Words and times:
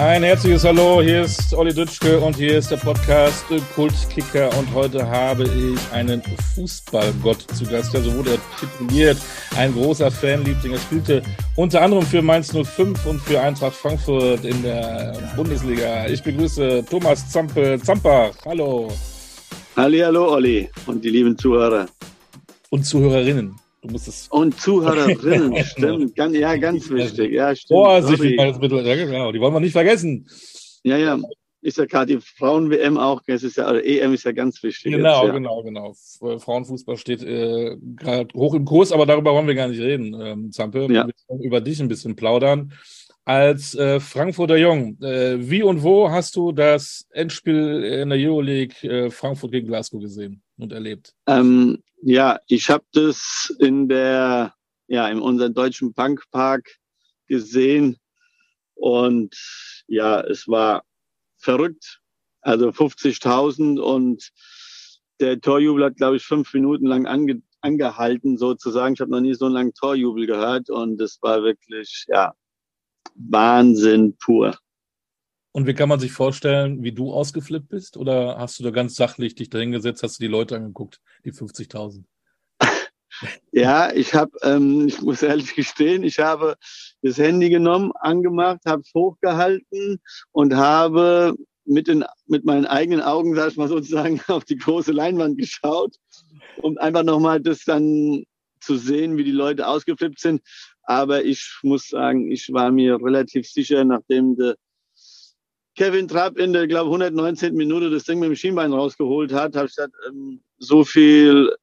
Ein 0.00 0.22
herzliches 0.22 0.64
Hallo, 0.64 1.02
hier 1.02 1.24
ist 1.24 1.52
Olli 1.52 1.74
Dütschke 1.74 2.18
und 2.20 2.34
hier 2.34 2.56
ist 2.56 2.70
der 2.70 2.78
Podcast 2.78 3.44
Kultkicker 3.74 4.48
und 4.58 4.72
heute 4.72 5.06
habe 5.06 5.42
ich 5.42 5.78
einen 5.92 6.22
Fußballgott 6.54 7.42
zu 7.54 7.66
Gast, 7.66 7.92
ja, 7.92 8.00
so 8.00 8.14
wurde 8.14 8.30
er 8.30 8.38
tituliert, 8.58 9.18
ein 9.58 9.74
großer 9.74 10.10
Fanliebling. 10.10 10.72
Er 10.72 10.78
spielte 10.78 11.22
unter 11.54 11.82
anderem 11.82 12.02
für 12.02 12.22
Mainz 12.22 12.50
05 12.50 13.04
und 13.04 13.20
für 13.20 13.42
Eintracht 13.42 13.74
Frankfurt 13.74 14.46
in 14.46 14.62
der 14.62 15.18
Bundesliga. 15.36 16.06
Ich 16.06 16.22
begrüße 16.22 16.82
Thomas 16.88 17.30
Zampe, 17.30 17.78
Zampach. 17.82 18.32
Hallo. 18.46 18.90
Halli, 19.76 19.98
hallo 19.98 20.32
Olli 20.32 20.70
und 20.86 21.04
die 21.04 21.10
lieben 21.10 21.36
Zuhörer. 21.36 21.84
Und 22.70 22.86
Zuhörerinnen. 22.86 23.54
Du 23.82 23.88
musst 23.88 24.08
es 24.08 24.28
und 24.28 24.60
Zuhörerinnen, 24.60 25.64
stimmt. 25.64 26.14
Ganz, 26.14 26.36
ja, 26.36 26.56
ganz 26.56 26.90
wichtig. 26.90 27.32
Ja, 27.32 27.54
stimmt. 27.54 27.78
Vorsichtig, 27.78 28.36
genau, 28.36 29.32
die 29.32 29.40
wollen 29.40 29.54
wir 29.54 29.60
nicht 29.60 29.72
vergessen. 29.72 30.28
Ja, 30.82 30.96
ja. 30.98 31.18
Ist 31.62 31.76
ja 31.76 31.84
gerade 31.84 32.16
die 32.16 32.20
Frauen-WM 32.22 32.96
auch, 32.96 33.20
es 33.26 33.42
ist 33.42 33.58
ja, 33.58 33.68
oder 33.68 33.84
EM 33.84 34.14
ist 34.14 34.24
ja 34.24 34.32
ganz 34.32 34.62
wichtig. 34.62 34.92
Genau, 34.92 35.20
jetzt, 35.20 35.28
ja. 35.28 35.32
genau, 35.34 35.62
genau. 35.62 35.94
Frauenfußball 36.38 36.96
steht 36.96 37.22
äh, 37.22 37.76
gerade 37.96 38.28
hoch 38.34 38.54
im 38.54 38.64
Kurs, 38.64 38.92
aber 38.92 39.04
darüber 39.04 39.34
wollen 39.34 39.46
wir 39.46 39.54
gar 39.54 39.68
nicht 39.68 39.80
reden, 39.80 40.18
ähm, 40.18 40.52
Zampe. 40.52 40.88
Ja. 40.90 41.06
Wir 41.06 41.12
wollen 41.28 41.42
über 41.42 41.60
dich 41.60 41.80
ein 41.80 41.88
bisschen 41.88 42.16
plaudern. 42.16 42.72
Als 43.26 43.74
äh, 43.74 44.00
Frankfurter 44.00 44.56
Jung, 44.56 44.98
äh, 45.02 45.50
wie 45.50 45.62
und 45.62 45.82
wo 45.82 46.10
hast 46.10 46.34
du 46.36 46.52
das 46.52 47.06
Endspiel 47.10 47.84
in 47.84 48.08
der 48.08 48.18
Euroleague 48.18 48.88
äh, 48.88 49.10
Frankfurt 49.10 49.52
gegen 49.52 49.66
Glasgow 49.66 50.00
gesehen 50.00 50.42
und 50.62 50.72
erlebt? 50.72 51.14
Ähm, 51.26 51.82
ja, 52.02 52.38
ich 52.48 52.70
habe 52.70 52.84
das 52.92 53.54
in 53.58 53.88
der, 53.88 54.54
ja, 54.88 55.08
in 55.08 55.20
unserem 55.20 55.54
deutschen 55.54 55.94
Punkpark 55.94 56.78
gesehen 57.26 57.98
und 58.74 59.34
ja, 59.86 60.20
es 60.20 60.48
war 60.48 60.84
verrückt. 61.38 62.00
Also 62.42 62.70
50.000 62.70 63.78
und 63.78 64.30
der 65.20 65.40
Torjubel 65.40 65.84
hat, 65.84 65.96
glaube 65.96 66.16
ich, 66.16 66.24
fünf 66.24 66.54
Minuten 66.54 66.86
lang 66.86 67.06
ange, 67.06 67.42
angehalten, 67.60 68.38
sozusagen. 68.38 68.94
Ich 68.94 69.00
habe 69.00 69.10
noch 69.10 69.20
nie 69.20 69.34
so 69.34 69.44
einen 69.44 69.54
langen 69.54 69.74
Torjubel 69.74 70.26
gehört 70.26 70.70
und 70.70 71.00
es 71.00 71.18
war 71.20 71.42
wirklich, 71.42 72.06
ja, 72.08 72.32
Wahnsinn 73.14 74.16
pur. 74.16 74.56
Und 75.52 75.66
wie 75.66 75.74
kann 75.74 75.88
man 75.88 75.98
sich 75.98 76.12
vorstellen, 76.12 76.82
wie 76.82 76.92
du 76.92 77.12
ausgeflippt 77.12 77.68
bist? 77.68 77.96
Oder 77.96 78.38
hast 78.38 78.58
du 78.58 78.62
da 78.62 78.70
ganz 78.70 78.94
sachlich 78.94 79.34
dich 79.34 79.50
drin 79.50 79.72
gesetzt, 79.72 80.02
hast 80.02 80.18
du 80.18 80.22
die 80.22 80.30
Leute 80.30 80.56
angeguckt, 80.56 81.00
die 81.24 81.32
50.000? 81.32 82.04
ja, 83.52 83.92
ich 83.92 84.14
habe, 84.14 84.30
ähm, 84.42 84.86
ich 84.86 85.02
muss 85.02 85.22
ehrlich 85.22 85.54
gestehen, 85.56 86.04
ich 86.04 86.20
habe 86.20 86.56
das 87.02 87.18
Handy 87.18 87.50
genommen, 87.50 87.90
angemacht, 87.98 88.60
habe 88.64 88.82
es 88.82 88.92
hochgehalten 88.94 90.00
und 90.30 90.54
habe 90.54 91.34
mit, 91.64 91.88
den, 91.88 92.04
mit 92.26 92.44
meinen 92.44 92.66
eigenen 92.66 93.00
Augen, 93.00 93.34
sag 93.34 93.50
ich 93.50 93.56
mal 93.56 93.68
sozusagen, 93.68 94.20
auf 94.28 94.44
die 94.44 94.56
große 94.56 94.92
Leinwand 94.92 95.36
geschaut, 95.36 95.96
um 96.58 96.78
einfach 96.78 97.02
nochmal 97.02 97.40
das 97.40 97.64
dann 97.64 98.24
zu 98.60 98.76
sehen, 98.76 99.16
wie 99.16 99.24
die 99.24 99.30
Leute 99.32 99.66
ausgeflippt 99.66 100.20
sind. 100.20 100.42
Aber 100.82 101.24
ich 101.24 101.58
muss 101.62 101.88
sagen, 101.88 102.30
ich 102.30 102.52
war 102.52 102.70
mir 102.70 102.96
relativ 103.02 103.48
sicher, 103.48 103.84
nachdem 103.84 104.36
der 104.36 104.56
Kevin 105.76 106.08
Trapp 106.08 106.38
in 106.38 106.52
der, 106.52 106.66
glaube 106.66 106.90
119. 106.90 107.54
Minute 107.54 107.90
das 107.90 108.04
Ding 108.04 108.18
mit 108.18 108.28
dem 108.28 108.36
Schienbein 108.36 108.72
rausgeholt 108.72 109.32
hat, 109.32 109.56
habe 109.56 109.66
ich 109.66 109.74
gesagt, 109.74 109.94
ähm, 110.08 110.40
so 110.58 110.84
viel, 110.84 111.54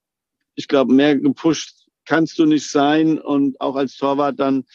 ich 0.55 0.67
glaube, 0.67 0.93
mehr 0.93 1.17
gepusht 1.17 1.77
kannst 2.07 2.39
du 2.39 2.45
nicht 2.45 2.69
sein. 2.69 3.19
Und 3.19 3.59
auch 3.61 3.75
als 3.75 3.95
Torwart 3.97 4.39
dann, 4.39 4.65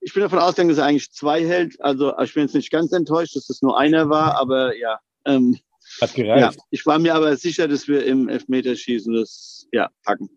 ich 0.00 0.12
bin 0.12 0.22
davon 0.22 0.38
ausgegangen, 0.38 0.68
dass 0.70 0.78
er 0.78 0.86
eigentlich 0.86 1.10
zwei 1.10 1.44
hält. 1.44 1.80
Also 1.80 2.16
ich 2.18 2.34
bin 2.34 2.44
jetzt 2.44 2.54
nicht 2.54 2.70
ganz 2.70 2.92
enttäuscht, 2.92 3.34
dass 3.34 3.46
das 3.46 3.62
nur 3.62 3.78
einer 3.78 4.08
war, 4.08 4.36
aber 4.36 4.76
ja. 4.76 5.00
Ähm, 5.24 5.58
hat 6.00 6.14
gereicht. 6.14 6.56
Ja, 6.56 6.62
ich 6.70 6.86
war 6.86 6.98
mir 6.98 7.14
aber 7.14 7.36
sicher, 7.36 7.66
dass 7.66 7.88
wir 7.88 8.04
im 8.04 8.28
Elfmeterschießen 8.28 9.12
das 9.12 9.66
ja, 9.72 9.90
packen. 10.04 10.30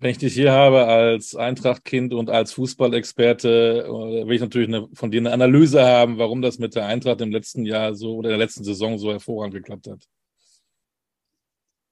Wenn 0.00 0.12
ich 0.12 0.18
dich 0.18 0.34
hier 0.34 0.52
habe 0.52 0.86
als 0.86 1.34
Eintracht-Kind 1.34 2.14
und 2.14 2.30
als 2.30 2.52
Fußballexperte, 2.52 3.84
äh, 3.84 4.26
will 4.28 4.34
ich 4.34 4.40
natürlich 4.40 4.68
eine, 4.68 4.88
von 4.94 5.10
dir 5.10 5.20
eine 5.20 5.32
Analyse 5.32 5.84
haben, 5.84 6.18
warum 6.18 6.40
das 6.40 6.60
mit 6.60 6.76
der 6.76 6.86
Eintracht 6.86 7.20
im 7.20 7.32
letzten 7.32 7.64
Jahr 7.64 7.96
so 7.96 8.14
oder 8.16 8.28
in 8.28 8.38
der 8.38 8.46
letzten 8.46 8.62
Saison 8.62 8.96
so 8.98 9.10
hervorragend 9.10 9.54
geklappt 9.54 9.88
hat. 9.88 10.04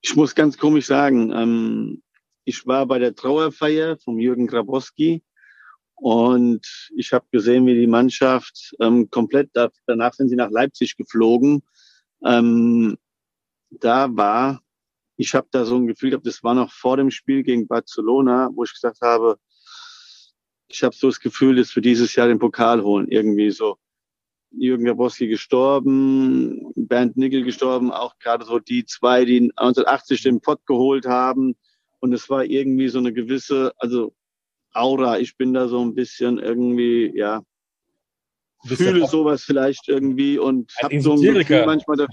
Ich 0.03 0.15
muss 0.15 0.37
ganz 0.37 0.57
komisch 0.57 0.87
sagen, 0.87 1.33
ähm, 1.33 2.03
ich 2.45 2.65
war 2.65 2.87
bei 2.87 3.01
der 3.01 3.17
Trauerfeier 3.17 3.99
vom 3.99 4.21
Jürgen 4.21 4.47
Grabowski 4.47 5.25
und 5.97 6.65
ich 6.97 7.13
habe 7.13 7.27
gesehen, 7.33 7.67
wie 7.67 7.75
die 7.75 7.89
Mannschaft 7.89 8.73
ähm, 8.81 9.11
komplett, 9.11 9.51
danach 9.87 10.15
sind 10.15 10.29
sie 10.29 10.37
nach 10.37 10.51
Leipzig 10.51 10.97
geflogen. 10.97 11.65
Ähm, 12.25 12.97
da 13.71 14.09
war 14.15 14.63
ich 15.17 15.35
habe 15.35 15.49
da 15.51 15.65
so 15.65 15.77
ein 15.77 15.87
Gefühl 15.87 16.11
gehabt, 16.11 16.27
das 16.27 16.43
war 16.43 16.55
noch 16.55 16.73
vor 16.73 16.97
dem 16.97 17.11
Spiel 17.11 17.43
gegen 17.43 17.67
Barcelona, 17.67 18.51
wo 18.55 18.65
ich 18.65 18.73
gesagt 18.73 19.01
habe, 19.01 19.39
ich 20.69 20.83
habe 20.83 20.95
so 20.95 21.09
das 21.09 21.21
Gefühl, 21.21 21.57
dass 21.57 21.75
wir 21.75 21.83
dieses 21.83 22.15
Jahr 22.15 22.29
den 22.29 22.39
Pokal 22.39 22.83
holen. 22.83 23.09
Irgendwie 23.09 23.51
so. 23.51 23.79
Jürgen 24.51 24.85
Grabowski 24.85 25.29
gestorben, 25.29 26.73
Bernd 26.75 27.17
Nickel 27.17 27.45
gestorben, 27.45 27.93
auch 27.93 28.19
gerade 28.19 28.45
so 28.45 28.59
die 28.59 28.85
zwei, 28.85 29.25
die 29.25 29.53
1980 29.57 30.23
den 30.23 30.41
Pott 30.41 30.65
geholt 30.67 31.07
haben. 31.07 31.57
Und 32.01 32.13
es 32.13 32.31
war 32.31 32.45
irgendwie 32.45 32.89
so 32.89 32.99
eine 32.99 33.13
gewisse, 33.13 33.73
also 33.79 34.15
Aura. 34.73 35.19
Ich 35.19 35.37
bin 35.37 35.53
da 35.53 35.69
so 35.69 35.85
ein 35.85 35.95
bisschen 35.95 36.39
irgendwie, 36.39 37.13
ja, 37.15 37.43
fühle 38.67 39.07
sowas 39.07 39.45
vielleicht 39.45 39.89
irgendwie 39.89 40.39
und 40.39 40.73
habe 40.83 41.01
so 41.01 41.13
ein 41.13 41.21
Gefühl 41.21 41.67
manchmal. 41.67 42.07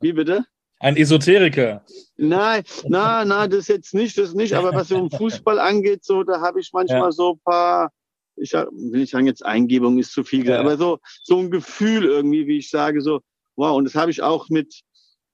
Wie 0.00 0.12
bitte? 0.12 0.44
Ein 0.84 0.98
Esoteriker. 0.98 1.82
Nein, 2.18 2.62
nein, 2.86 3.28
nein, 3.28 3.48
das 3.48 3.68
jetzt 3.68 3.94
nicht, 3.94 4.18
das 4.18 4.34
nicht. 4.34 4.52
Aber 4.52 4.74
was 4.74 4.88
so 4.88 4.98
um 4.98 5.10
Fußball 5.10 5.58
angeht, 5.58 6.04
so, 6.04 6.24
da 6.24 6.42
habe 6.42 6.60
ich 6.60 6.74
manchmal 6.74 7.04
ja. 7.04 7.12
so 7.12 7.32
ein 7.32 7.40
paar, 7.42 7.90
ich 8.36 8.52
will 8.52 8.68
nicht 9.00 9.12
sagen, 9.12 9.26
jetzt 9.26 9.42
Eingebung 9.46 9.98
ist 9.98 10.12
zu 10.12 10.24
viel, 10.24 10.46
ja. 10.46 10.60
aber 10.60 10.76
so, 10.76 10.98
so 11.22 11.38
ein 11.38 11.50
Gefühl 11.50 12.04
irgendwie, 12.04 12.46
wie 12.46 12.58
ich 12.58 12.68
sage, 12.68 13.00
so, 13.00 13.22
wow, 13.56 13.74
und 13.78 13.84
das 13.84 13.94
habe 13.94 14.10
ich 14.10 14.20
auch 14.20 14.50
mit 14.50 14.82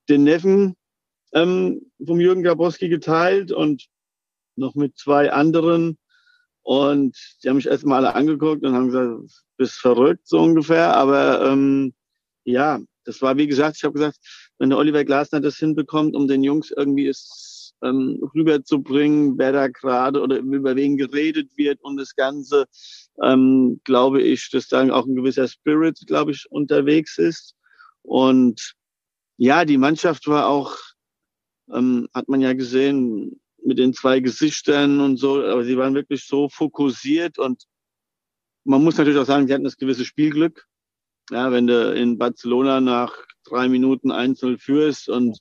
den 0.09 0.23
Neffen 0.23 0.77
ähm, 1.33 1.91
vom 2.07 2.21
Jürgen 2.21 2.45
Grabowski 2.45 2.89
geteilt 2.89 3.51
und 3.51 3.89
noch 4.55 4.77
mit 4.77 4.97
zwei 4.99 5.33
anderen. 5.33 5.99
Und 6.63 7.19
die 7.43 7.49
haben 7.49 7.57
mich 7.57 7.67
erstmal 7.67 8.05
alle 8.05 8.15
angeguckt 8.15 8.65
und 8.65 8.73
haben 8.73 8.87
gesagt, 8.87 9.43
bist 9.57 9.81
verrückt, 9.81 10.29
so 10.29 10.39
ungefähr. 10.39 10.95
Aber 10.95 11.45
ähm, 11.45 11.93
ja, 12.45 12.79
das 13.05 13.21
war, 13.21 13.37
wie 13.37 13.49
gesagt, 13.49 13.79
ich 13.79 13.83
habe 13.83 13.95
gesagt, 13.95 14.19
wenn 14.61 14.69
der 14.69 14.79
Oliver 14.79 15.05
Glasner 15.05 15.41
das 15.41 15.57
hinbekommt, 15.57 16.15
um 16.15 16.29
den 16.29 16.45
Jungs 16.45 16.71
irgendwie 16.71 17.07
es 17.07 17.75
ähm, 17.83 18.21
rüberzubringen, 18.35 19.39
wer 19.39 19.53
da 19.53 19.69
gerade 19.69 20.21
oder 20.21 20.37
über 20.37 20.77
wen 20.77 20.99
geredet 20.99 21.57
wird 21.57 21.83
und 21.83 21.97
das 21.97 22.15
Ganze, 22.15 22.67
ähm, 23.23 23.81
glaube 23.85 24.21
ich, 24.21 24.51
dass 24.51 24.69
da 24.69 24.87
auch 24.93 25.07
ein 25.07 25.17
gewisser 25.17 25.49
Spirit, 25.49 25.99
glaube 26.07 26.33
ich, 26.33 26.47
unterwegs 26.51 27.17
ist. 27.17 27.57
Und 28.03 28.75
ja, 29.39 29.65
die 29.65 29.79
Mannschaft 29.79 30.27
war 30.27 30.47
auch, 30.47 30.77
ähm, 31.73 32.07
hat 32.13 32.29
man 32.29 32.43
ja 32.43 32.53
gesehen, 32.53 33.41
mit 33.65 33.79
den 33.79 33.95
zwei 33.95 34.21
Gesichtern 34.21 35.01
und 35.01 35.17
so, 35.17 35.43
aber 35.43 35.65
sie 35.65 35.79
waren 35.79 35.95
wirklich 35.95 36.27
so 36.27 36.51
fokussiert 36.51 37.39
und 37.39 37.65
man 38.65 38.85
muss 38.85 38.99
natürlich 38.99 39.19
auch 39.19 39.27
sagen, 39.27 39.47
sie 39.47 39.55
hatten 39.55 39.65
das 39.65 39.79
gewisse 39.79 40.05
Spielglück. 40.05 40.67
Ja, 41.31 41.53
wenn 41.53 41.69
du 41.69 41.95
in 41.95 42.19
Barcelona 42.19 42.81
nach 42.81 43.15
drei 43.45 43.69
Minuten 43.69 44.11
einzeln 44.11 44.59
führst 44.59 45.09
und 45.09 45.39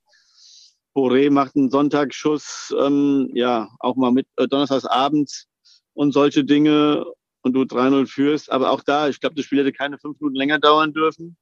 Boré 0.95 1.31
macht 1.31 1.55
einen 1.55 1.71
Sonntagsschuss, 1.71 2.73
ähm, 2.79 3.29
ja, 3.33 3.69
auch 3.79 3.95
mal 3.95 4.11
mit 4.11 4.27
äh, 4.37 4.47
donnerstags 4.47 4.85
abends 4.85 5.47
und 5.93 6.11
solche 6.11 6.43
Dinge 6.43 7.05
und 7.41 7.53
du 7.53 7.61
3-0 7.61 8.07
führst. 8.07 8.51
Aber 8.51 8.71
auch 8.71 8.83
da, 8.83 9.07
ich 9.07 9.19
glaube, 9.19 9.35
das 9.35 9.45
Spiel 9.45 9.59
hätte 9.59 9.71
keine 9.71 9.97
fünf 9.97 10.19
Minuten 10.19 10.35
länger 10.35 10.59
dauern 10.59 10.93
dürfen. 10.93 11.37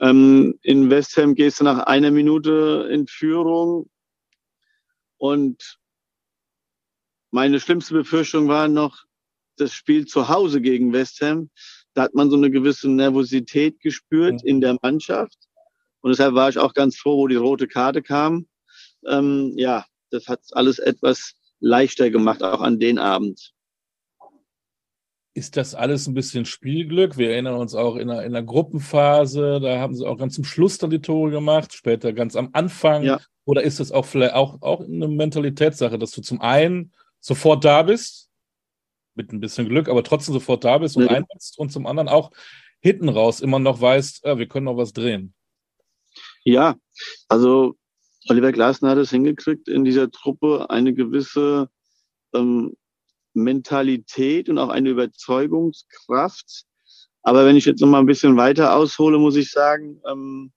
Ähm, 0.00 0.58
in 0.62 0.90
West 0.90 1.16
Ham 1.16 1.34
gehst 1.34 1.60
du 1.60 1.64
nach 1.64 1.78
einer 1.86 2.10
Minute 2.10 2.88
in 2.90 3.06
Führung 3.06 3.88
und 5.16 5.78
meine 7.30 7.60
schlimmste 7.60 7.94
Befürchtung 7.94 8.48
war 8.48 8.68
noch 8.68 9.04
das 9.56 9.72
Spiel 9.72 10.06
zu 10.06 10.28
Hause 10.28 10.60
gegen 10.60 10.92
West 10.92 11.20
Ham. 11.22 11.50
Da 11.94 12.02
hat 12.02 12.14
man 12.14 12.30
so 12.30 12.36
eine 12.36 12.50
gewisse 12.50 12.88
Nervosität 12.88 13.80
gespürt 13.80 14.42
in 14.44 14.60
der 14.60 14.76
Mannschaft. 14.82 15.36
Und 16.00 16.10
deshalb 16.10 16.34
war 16.34 16.48
ich 16.48 16.58
auch 16.58 16.74
ganz 16.74 16.96
froh, 16.96 17.16
wo 17.16 17.26
die 17.26 17.36
rote 17.36 17.66
Karte 17.66 18.02
kam. 18.02 18.46
Ähm, 19.06 19.52
ja, 19.56 19.84
das 20.10 20.28
hat 20.28 20.40
alles 20.52 20.78
etwas 20.78 21.34
leichter 21.60 22.10
gemacht, 22.10 22.42
auch 22.42 22.60
an 22.60 22.78
den 22.78 22.98
Abend. 22.98 23.52
Ist 25.34 25.56
das 25.56 25.74
alles 25.74 26.06
ein 26.06 26.14
bisschen 26.14 26.44
Spielglück? 26.44 27.16
Wir 27.16 27.30
erinnern 27.30 27.54
uns 27.54 27.74
auch 27.74 27.96
in 27.96 28.08
der, 28.08 28.24
in 28.24 28.32
der 28.32 28.42
Gruppenphase, 28.42 29.60
da 29.60 29.78
haben 29.78 29.94
sie 29.94 30.06
auch 30.06 30.18
ganz 30.18 30.34
zum 30.34 30.44
Schluss 30.44 30.78
dann 30.78 30.90
die 30.90 31.00
Tore 31.00 31.30
gemacht, 31.30 31.72
später 31.72 32.12
ganz 32.12 32.34
am 32.34 32.50
Anfang. 32.52 33.04
Ja. 33.04 33.20
Oder 33.44 33.62
ist 33.62 33.80
das 33.80 33.92
auch 33.92 34.04
vielleicht 34.04 34.34
auch, 34.34 34.60
auch 34.62 34.80
eine 34.80 35.08
Mentalitätssache, 35.08 35.98
dass 35.98 36.10
du 36.10 36.22
zum 36.22 36.40
einen 36.40 36.92
sofort 37.20 37.64
da 37.64 37.82
bist, 37.82 38.27
mit 39.18 39.32
ein 39.32 39.40
bisschen 39.40 39.68
Glück, 39.68 39.88
aber 39.88 40.02
trotzdem 40.02 40.32
sofort 40.32 40.64
da 40.64 40.78
bist 40.78 40.96
und 40.96 41.04
nee. 41.04 41.10
einsetzt 41.10 41.58
und 41.58 41.70
zum 41.70 41.86
anderen 41.86 42.08
auch 42.08 42.30
hinten 42.80 43.10
raus 43.10 43.40
immer 43.40 43.58
noch 43.58 43.80
weißt, 43.80 44.24
ja, 44.24 44.38
wir 44.38 44.48
können 44.48 44.64
noch 44.64 44.78
was 44.78 44.94
drehen. 44.94 45.34
Ja, 46.44 46.76
also 47.28 47.74
Oliver 48.28 48.52
Glasner 48.52 48.90
hat 48.90 48.98
es 48.98 49.10
hingekriegt, 49.10 49.68
in 49.68 49.84
dieser 49.84 50.10
Truppe 50.10 50.70
eine 50.70 50.94
gewisse 50.94 51.68
ähm, 52.34 52.74
Mentalität 53.34 54.48
und 54.48 54.58
auch 54.58 54.70
eine 54.70 54.90
Überzeugungskraft. 54.90 56.64
Aber 57.22 57.44
wenn 57.44 57.56
ich 57.56 57.64
jetzt 57.64 57.80
noch 57.80 57.88
mal 57.88 58.00
ein 58.00 58.06
bisschen 58.06 58.36
weiter 58.36 58.74
aushole, 58.74 59.18
muss 59.18 59.36
ich 59.36 59.50
sagen, 59.50 60.00
ähm, 60.08 60.52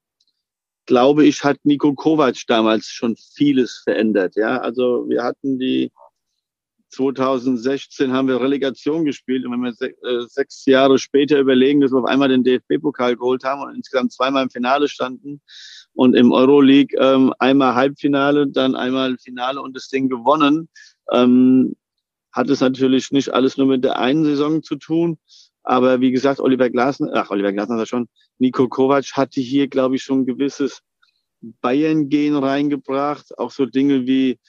glaube 0.85 1.25
ich, 1.25 1.43
hat 1.43 1.57
Nico 1.63 1.93
Kovac 1.93 2.37
damals 2.47 2.87
schon 2.87 3.15
vieles 3.15 3.81
verändert. 3.83 4.35
Ja, 4.35 4.57
also 4.57 5.07
wir 5.07 5.23
hatten 5.23 5.59
die 5.59 5.91
2016 6.91 8.11
haben 8.11 8.27
wir 8.27 8.39
Relegation 8.39 9.05
gespielt 9.05 9.45
und 9.45 9.51
wenn 9.53 9.61
wir 9.61 9.73
äh, 9.81 10.27
sechs 10.27 10.65
Jahre 10.65 10.97
später 10.99 11.39
überlegen, 11.39 11.81
dass 11.81 11.91
wir 11.91 11.99
auf 11.99 12.05
einmal 12.05 12.29
den 12.29 12.43
DFB-Pokal 12.43 13.15
geholt 13.15 13.43
haben 13.43 13.61
und 13.61 13.75
insgesamt 13.75 14.13
zweimal 14.13 14.43
im 14.43 14.49
Finale 14.49 14.87
standen 14.87 15.41
und 15.93 16.15
im 16.15 16.31
Euroleague 16.31 16.97
ähm, 16.99 17.33
einmal 17.39 17.75
Halbfinale, 17.75 18.47
dann 18.47 18.75
einmal 18.75 19.17
Finale 19.17 19.61
und 19.61 19.75
das 19.75 19.87
Ding 19.87 20.09
gewonnen, 20.09 20.69
ähm, 21.11 21.75
hat 22.31 22.49
es 22.49 22.61
natürlich 22.61 23.11
nicht 23.11 23.33
alles 23.33 23.57
nur 23.57 23.67
mit 23.67 23.83
der 23.83 23.99
einen 23.99 24.23
Saison 24.23 24.63
zu 24.63 24.75
tun. 24.75 25.17
Aber 25.63 26.01
wie 26.01 26.11
gesagt, 26.11 26.39
Oliver 26.39 26.69
Glasner, 26.69 27.11
ach, 27.13 27.29
Oliver 27.29 27.53
Glasner 27.53 27.77
hat 27.77 27.87
schon, 27.87 28.07
Nico 28.39 28.67
Kovac 28.67 29.05
hatte 29.13 29.41
hier, 29.41 29.67
glaube 29.67 29.95
ich, 29.95 30.03
schon 30.03 30.21
ein 30.21 30.25
gewisses 30.25 30.81
Bayern-Gehen 31.41 32.35
reingebracht. 32.35 33.37
Auch 33.37 33.51
so 33.51 33.65
Dinge 33.65 34.07
wie 34.07 34.39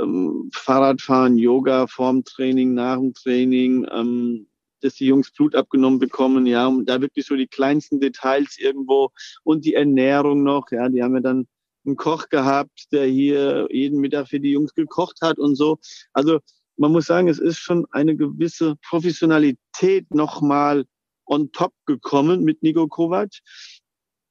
ähm, 0.00 0.50
Fahrradfahren, 0.52 1.36
Yoga 1.36 1.86
vorm 1.86 2.24
Training, 2.24 2.74
nach 2.74 2.96
dem 2.96 3.14
Training, 3.14 3.86
ähm, 3.90 4.46
dass 4.80 4.94
die 4.94 5.06
Jungs 5.06 5.30
Blut 5.30 5.54
abgenommen 5.54 5.98
bekommen, 5.98 6.46
ja, 6.46 6.66
und 6.66 6.86
da 6.86 7.00
wirklich 7.00 7.26
so 7.26 7.36
die 7.36 7.46
kleinsten 7.46 8.00
Details 8.00 8.58
irgendwo 8.58 9.10
und 9.44 9.64
die 9.64 9.74
Ernährung 9.74 10.42
noch, 10.42 10.70
ja, 10.70 10.88
die 10.88 11.02
haben 11.02 11.14
ja 11.14 11.20
dann 11.20 11.46
einen 11.84 11.96
Koch 11.96 12.28
gehabt, 12.28 12.92
der 12.92 13.06
hier 13.06 13.66
jeden 13.70 14.00
Mittag 14.00 14.28
für 14.28 14.40
die 14.40 14.52
Jungs 14.52 14.74
gekocht 14.74 15.18
hat 15.20 15.38
und 15.38 15.56
so. 15.56 15.78
Also 16.12 16.40
man 16.76 16.92
muss 16.92 17.06
sagen, 17.06 17.28
es 17.28 17.38
ist 17.38 17.58
schon 17.58 17.86
eine 17.90 18.16
gewisse 18.16 18.76
Professionalität 18.88 20.12
nochmal 20.14 20.84
on 21.26 21.52
top 21.52 21.74
gekommen 21.86 22.42
mit 22.44 22.62
Nico 22.62 22.88
Kovac. 22.88 23.30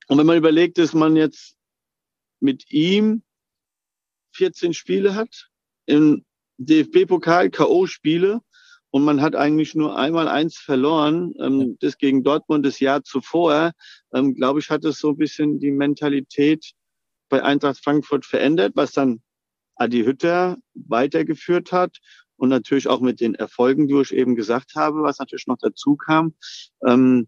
Und 0.07 0.17
wenn 0.17 0.25
man 0.25 0.37
überlegt, 0.37 0.77
dass 0.77 0.93
man 0.93 1.15
jetzt 1.15 1.55
mit 2.39 2.71
ihm 2.71 3.23
14 4.33 4.73
Spiele 4.73 5.15
hat, 5.15 5.50
im 5.85 6.23
DFB-Pokal 6.57 7.49
K.O.-Spiele 7.49 8.41
und 8.91 9.03
man 9.03 9.21
hat 9.21 9.35
eigentlich 9.35 9.73
nur 9.73 9.97
einmal 9.97 10.27
eins 10.27 10.57
verloren, 10.57 11.33
ähm, 11.39 11.77
das 11.79 11.97
gegen 11.97 12.23
Dortmund 12.23 12.65
das 12.65 12.79
Jahr 12.79 13.03
zuvor, 13.03 13.71
ähm, 14.13 14.35
glaube 14.35 14.59
ich, 14.59 14.69
hat 14.69 14.83
es 14.85 14.99
so 14.99 15.09
ein 15.09 15.17
bisschen 15.17 15.59
die 15.59 15.71
Mentalität 15.71 16.73
bei 17.29 17.41
Eintracht 17.41 17.81
Frankfurt 17.81 18.25
verändert, 18.25 18.73
was 18.75 18.91
dann 18.91 19.21
Adi 19.75 20.03
Hütter 20.03 20.57
weitergeführt 20.73 21.71
hat 21.71 21.97
und 22.35 22.49
natürlich 22.49 22.87
auch 22.87 22.99
mit 22.99 23.21
den 23.21 23.35
Erfolgen, 23.35 23.87
die 23.87 23.99
ich 24.01 24.13
eben 24.13 24.35
gesagt 24.35 24.75
habe, 24.75 25.01
was 25.03 25.19
natürlich 25.19 25.47
noch 25.47 25.57
dazu 25.57 25.95
kam, 25.95 26.35
ähm, 26.85 27.27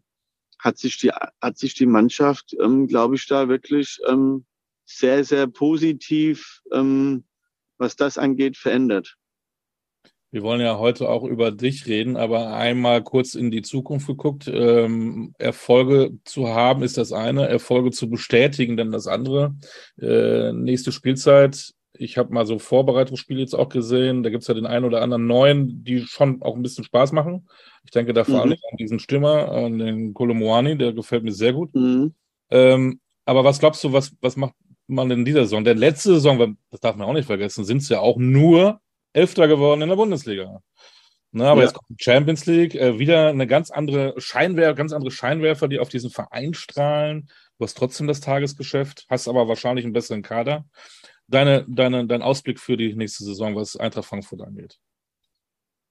hat 0.59 0.77
sich 0.77 0.97
die, 0.97 1.11
hat 1.11 1.57
sich 1.57 1.73
die 1.75 1.85
Mannschaft, 1.85 2.55
ähm, 2.59 2.87
glaube 2.87 3.15
ich, 3.15 3.25
da 3.27 3.47
wirklich 3.47 3.99
ähm, 4.07 4.45
sehr, 4.85 5.23
sehr 5.23 5.47
positiv, 5.47 6.61
ähm, 6.71 7.23
was 7.83 7.95
das 7.95 8.17
angeht, 8.17 8.57
verändert. 8.57 9.15
Wir 10.31 10.41
wollen 10.41 10.61
ja 10.61 10.79
heute 10.79 11.09
auch 11.09 11.23
über 11.23 11.51
dich 11.51 11.85
reden, 11.85 12.17
aber 12.17 12.55
einmal 12.55 13.03
kurz 13.03 13.35
in 13.35 13.51
die 13.51 13.61
Zukunft 13.61 14.07
geguckt. 14.07 14.47
Ähm, 14.51 15.35
Erfolge 15.37 16.11
zu 16.23 16.47
haben 16.47 16.81
ist 16.81 16.97
das 16.97 17.11
eine, 17.11 17.47
Erfolge 17.47 17.91
zu 17.91 18.09
bestätigen 18.09 18.75
dann 18.75 18.91
das 18.91 19.05
andere. 19.05 19.55
Äh, 20.01 20.51
nächste 20.53 20.91
Spielzeit 20.91 21.75
ich 21.95 22.17
habe 22.17 22.33
mal 22.33 22.45
so 22.45 22.59
Vorbereitungsspiele 22.59 23.39
jetzt 23.39 23.53
auch 23.53 23.69
gesehen. 23.69 24.23
Da 24.23 24.29
gibt 24.29 24.41
es 24.41 24.47
ja 24.47 24.53
den 24.53 24.65
einen 24.65 24.85
oder 24.85 25.01
anderen 25.01 25.27
neuen, 25.27 25.83
die 25.83 26.01
schon 26.01 26.41
auch 26.41 26.55
ein 26.55 26.63
bisschen 26.63 26.83
Spaß 26.83 27.11
machen. 27.11 27.47
Ich 27.83 27.91
denke 27.91 28.13
da 28.13 28.23
vor 28.23 28.41
allem 28.41 28.49
mhm. 28.49 28.71
an 28.71 28.77
diesen 28.77 28.99
Stimmer, 28.99 29.51
an 29.51 29.77
den 29.77 30.13
Kolomoani, 30.13 30.77
der 30.77 30.93
gefällt 30.93 31.23
mir 31.23 31.31
sehr 31.31 31.53
gut. 31.53 31.73
Mhm. 31.75 32.13
Ähm, 32.49 32.99
aber 33.25 33.43
was 33.43 33.59
glaubst 33.59 33.83
du, 33.83 33.93
was, 33.93 34.13
was 34.21 34.35
macht 34.35 34.55
man 34.87 35.11
in 35.11 35.25
dieser 35.25 35.43
Saison? 35.43 35.63
Denn 35.63 35.77
letzte 35.77 36.13
Saison, 36.13 36.57
das 36.71 36.79
darf 36.79 36.95
man 36.95 37.07
auch 37.07 37.13
nicht 37.13 37.25
vergessen, 37.25 37.65
sind 37.65 37.77
es 37.77 37.89
ja 37.89 37.99
auch 37.99 38.17
nur 38.17 38.81
Elfter 39.13 39.47
geworden 39.47 39.81
in 39.81 39.89
der 39.89 39.95
Bundesliga. 39.95 40.61
Na, 41.31 41.51
aber 41.51 41.61
ja. 41.61 41.67
jetzt 41.67 41.75
kommt 41.75 41.89
die 41.89 42.03
Champions 42.03 42.45
League, 42.45 42.75
äh, 42.75 42.99
wieder 42.99 43.29
eine 43.29 43.47
ganz 43.47 43.71
andere 43.71 44.13
Scheinwerfer, 44.17 44.75
ganz 44.75 44.93
andere 44.93 45.11
Scheinwerfer, 45.11 45.67
die 45.67 45.79
auf 45.79 45.89
diesen 45.89 46.11
Verein 46.11 46.53
strahlen. 46.53 47.29
Du 47.57 47.65
hast 47.65 47.75
trotzdem 47.75 48.07
das 48.07 48.21
Tagesgeschäft, 48.21 49.05
hast 49.09 49.27
aber 49.27 49.47
wahrscheinlich 49.47 49.85
einen 49.85 49.93
besseren 49.93 50.21
Kader 50.21 50.65
deine, 51.27 51.65
deine, 51.67 52.05
dein 52.05 52.21
Ausblick 52.21 52.59
für 52.59 52.77
die 52.77 52.95
nächste 52.95 53.23
Saison, 53.23 53.55
was 53.55 53.75
Eintracht 53.75 54.05
Frankfurt 54.05 54.41
angeht? 54.41 54.79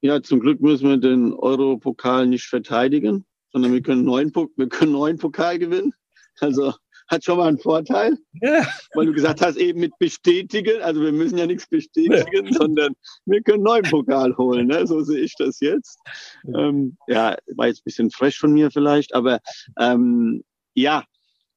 Ja, 0.01 0.23
zum 0.23 0.41
Glück 0.41 0.61
müssen 0.61 0.89
wir 0.89 0.97
den 0.97 1.33
Europokal 1.33 2.27
nicht 2.27 2.47
verteidigen, 2.47 3.25
sondern 3.53 3.73
wir 3.73 3.83
können 3.83 4.05
neun, 4.05 4.33
wir 4.57 4.69
können 4.69 4.93
neun 4.93 5.19
Pokal 5.19 5.59
gewinnen. 5.59 5.95
Also 6.41 6.75
hat 7.13 7.25
schon 7.25 7.37
mal 7.37 7.49
einen 7.49 7.59
Vorteil, 7.59 8.17
ja. 8.41 8.67
weil 8.95 9.07
du 9.07 9.13
gesagt 9.13 9.43
hast, 9.43 9.57
eben 9.57 9.81
mit 9.81 9.97
bestätigen. 9.99 10.81
Also 10.83 11.03
wir 11.03 11.13
müssen 11.13 11.37
ja 11.37 11.47
nichts 11.47 11.69
bestätigen, 11.69 12.47
ja. 12.47 12.53
sondern 12.53 12.95
wir 13.27 13.43
können 13.43 13.63
neuen 13.63 13.85
Pokal 13.85 14.37
holen. 14.37 14.69
Ne? 14.69 14.87
So 14.87 15.03
sehe 15.03 15.21
ich 15.21 15.35
das 15.37 15.61
jetzt. 15.61 15.99
Ja. 16.45 16.69
Ähm, 16.69 16.97
ja, 17.07 17.37
war 17.55 17.67
jetzt 17.67 17.81
ein 17.81 17.85
bisschen 17.85 18.11
fresh 18.11 18.39
von 18.39 18.53
mir 18.53 18.71
vielleicht, 18.71 19.15
aber 19.15 19.41
ähm, 19.79 20.43
ja, 20.75 21.05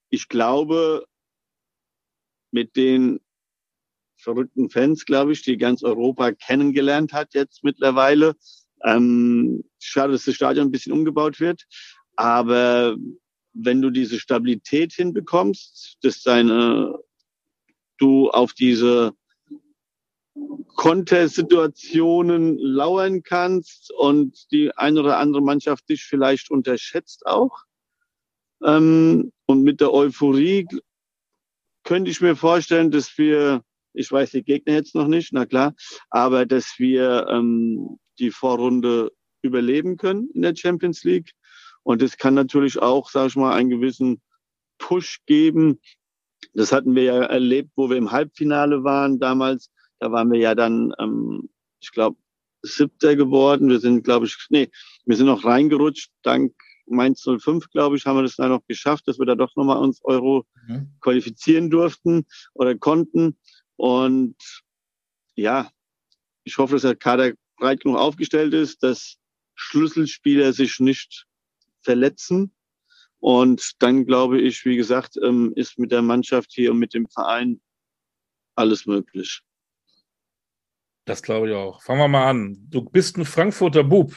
ich 0.09 0.27
glaube, 0.27 1.05
mit 2.51 2.75
den 2.75 3.19
verrückten 4.17 4.69
Fans, 4.69 5.05
glaube 5.05 5.31
ich, 5.31 5.43
die 5.43 5.57
ganz 5.57 5.83
Europa 5.83 6.31
kennengelernt 6.31 7.13
hat 7.13 7.33
jetzt 7.33 7.63
mittlerweile. 7.63 8.35
Ähm, 8.83 9.63
schade, 9.79 10.13
dass 10.13 10.25
das 10.25 10.35
Stadion 10.35 10.67
ein 10.67 10.71
bisschen 10.71 10.93
umgebaut 10.93 11.39
wird. 11.39 11.63
Aber 12.17 12.95
wenn 13.55 13.81
du 13.81 13.89
diese 13.89 14.19
Stabilität 14.19 14.93
hinbekommst, 14.93 15.97
dass 16.01 16.21
deine, 16.21 16.99
du 17.97 18.29
auf 18.29 18.53
diese 18.53 19.13
Contest-Situationen 20.75 22.57
lauern 22.57 23.23
kannst 23.23 23.91
und 23.91 24.51
die 24.51 24.75
eine 24.75 24.99
oder 24.99 25.17
andere 25.17 25.41
Mannschaft 25.41 25.89
dich 25.89 26.03
vielleicht 26.03 26.51
unterschätzt 26.51 27.25
auch. 27.25 27.63
Ähm, 28.63 29.31
und 29.45 29.63
mit 29.63 29.79
der 29.79 29.93
Euphorie 29.93 30.67
könnte 31.83 32.11
ich 32.11 32.19
mir 32.19 32.35
vorstellen, 32.35 32.91
dass 32.91 33.17
wir 33.17 33.63
ich 33.95 34.11
weiß 34.11 34.31
die 34.31 34.43
Gegner 34.43 34.73
jetzt 34.73 34.95
noch 34.95 35.07
nicht, 35.07 35.31
na 35.31 35.45
klar, 35.45 35.73
aber 36.09 36.45
dass 36.45 36.75
wir 36.77 37.27
ähm, 37.29 37.97
die 38.19 38.31
Vorrunde 38.31 39.11
überleben 39.41 39.97
können 39.97 40.29
in 40.33 40.41
der 40.41 40.55
Champions 40.55 41.03
League. 41.03 41.31
Und 41.85 42.01
es 42.01 42.17
kann 42.17 42.33
natürlich 42.33 42.81
auch, 42.81 43.11
sage 43.11 43.27
ich 43.27 43.35
mal, 43.35 43.53
einen 43.53 43.69
gewissen 43.69 44.19
Push 44.79 45.19
geben. 45.27 45.79
Das 46.53 46.71
hatten 46.71 46.95
wir 46.95 47.03
ja 47.03 47.23
erlebt, 47.23 47.71
wo 47.75 47.91
wir 47.91 47.97
im 47.97 48.11
Halbfinale 48.11 48.83
waren 48.83 49.19
damals. 49.19 49.69
Da 49.99 50.11
waren 50.11 50.31
wir 50.31 50.39
ja 50.39 50.55
dann, 50.55 50.93
ähm, 50.97 51.47
ich 51.79 51.91
glaube, 51.91 52.17
siebter 52.63 53.15
geworden. 53.15 53.69
Wir 53.69 53.79
sind, 53.79 54.03
glaube 54.03 54.25
ich, 54.25 54.35
nee, 54.49 54.71
wir 55.05 55.15
sind 55.15 55.27
noch 55.27 55.45
reingerutscht. 55.45 56.09
Dank 56.23 56.53
Mainz 56.87 57.23
05, 57.23 57.69
glaube 57.69 57.97
ich, 57.97 58.05
haben 58.07 58.17
wir 58.17 58.23
das 58.23 58.35
dann 58.35 58.49
noch 58.49 58.65
geschafft, 58.67 59.07
dass 59.07 59.19
wir 59.19 59.27
da 59.27 59.35
doch 59.35 59.55
nochmal 59.55 59.77
uns 59.77 60.03
Euro 60.03 60.45
mhm. 60.67 60.91
qualifizieren 61.01 61.69
durften 61.69 62.25
oder 62.55 62.75
konnten. 62.75 63.37
Und 63.75 64.35
ja, 65.35 65.69
ich 66.43 66.57
hoffe, 66.57 66.73
dass 66.73 66.81
der 66.81 66.95
Kader 66.95 67.33
breit 67.57 67.81
genug 67.81 67.99
aufgestellt 67.99 68.55
ist, 68.55 68.81
dass 68.81 69.17
Schlüsselspieler 69.53 70.51
sich 70.51 70.79
nicht 70.79 71.27
verletzen. 71.85 72.53
Und 73.19 73.71
dann 73.79 74.05
glaube 74.05 74.39
ich, 74.41 74.65
wie 74.65 74.75
gesagt, 74.75 75.17
ähm, 75.23 75.53
ist 75.55 75.79
mit 75.79 75.91
der 75.91 76.01
Mannschaft 76.01 76.51
hier 76.51 76.71
und 76.71 76.79
mit 76.79 76.93
dem 76.93 77.07
Verein 77.07 77.61
alles 78.55 78.85
möglich. 78.85 79.41
Das 81.05 81.21
glaube 81.21 81.49
ich 81.49 81.55
auch. 81.55 81.81
Fangen 81.81 82.01
wir 82.01 82.07
mal 82.07 82.29
an. 82.29 82.57
Du 82.69 82.81
bist 82.81 83.17
ein 83.17 83.25
Frankfurter 83.25 83.83
Bub, 83.83 84.13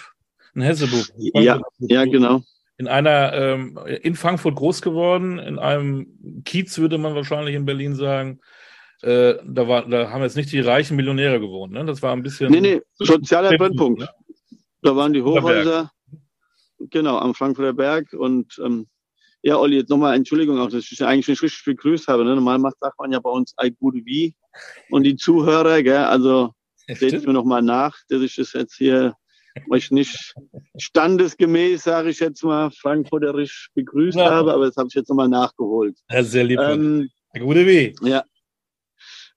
ein 0.55 0.63
Hessebub. 0.63 1.07
Ja, 1.17 1.61
ja, 1.79 2.05
genau. 2.05 2.43
In 2.79 2.89
einer, 2.89 3.33
ähm, 3.35 3.79
in 4.03 4.15
Frankfurt 4.15 4.57
groß 4.57 4.83
geworden, 4.83 5.39
in 5.39 5.59
einem 5.59 6.43
Kiez 6.45 6.79
würde 6.79 6.97
man 6.97 7.15
wahrscheinlich 7.15 7.55
in 7.55 7.67
Berlin 7.67 7.95
sagen. 7.95 8.41
Äh, 9.03 9.35
da, 9.45 9.69
war, 9.69 9.89
da 9.89 10.11
haben 10.11 10.23
jetzt 10.23 10.37
nicht 10.37 10.51
die 10.51 10.61
reichen 10.61 10.97
Millionäre 10.97 11.41
gewohnt, 11.41 11.73
ne? 11.73 11.85
Das 11.85 12.03
war 12.03 12.13
ein 12.13 12.23
bisschen. 12.23 12.51
Nee, 12.51 12.61
nee, 12.61 12.81
sozialer 12.95 13.57
Brennpunkt. 13.57 14.01
Ne? 14.01 14.09
Da 14.83 14.97
waren 14.97 15.13
die 15.13 15.23
Hochhäuser, 15.23 15.91
genau, 16.79 17.19
am 17.19 17.35
Frankfurter 17.35 17.73
Berg. 17.73 18.13
Und 18.13 18.61
ähm, 18.65 18.89
ja, 19.43 19.57
Olli, 19.57 19.77
jetzt 19.77 19.91
nochmal 19.91 20.17
Entschuldigung, 20.17 20.59
auch, 20.59 20.69
dass 20.69 20.91
ich 20.91 21.05
eigentlich 21.05 21.29
nicht 21.29 21.43
richtig 21.43 21.65
begrüßt 21.65 22.09
habe. 22.09 22.25
Ne? 22.25 22.35
Normal 22.35 22.59
macht, 22.59 22.77
sagt 22.81 22.99
man 22.99 23.13
ja 23.13 23.21
bei 23.21 23.31
uns 23.31 23.55
Ei 23.57 23.71
Gute 23.71 24.05
Wie. 24.05 24.35
Und 24.91 25.05
die 25.05 25.17
Zuhörer, 25.17 25.83
gell, 25.83 25.97
also 25.97 26.53
seht 26.89 27.13
es 27.13 27.27
mir 27.27 27.33
nochmal 27.33 27.63
nach, 27.63 27.97
dass 28.09 28.23
ich 28.23 28.37
das 28.37 28.53
jetzt 28.53 28.77
hier 28.77 29.15
euch 29.71 29.91
nicht 29.91 30.35
standesgemäß, 30.77 31.83
sage 31.83 32.11
ich 32.11 32.21
jetzt 32.21 32.43
mal, 32.45 32.71
frankfurterisch 32.71 33.71
begrüßt 33.75 34.19
ja. 34.19 34.31
habe, 34.31 34.53
aber 34.53 34.67
das 34.67 34.77
habe 34.77 34.89
ich 34.89 34.95
jetzt 34.95 35.09
nochmal 35.09 35.29
nachgeholt. 35.29 35.99
Ja, 36.11 36.23
sehr 36.23 36.45
lieb. 36.45 36.61
Ähm, 36.61 37.09
Gute 37.39 37.67
Weh. 37.67 37.95
Ja. 38.03 38.25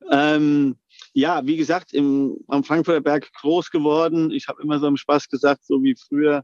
Ähm, 0.10 0.77
ja, 1.13 1.45
wie 1.45 1.57
gesagt, 1.57 1.93
im, 1.93 2.38
am 2.48 2.63
Frankfurter 2.63 3.01
Berg 3.01 3.31
groß 3.33 3.69
geworden. 3.69 4.31
Ich 4.31 4.48
habe 4.48 4.62
immer 4.62 4.79
so 4.79 4.88
im 4.88 4.98
Spaß 4.98 5.27
gesagt, 5.27 5.65
so 5.65 5.83
wie 5.83 5.95
früher, 5.95 6.43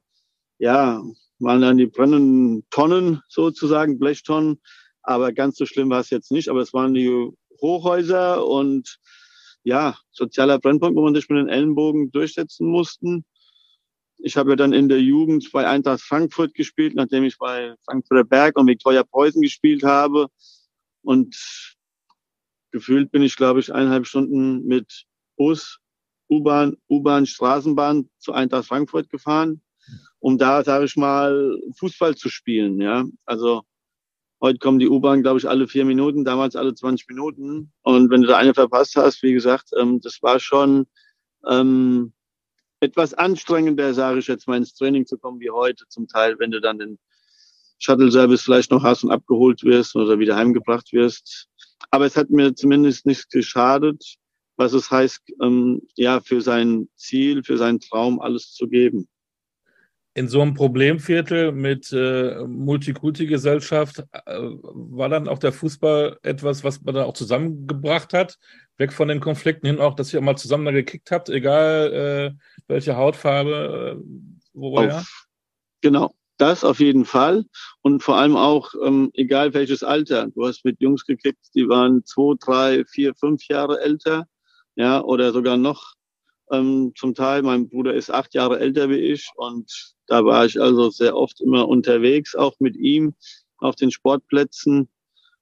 ja, 0.60 1.04
waren 1.40 1.62
dann 1.62 1.78
die 1.78 1.88
brennenden 1.88 2.66
Tonnen 2.70 3.22
sozusagen, 3.30 4.00
Blechtonnen. 4.00 4.60
Aber 5.04 5.32
ganz 5.32 5.58
so 5.58 5.66
schlimm 5.66 5.90
war 5.90 6.02
es 6.02 6.10
jetzt 6.10 6.32
nicht. 6.32 6.50
Aber 6.50 6.62
es 6.62 6.74
waren 6.74 6.94
die 6.94 7.30
Hochhäuser 7.62 8.46
und 8.46 9.00
ja, 9.64 9.98
sozialer 10.12 10.60
Brennpunkt, 10.60 10.96
wo 10.96 11.04
man 11.04 11.16
sich 11.16 11.30
mit 11.30 11.40
den 11.40 11.50
Ellenbogen 11.50 12.12
durchsetzen 12.12 12.68
mussten. 12.68 13.26
Ich 14.20 14.36
habe 14.36 14.52
ja 14.52 14.56
dann 14.56 14.74
in 14.74 14.90
der 14.90 15.02
Jugend 15.02 15.52
bei 15.52 15.68
Eintracht 15.68 16.02
Frankfurt 16.02 16.54
gespielt, 16.54 16.96
nachdem 16.96 17.24
ich 17.24 17.38
bei 17.38 17.76
Frankfurter 17.86 18.24
Berg 18.24 18.58
und 18.58 18.68
Viktoria 18.68 19.04
Preußen 19.04 19.42
gespielt 19.42 19.84
habe. 19.84 20.28
Und 21.04 21.36
gefühlt 22.72 23.12
bin 23.12 23.22
ich, 23.22 23.36
glaube 23.36 23.60
ich, 23.60 23.74
eineinhalb 23.74 24.08
Stunden 24.08 24.66
mit 24.66 25.06
Bus, 25.38 25.80
U-Bahn, 26.30 26.78
U-Bahn, 26.90 27.26
Straßenbahn 27.26 28.10
zu 28.18 28.34
Eintracht 28.34 28.66
Frankfurt 28.66 29.10
gefahren, 29.10 29.62
um 30.20 30.38
da, 30.38 30.64
sage 30.64 30.86
ich 30.86 30.96
mal, 30.96 31.60
Fußball 31.78 32.16
zu 32.16 32.30
spielen. 32.30 32.80
Ja, 32.82 33.06
also 33.26 33.64
heute 34.42 34.60
kommen 34.60 34.80
die 34.80 34.90
U-Bahn, 34.90 35.22
glaube 35.22 35.40
ich, 35.40 35.48
alle 35.48 35.68
vier 35.68 35.86
Minuten, 35.86 36.26
damals 36.26 36.56
alle 36.56 36.74
20 36.74 37.08
Minuten. 37.10 37.72
Und 37.82 38.10
wenn 38.10 38.22
du 38.22 38.28
da 38.28 38.38
eine 38.38 38.54
verpasst 38.54 38.96
hast, 38.96 39.24
wie 39.24 39.34
gesagt, 39.34 39.70
ähm, 39.78 40.00
das 40.02 40.22
war 40.22 40.40
schon 40.40 40.88
ähm, 41.48 42.14
etwas 42.80 43.14
anstrengender, 43.14 43.94
sage 43.94 44.20
ich 44.20 44.28
jetzt 44.28 44.48
mal, 44.48 44.58
ins 44.58 44.74
Training 44.74 45.06
zu 45.06 45.18
kommen 45.18 45.40
wie 45.40 45.50
heute 45.50 45.86
zum 45.90 46.08
Teil, 46.08 46.38
wenn 46.40 46.52
du 46.52 46.62
dann 46.62 46.80
den 46.80 47.00
Shuttle-Service 47.80 48.42
vielleicht 48.42 48.72
noch 48.72 48.84
hast 48.84 49.04
und 49.04 49.12
abgeholt 49.12 49.64
wirst 49.64 49.96
oder 49.96 50.20
wieder 50.20 50.36
heimgebracht 50.36 50.94
wirst. 50.94 51.48
Aber 51.92 52.06
es 52.06 52.18
hat 52.18 52.30
mir 52.30 52.56
zumindest 52.56 53.06
nichts 53.06 53.30
geschadet, 53.30 54.18
was 54.58 54.74
es 54.74 54.90
heißt, 54.90 55.22
ähm, 55.42 55.82
ja, 55.96 56.20
für 56.20 56.42
sein 56.42 56.90
Ziel, 56.96 57.44
für 57.44 57.58
seinen 57.58 57.80
Traum 57.80 58.20
alles 58.20 58.54
zu 58.54 58.68
geben. 58.68 59.08
In 60.18 60.28
so 60.28 60.42
einem 60.42 60.56
Problemviertel 60.56 61.52
mit 61.52 61.94
äh, 61.94 62.44
Multikulti-Gesellschaft 62.48 64.00
äh, 64.00 64.22
war 64.34 65.10
dann 65.10 65.28
auch 65.28 65.38
der 65.38 65.54
Fußball 65.54 66.18
etwas, 66.24 66.64
was 66.64 66.82
man 66.82 66.96
da 66.96 67.04
auch 67.04 67.14
zusammengebracht 67.14 68.14
hat, 68.14 68.40
weg 68.78 68.94
von 68.94 69.10
den 69.10 69.20
Konflikten 69.20 69.68
hin 69.68 69.80
auch, 69.80 69.94
dass 69.94 70.12
ihr 70.12 70.22
mal 70.22 70.36
zusammen 70.36 70.66
da 70.66 70.72
gekickt 70.72 71.12
habt, 71.12 71.30
egal 71.30 71.94
äh, 71.94 72.32
welche 72.68 72.96
Hautfarbe, 72.96 74.00
äh, 74.00 74.04
woher? 74.54 75.06
Genau, 75.82 76.16
das 76.38 76.64
auf 76.64 76.80
jeden 76.80 77.06
Fall. 77.06 77.46
Und 77.84 78.02
vor 78.02 78.18
allem 78.18 78.38
auch, 78.38 78.74
ähm, 78.84 79.12
egal 79.14 79.54
welches 79.54 79.84
Alter. 79.84 80.30
Du 80.34 80.48
hast 80.48 80.66
mit 80.66 80.82
Jungs 80.82 81.06
gekickt, 81.06 81.46
die 81.54 81.70
waren 81.70 82.04
zwei, 82.06 82.34
drei, 82.40 82.86
vier, 82.86 83.14
fünf 83.14 83.48
Jahre 83.48 83.82
älter. 83.82 84.26
Ja, 84.76 85.00
oder 85.04 85.32
sogar 85.32 85.58
noch 85.58 85.94
ähm, 86.52 86.94
zum 86.96 87.14
Teil. 87.14 87.42
Mein 87.44 87.70
Bruder 87.70 87.94
ist 87.94 88.10
acht 88.10 88.34
Jahre 88.34 88.60
älter 88.60 88.90
wie 88.90 89.00
ich. 89.00 89.30
Und 89.36 89.96
da 90.08 90.24
war 90.26 90.46
ich 90.46 90.60
also 90.60 90.90
sehr 90.90 91.16
oft 91.16 91.42
immer 91.42 91.68
unterwegs, 91.68 92.36
auch 92.36 92.56
mit 92.60 92.76
ihm 92.76 93.14
auf 93.58 93.76
den 93.76 93.92
Sportplätzen. 93.92 94.90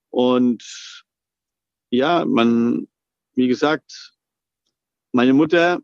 Und 0.09 1.03
ja, 1.89 2.25
man, 2.25 2.87
wie 3.35 3.47
gesagt, 3.47 4.13
meine 5.11 5.33
Mutter 5.33 5.79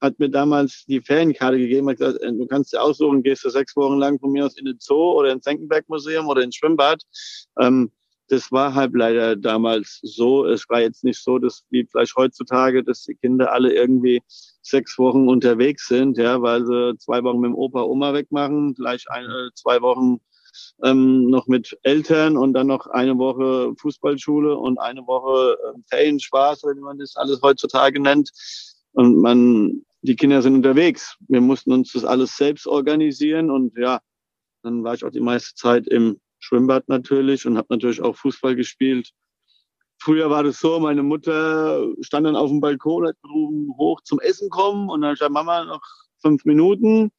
hat 0.00 0.18
mir 0.18 0.28
damals 0.28 0.84
die 0.86 1.00
Ferienkarte 1.00 1.58
gegeben, 1.58 1.88
hat 1.88 1.98
gesagt, 1.98 2.20
äh, 2.22 2.32
du 2.32 2.46
kannst 2.46 2.72
dir 2.72 2.82
aussuchen, 2.82 3.22
gehst 3.22 3.44
du 3.44 3.50
sechs 3.50 3.76
Wochen 3.76 3.98
lang 3.98 4.18
von 4.18 4.32
mir 4.32 4.44
aus 4.44 4.58
in 4.58 4.64
den 4.64 4.78
Zoo 4.80 5.12
oder 5.12 5.30
ins 5.30 5.44
Senckenberg-Museum 5.44 6.26
oder 6.26 6.42
ins 6.42 6.56
Schwimmbad. 6.56 7.02
Ähm, 7.60 7.92
das 8.28 8.50
war 8.52 8.74
halt 8.74 8.92
leider 8.94 9.36
damals 9.36 10.00
so. 10.02 10.46
Es 10.46 10.68
war 10.68 10.80
jetzt 10.80 11.04
nicht 11.04 11.22
so, 11.22 11.38
dass 11.38 11.64
wie 11.70 11.86
vielleicht 11.90 12.16
heutzutage, 12.16 12.82
dass 12.82 13.04
die 13.04 13.14
Kinder 13.14 13.52
alle 13.52 13.74
irgendwie 13.74 14.22
sechs 14.62 14.98
Wochen 14.98 15.28
unterwegs 15.28 15.88
sind, 15.88 16.18
ja, 16.18 16.40
weil 16.40 16.64
sie 16.64 16.96
zwei 16.98 17.22
Wochen 17.24 17.40
mit 17.40 17.48
dem 17.48 17.54
Opa, 17.54 17.82
Oma 17.82 18.14
wegmachen, 18.14 18.74
gleich 18.74 19.10
eine, 19.10 19.50
zwei 19.54 19.82
Wochen 19.82 20.20
ähm, 20.84 21.28
noch 21.30 21.46
mit 21.46 21.78
Eltern 21.82 22.36
und 22.36 22.52
dann 22.52 22.66
noch 22.66 22.86
eine 22.86 23.18
Woche 23.18 23.74
Fußballschule 23.78 24.56
und 24.56 24.78
eine 24.78 25.06
Woche 25.06 25.56
äh, 25.56 25.78
Ferienspaß, 25.88 26.62
wie 26.62 26.80
man 26.80 26.98
das 26.98 27.16
alles 27.16 27.40
heutzutage 27.42 28.00
nennt. 28.00 28.30
Und 28.92 29.16
man 29.20 29.82
die 30.02 30.16
Kinder 30.16 30.42
sind 30.42 30.56
unterwegs. 30.56 31.16
Wir 31.28 31.40
mussten 31.40 31.72
uns 31.72 31.92
das 31.92 32.04
alles 32.04 32.36
selbst 32.36 32.66
organisieren 32.66 33.50
und 33.50 33.76
ja, 33.78 34.00
dann 34.62 34.84
war 34.84 34.94
ich 34.94 35.04
auch 35.04 35.10
die 35.10 35.20
meiste 35.20 35.54
Zeit 35.54 35.86
im 35.86 36.20
Schwimmbad 36.42 36.88
natürlich 36.88 37.46
und 37.46 37.56
habe 37.56 37.68
natürlich 37.70 38.02
auch 38.02 38.16
Fußball 38.16 38.56
gespielt. 38.56 39.10
Früher 39.98 40.28
war 40.30 40.42
das 40.42 40.58
so, 40.58 40.80
meine 40.80 41.04
Mutter 41.04 41.86
stand 42.00 42.26
dann 42.26 42.34
auf 42.34 42.50
dem 42.50 42.60
Balkon, 42.60 43.06
hat 43.06 43.16
gerufen, 43.22 43.72
hoch 43.78 44.00
zum 44.02 44.18
Essen 44.20 44.50
kommen 44.50 44.90
und 44.90 45.02
dann 45.02 45.14
stand 45.14 45.32
Mama 45.32 45.64
noch 45.64 45.82
fünf 46.20 46.44
Minuten. 46.44 47.12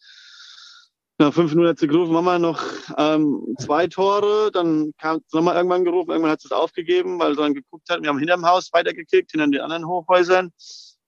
Nach 1.18 1.34
fünf 1.34 1.52
Minuten 1.52 1.70
hat 1.70 1.80
sie 1.80 1.88
gerufen, 1.88 2.12
Mama 2.12 2.40
noch 2.40 2.62
ähm, 2.98 3.56
zwei 3.60 3.88
Tore. 3.88 4.52
Dann 4.52 4.94
kam 4.98 5.22
es 5.26 5.32
nochmal 5.32 5.56
irgendwann 5.56 5.86
gerufen, 5.86 6.10
irgendwann 6.10 6.32
hat 6.32 6.42
sie 6.42 6.48
es 6.48 6.52
aufgegeben, 6.52 7.20
weil 7.20 7.36
sie 7.36 7.42
dann 7.42 7.54
geguckt 7.54 7.88
hat. 7.90 8.02
Wir 8.02 8.10
haben 8.10 8.18
hinterm 8.18 8.46
Haus 8.46 8.74
weitergekickt, 8.74 9.32
hinter 9.32 9.48
den 9.48 9.62
anderen 9.62 9.88
Hochhäusern. 9.88 10.52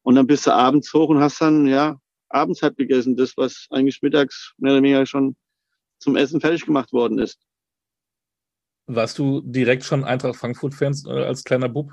Und 0.03 0.15
dann 0.15 0.27
bist 0.27 0.47
du 0.47 0.53
abends 0.53 0.93
hoch 0.93 1.09
und 1.09 1.19
hast 1.19 1.41
dann, 1.41 1.67
ja, 1.67 1.97
Abendszeit 2.29 2.77
gegessen. 2.77 3.17
Das, 3.17 3.35
was 3.35 3.67
eigentlich 3.71 4.01
mittags 4.01 4.53
mehr 4.57 4.73
oder 4.73 4.83
weniger 4.83 5.05
schon 5.05 5.35
zum 5.97 6.15
Essen 6.15 6.39
fertig 6.39 6.65
gemacht 6.65 6.93
worden 6.93 7.19
ist. 7.19 7.39
Warst 8.87 9.17
du 9.17 9.41
direkt 9.41 9.83
schon 9.83 10.03
Eintracht 10.03 10.35
Frankfurt-Fans 10.35 11.05
äh, 11.07 11.11
als 11.11 11.43
kleiner 11.43 11.69
Bub? 11.69 11.91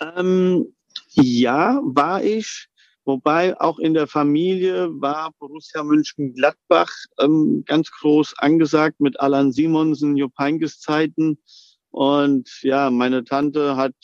Ähm, 0.00 0.74
ja, 1.10 1.80
war 1.82 2.22
ich. 2.22 2.68
Wobei 3.04 3.60
auch 3.60 3.80
in 3.80 3.94
der 3.94 4.06
Familie 4.06 4.88
war 5.00 5.32
Borussia 5.40 5.82
München-Gladbach 5.82 6.92
ähm, 7.18 7.64
ganz 7.66 7.90
groß 7.90 8.38
angesagt 8.38 9.00
mit 9.00 9.18
Alan 9.18 9.50
Simonsen, 9.52 10.16
Jupp 10.16 10.38
Heynckes 10.38 10.78
Zeiten. 10.78 11.38
Und 11.90 12.48
ja, 12.62 12.90
meine 12.90 13.24
Tante 13.24 13.76
hat 13.76 13.94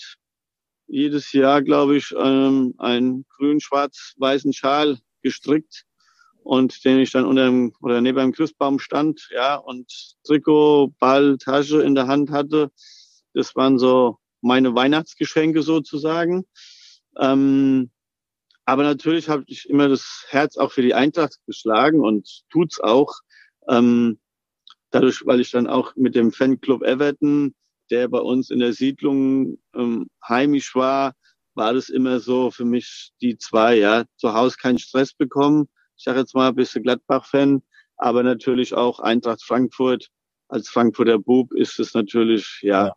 jedes 0.88 1.33
Jahr, 1.33 1.62
glaube 1.62 1.97
ich, 1.97 2.12
ähm, 2.18 2.75
einen 2.78 3.25
grün-schwarz-weißen 3.37 4.52
Schal 4.52 4.99
gestrickt 5.23 5.85
und 6.42 6.85
den 6.85 6.99
ich 6.99 7.11
dann 7.12 7.25
unter 7.26 7.47
dem, 7.47 7.73
oder 7.80 8.00
neben 8.00 8.18
einem 8.18 8.33
Christbaum 8.33 8.78
stand, 8.78 9.28
ja, 9.33 9.57
und 9.57 10.16
Trikot, 10.25 10.95
Ball, 10.99 11.37
Tasche 11.38 11.83
in 11.83 11.95
der 11.95 12.07
Hand 12.07 12.30
hatte. 12.30 12.71
Das 13.35 13.54
waren 13.57 13.78
so 13.78 14.18
meine 14.40 14.75
Weihnachtsgeschenke 14.75 15.62
sozusagen. 15.62 16.45
Ähm, 17.18 17.90
aber 18.64 18.83
natürlich 18.83 19.28
habe 19.28 19.45
ich 19.47 19.68
immer 19.68 19.88
das 19.88 20.26
Herz 20.28 20.57
auch 20.57 20.73
für 20.73 20.83
die 20.83 20.95
Eintracht 20.95 21.38
geschlagen 21.47 22.00
und 22.00 22.42
tut's 22.50 22.80
auch. 22.80 23.14
Ähm, 23.68 24.18
dadurch, 24.90 25.26
weil 25.26 25.40
ich 25.40 25.50
dann 25.50 25.66
auch 25.66 25.95
mit 25.97 26.14
dem 26.14 26.33
Fanclub 26.33 26.83
Everton 26.83 27.54
der 27.90 28.09
bei 28.09 28.18
uns 28.21 28.50
in 28.50 28.61
der 28.61 28.73
Siedlung 28.73 29.59
ähm, 29.75 30.09
heimisch 30.26 30.75
war, 30.75 31.14
war 31.54 31.75
das 31.75 31.88
immer 31.88 32.21
so 32.21 32.50
für 32.50 32.64
mich 32.64 33.11
die 33.21 33.38
zwei, 33.38 33.76
ja. 33.76 34.04
Zu 34.16 34.35
Hause 34.35 34.57
keinen 34.61 34.78
Stress 34.78 35.12
bekommen. 35.12 35.68
Ich 35.99 36.05
sage 36.05 36.21
jetzt 36.21 36.35
mal, 36.35 36.52
bist 36.52 36.76
du 36.76 36.81
Gladbach-Fan, 36.81 37.61
aber 37.97 38.23
natürlich 38.23 38.73
auch 38.73 39.00
Eintracht 39.00 39.43
Frankfurt. 39.43 40.09
Als 40.49 40.69
Frankfurter 40.69 41.19
Bub 41.19 41.52
ist 41.52 41.78
es 41.81 41.93
natürlich, 41.93 42.61
ja, 42.62 42.93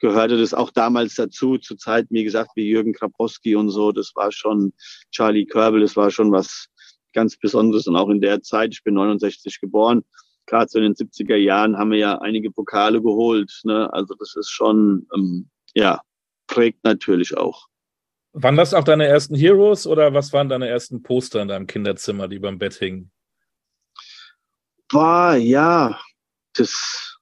gehörte 0.00 0.38
das 0.38 0.54
auch 0.54 0.70
damals 0.70 1.14
dazu, 1.16 1.58
zu 1.58 1.76
Zeiten, 1.76 2.14
wie 2.14 2.24
gesagt, 2.24 2.52
wie 2.54 2.66
Jürgen 2.66 2.94
Krapowski 2.94 3.54
und 3.54 3.68
so. 3.68 3.92
Das 3.92 4.12
war 4.14 4.32
schon 4.32 4.72
Charlie 5.12 5.44
Körbel, 5.44 5.82
das 5.82 5.96
war 5.96 6.10
schon 6.10 6.32
was 6.32 6.66
ganz 7.12 7.36
Besonderes. 7.36 7.86
Und 7.86 7.96
auch 7.96 8.08
in 8.08 8.22
der 8.22 8.42
Zeit, 8.42 8.72
ich 8.72 8.82
bin 8.82 8.94
69 8.94 9.60
geboren, 9.60 10.02
gerade 10.46 10.68
so 10.70 10.78
in 10.78 10.84
den 10.84 10.94
70er 10.94 11.36
Jahren 11.36 11.76
haben 11.76 11.90
wir 11.90 11.98
ja 11.98 12.18
einige 12.18 12.50
Pokale 12.50 13.02
geholt. 13.02 13.52
Ne? 13.64 13.92
Also 13.92 14.14
das 14.14 14.34
ist 14.34 14.50
schon, 14.50 15.06
ähm, 15.14 15.50
ja, 15.74 16.00
prägt 16.46 16.84
natürlich 16.84 17.36
auch. 17.36 17.66
Waren 18.32 18.56
das 18.56 18.74
auch 18.74 18.84
deine 18.84 19.06
ersten 19.06 19.34
Heroes 19.34 19.86
oder 19.86 20.14
was 20.14 20.32
waren 20.32 20.48
deine 20.48 20.68
ersten 20.68 21.02
Poster 21.02 21.42
in 21.42 21.48
deinem 21.48 21.66
Kinderzimmer, 21.66 22.28
die 22.28 22.38
beim 22.38 22.58
Bett 22.58 22.74
hingen? 22.74 23.10
War, 24.92 25.36
ja, 25.36 25.98
das, 26.54 27.18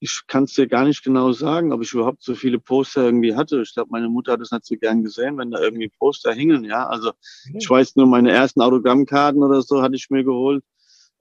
ich 0.00 0.22
kann 0.26 0.44
es 0.44 0.54
dir 0.54 0.66
gar 0.66 0.84
nicht 0.84 1.04
genau 1.04 1.32
sagen, 1.32 1.72
ob 1.72 1.82
ich 1.82 1.92
überhaupt 1.92 2.22
so 2.22 2.34
viele 2.34 2.58
Poster 2.58 3.04
irgendwie 3.04 3.34
hatte. 3.34 3.60
Ich 3.62 3.74
glaube, 3.74 3.90
meine 3.90 4.08
Mutter 4.08 4.32
hat 4.32 4.40
es 4.40 4.50
nicht 4.50 4.64
so 4.64 4.76
gern 4.76 5.02
gesehen, 5.02 5.36
wenn 5.36 5.50
da 5.50 5.60
irgendwie 5.60 5.88
Poster 5.88 6.32
hingen, 6.32 6.64
ja. 6.64 6.86
Also 6.86 7.12
ich 7.52 7.68
weiß 7.68 7.96
nur, 7.96 8.06
meine 8.06 8.32
ersten 8.32 8.60
Autogrammkarten 8.62 9.42
oder 9.42 9.62
so 9.62 9.82
hatte 9.82 9.96
ich 9.96 10.10
mir 10.10 10.24
geholt. 10.24 10.64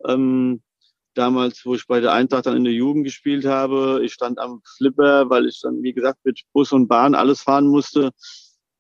Ähm, 0.08 0.62
damals, 1.20 1.66
wo 1.66 1.76
ich 1.76 1.86
bei 1.86 2.00
der 2.00 2.14
Eintracht 2.14 2.46
dann 2.46 2.56
in 2.58 2.64
der 2.64 2.74
Jugend 2.74 3.04
gespielt 3.04 3.46
habe. 3.46 4.02
Ich 4.04 4.14
stand 4.14 4.40
am 4.40 4.62
Flipper, 4.78 5.30
weil 5.30 5.48
ich 5.48 5.60
dann, 5.62 5.84
wie 5.84 5.94
gesagt, 5.94 6.20
mit 6.24 6.42
Bus 6.54 6.72
und 6.72 6.88
Bahn 6.88 7.14
alles 7.16 7.42
fahren 7.42 7.68
musste. 7.68 8.12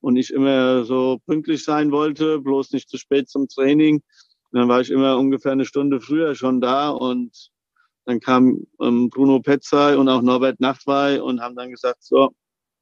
und 0.01 0.15
ich 0.15 0.31
immer 0.31 0.85
so 0.85 1.19
pünktlich 1.25 1.63
sein 1.65 1.91
wollte, 1.91 2.39
bloß 2.39 2.71
nicht 2.71 2.89
zu 2.89 2.97
spät 2.97 3.29
zum 3.29 3.47
Training. 3.49 3.95
Und 4.51 4.59
dann 4.59 4.69
war 4.69 4.81
ich 4.81 4.89
immer 4.91 5.17
ungefähr 5.17 5.51
eine 5.51 5.65
Stunde 5.65 5.99
früher 6.01 6.35
schon 6.35 6.61
da 6.61 6.89
und 6.89 7.51
dann 8.05 8.19
kam 8.21 8.65
ähm, 8.81 9.09
Bruno 9.09 9.41
Petzai 9.41 9.97
und 9.97 10.09
auch 10.09 10.21
Norbert 10.21 10.59
Nachtwey 10.61 11.19
und 11.19 11.41
haben 11.41 11.55
dann 11.55 11.69
gesagt, 11.69 12.03
so, 12.03 12.31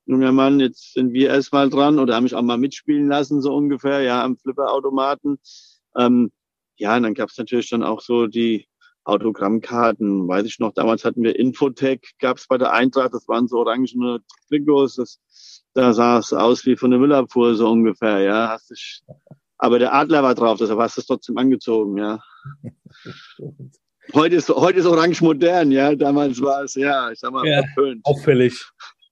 junger 0.06 0.32
Mann, 0.32 0.60
jetzt 0.60 0.94
sind 0.94 1.12
wir 1.14 1.30
erstmal 1.30 1.70
dran 1.70 2.00
oder 2.00 2.16
haben 2.16 2.24
mich 2.24 2.36
auch 2.36 2.44
mal 2.44 2.58
mitspielen 2.58 3.08
lassen, 3.10 3.42
so 3.42 3.54
ungefähr, 3.56 4.02
ja, 4.02 4.24
am 4.24 4.38
Flipperautomaten. 4.38 5.40
Ähm, 5.98 6.32
ja, 6.78 6.96
und 6.96 7.04
dann 7.04 7.14
gab 7.16 7.30
es 7.30 7.38
natürlich 7.38 7.70
dann 7.70 7.84
auch 7.84 8.02
so 8.02 8.28
die 8.28 8.68
Autogrammkarten, 9.08 10.28
weiß 10.28 10.46
ich 10.46 10.60
noch, 10.60 10.74
damals 10.74 11.06
hatten 11.06 11.24
wir 11.24 11.40
Infotech, 11.40 12.02
gab 12.20 12.38
es 12.38 12.48
bei 12.48 12.58
der 12.58 12.74
Eintracht, 12.74 13.14
das 13.14 13.28
waren 13.28 13.48
so 13.48 13.58
orangene 13.58 14.20
Trikots, 14.50 14.96
das, 14.96 15.20
da 15.74 15.94
sah 15.94 16.20
es 16.20 16.34
aus 16.34 16.66
wie 16.66 16.76
von 16.76 16.92
der 16.92 17.00
Müllabfuhr, 17.00 17.56
so 17.56 17.70
ungefähr, 17.70 18.20
ja. 18.20 18.50
Hast 18.50 18.70
dich, 18.70 19.02
aber 19.58 19.80
der 19.80 19.94
Adler 19.94 20.24
war 20.24 20.36
drauf, 20.36 20.58
deshalb 20.60 20.80
hast 20.80 20.98
du 20.98 21.02
es 21.02 21.08
trotzdem 21.08 21.38
angezogen, 21.38 21.98
ja. 21.98 22.20
Heute 24.14 24.36
ist, 24.36 24.50
heute 24.50 24.80
ist 24.80 24.86
Orange 24.86 25.24
modern, 25.24 25.72
ja. 25.72 25.96
Damals 25.96 26.42
war 26.42 26.64
es, 26.64 26.76
ja, 26.76 27.12
ich 27.12 27.20
sag 27.20 27.32
mal, 27.32 27.46
ja, 27.46 27.62
verpönt. 27.74 28.06
Auffällig. 28.06 28.66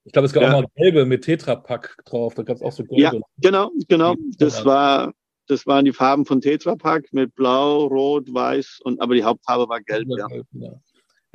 Ich 0.06 0.14
glaube, 0.14 0.28
es 0.28 0.34
gab 0.34 0.44
ja. 0.44 0.50
auch 0.54 0.62
mal 0.62 0.68
gelbe 0.76 1.06
mit 1.06 1.24
Tetrapack 1.24 1.98
drauf. 2.06 2.36
Da 2.36 2.44
gab 2.44 2.58
es 2.58 2.62
auch 2.62 2.72
so 2.72 2.84
gelbe. 2.84 3.02
Ja, 3.02 3.12
genau, 3.38 3.72
genau. 3.88 4.16
Das 4.38 4.64
war, 4.64 5.14
das 5.48 5.66
waren 5.68 5.86
die 5.86 5.94
Farben 5.94 6.26
von 6.26 6.42
Tetrapack 6.42 7.06
mit 7.12 7.36
Blau, 7.36 7.86
Rot, 7.86 8.34
Weiß 8.34 8.80
und 8.84 9.02
aber 9.02 9.16
die 9.16 9.24
Hauptfarbe 9.24 9.70
war 9.70 9.82
gelb, 9.82 10.08
ja. 10.10 10.28
ja. 10.54 10.72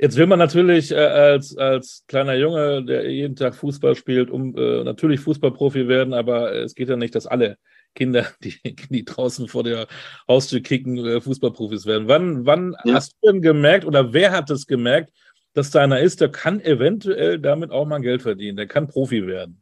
Jetzt 0.01 0.17
will 0.17 0.25
man 0.25 0.39
natürlich 0.39 0.91
äh, 0.91 0.95
als, 0.95 1.55
als 1.55 2.03
kleiner 2.07 2.33
Junge, 2.33 2.83
der 2.83 3.07
jeden 3.11 3.35
Tag 3.35 3.53
Fußball 3.53 3.95
spielt, 3.95 4.31
um 4.31 4.57
äh, 4.57 4.83
natürlich 4.83 5.19
Fußballprofi 5.19 5.87
werden, 5.87 6.15
aber 6.15 6.55
es 6.55 6.73
geht 6.73 6.89
ja 6.89 6.95
nicht, 6.95 7.13
dass 7.13 7.27
alle 7.27 7.57
Kinder, 7.93 8.25
die, 8.43 8.55
die 8.89 9.05
draußen 9.05 9.47
vor 9.47 9.63
der 9.63 9.87
Haustür 10.27 10.61
kicken, 10.61 10.97
äh, 10.97 11.21
Fußballprofis 11.21 11.85
werden. 11.85 12.07
Wann, 12.07 12.47
wann 12.47 12.75
ja. 12.83 12.95
hast 12.95 13.15
du 13.21 13.31
denn 13.31 13.43
gemerkt 13.43 13.85
oder 13.85 14.11
wer 14.11 14.31
hat 14.31 14.49
es 14.49 14.65
gemerkt, 14.65 15.13
dass 15.53 15.69
da 15.69 15.81
einer 15.81 15.99
ist, 15.99 16.19
der 16.19 16.29
kann 16.29 16.61
eventuell 16.61 17.37
damit 17.37 17.69
auch 17.69 17.85
mal 17.85 18.01
Geld 18.01 18.23
verdienen, 18.23 18.57
der 18.57 18.67
kann 18.67 18.87
Profi 18.87 19.27
werden? 19.27 19.61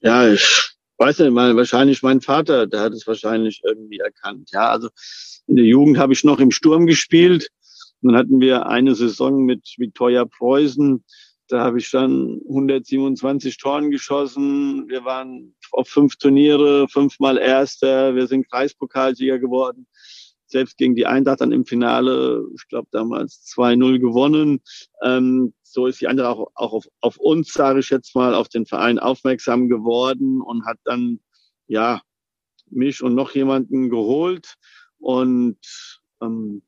Ja, 0.00 0.26
ich 0.26 0.75
weiß 0.98 1.18
nicht, 1.20 1.30
mal, 1.32 1.56
wahrscheinlich 1.56 2.02
mein 2.02 2.20
Vater, 2.20 2.66
der 2.66 2.80
hat 2.80 2.92
es 2.92 3.06
wahrscheinlich 3.06 3.62
irgendwie 3.64 3.98
erkannt. 3.98 4.50
Ja, 4.52 4.70
also 4.70 4.88
in 5.46 5.56
der 5.56 5.64
Jugend 5.64 5.98
habe 5.98 6.12
ich 6.12 6.24
noch 6.24 6.40
im 6.40 6.50
Sturm 6.50 6.86
gespielt. 6.86 7.48
Dann 8.02 8.16
hatten 8.16 8.40
wir 8.40 8.66
eine 8.66 8.94
Saison 8.94 9.44
mit 9.44 9.74
Viktoria 9.78 10.24
Preußen. 10.24 11.04
Da 11.48 11.60
habe 11.60 11.78
ich 11.78 11.90
dann 11.90 12.40
127 12.48 13.56
Toren 13.58 13.90
geschossen. 13.90 14.88
Wir 14.88 15.04
waren 15.04 15.54
auf 15.70 15.88
fünf 15.88 16.16
Turniere, 16.16 16.88
fünfmal 16.88 17.38
Erster. 17.38 18.14
Wir 18.14 18.26
sind 18.26 18.50
Kreispokalsieger 18.50 19.38
geworden. 19.38 19.86
Selbst 20.46 20.76
gegen 20.78 20.94
die 20.94 21.06
Eintracht 21.06 21.40
dann 21.40 21.52
im 21.52 21.66
Finale, 21.66 22.44
ich 22.54 22.68
glaube 22.68 22.88
damals 22.92 23.44
2-0 23.46 23.98
gewonnen. 23.98 24.60
Ähm, 25.02 25.54
so 25.62 25.86
ist 25.86 26.00
die 26.00 26.08
andere 26.08 26.28
auch, 26.28 26.48
auch 26.54 26.72
auf, 26.72 26.86
auf 27.00 27.16
uns, 27.18 27.52
sage 27.52 27.80
ich 27.80 27.90
jetzt 27.90 28.14
mal, 28.14 28.34
auf 28.34 28.48
den 28.48 28.66
Verein 28.66 28.98
aufmerksam 28.98 29.68
geworden 29.68 30.40
und 30.40 30.64
hat 30.64 30.78
dann, 30.84 31.20
ja, 31.66 32.00
mich 32.70 33.02
und 33.02 33.14
noch 33.14 33.34
jemanden 33.34 33.90
geholt. 33.90 34.54
Und 34.98 35.58
ähm, 36.22 36.62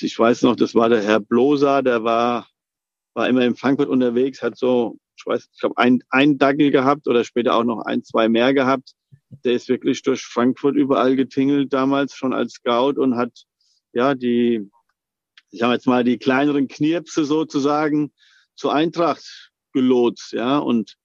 ich 0.00 0.18
weiß 0.18 0.42
noch, 0.42 0.56
das 0.56 0.74
war 0.74 0.88
der 0.88 1.02
Herr 1.02 1.20
Bloser, 1.20 1.82
der 1.82 2.04
war 2.04 2.48
war 3.18 3.28
immer 3.28 3.44
in 3.44 3.56
Frankfurt 3.56 3.88
unterwegs, 3.88 4.42
hat 4.42 4.56
so, 4.56 4.96
ich 5.16 5.26
weiß, 5.26 5.48
ich 5.52 5.60
glaube, 5.60 5.76
ein, 5.76 6.02
ein 6.08 6.38
Dackel 6.38 6.70
gehabt 6.70 7.08
oder 7.08 7.24
später 7.24 7.56
auch 7.56 7.64
noch 7.64 7.84
ein, 7.84 8.04
zwei 8.04 8.28
mehr 8.28 8.54
gehabt. 8.54 8.92
Der 9.30 9.52
ist 9.54 9.68
wirklich 9.68 10.02
durch 10.02 10.22
Frankfurt 10.22 10.76
überall 10.76 11.16
getingelt 11.16 11.72
damals 11.72 12.14
schon 12.14 12.32
als 12.32 12.54
Scout 12.54 12.94
und 13.00 13.16
hat 13.16 13.44
ja 13.92 14.14
die, 14.14 14.70
ich 15.50 15.62
habe 15.62 15.74
jetzt 15.74 15.86
mal 15.86 16.04
die 16.04 16.18
kleineren 16.18 16.68
Knirpse 16.68 17.24
sozusagen 17.24 18.12
zur 18.54 18.74
Eintracht 18.74 19.52
gelotst, 19.72 20.32
ja. 20.32 20.58
Und 20.58 20.96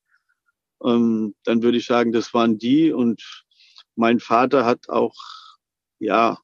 ähm, 0.84 1.36
dann 1.44 1.64
würde 1.64 1.78
ich 1.78 1.86
sagen, 1.86 2.12
das 2.12 2.34
waren 2.34 2.58
die. 2.58 2.92
Und 2.92 3.44
mein 3.96 4.20
Vater 4.20 4.66
hat 4.66 4.90
auch, 4.90 5.16
ja, 6.00 6.40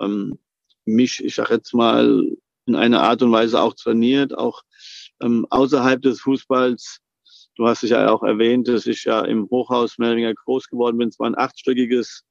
ähm, 0.00 0.38
mich, 0.84 1.22
ich 1.24 1.34
sag 1.34 1.50
jetzt 1.50 1.74
mal, 1.74 2.26
in 2.66 2.74
einer 2.74 3.02
Art 3.02 3.22
und 3.22 3.32
Weise 3.32 3.60
auch 3.60 3.74
trainiert, 3.74 4.36
auch 4.36 4.62
ähm, 5.20 5.46
außerhalb 5.50 6.00
des 6.00 6.20
Fußballs. 6.20 7.00
Du 7.56 7.66
hast 7.66 7.84
es 7.84 7.90
ja 7.90 8.10
auch 8.10 8.22
erwähnt, 8.22 8.68
dass 8.68 8.86
ich 8.86 9.04
ja 9.04 9.24
im 9.24 9.48
Hochhaus 9.50 9.98
mehr 9.98 10.08
oder 10.08 10.16
weniger 10.16 10.34
groß 10.34 10.68
geworden 10.68 10.98
bin. 10.98 11.08
Es 11.08 11.18
war 11.18 11.28
ein 11.28 11.38
achtstöckiges. 11.38 12.24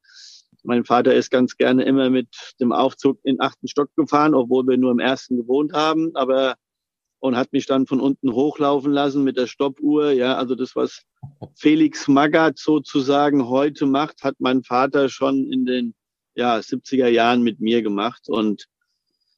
Mein 0.63 0.85
Vater 0.85 1.13
ist 1.13 1.31
ganz 1.31 1.57
gerne 1.57 1.83
immer 1.83 2.09
mit 2.09 2.27
dem 2.59 2.71
Aufzug 2.71 3.19
in 3.23 3.39
achten 3.41 3.67
Stock 3.67 3.89
gefahren, 3.95 4.33
obwohl 4.33 4.65
wir 4.67 4.77
nur 4.77 4.91
im 4.91 4.99
ersten 4.99 5.37
gewohnt 5.37 5.73
haben, 5.73 6.15
aber 6.15 6.55
und 7.23 7.37
hat 7.37 7.53
mich 7.53 7.65
dann 7.65 7.87
von 7.87 8.01
unten 8.01 8.33
hochlaufen 8.33 8.91
lassen 8.91 9.23
mit 9.23 9.37
der 9.37 9.47
Stoppuhr. 9.47 10.11
Ja, 10.11 10.35
also 10.35 10.55
das, 10.55 10.75
was 10.75 11.03
Felix 11.55 12.09
Magath 12.09 12.59
sozusagen 12.59 13.47
heute 13.47 13.85
macht, 13.85 14.23
hat 14.23 14.35
mein 14.39 14.61
Vater 14.61 15.07
schon 15.07 15.49
in 15.49 15.65
den 15.65 15.95
ja, 16.35 16.57
70er 16.57 17.07
Jahren 17.07 17.41
mit 17.41 17.61
mir 17.61 17.81
gemacht. 17.81 18.27
Und 18.27 18.65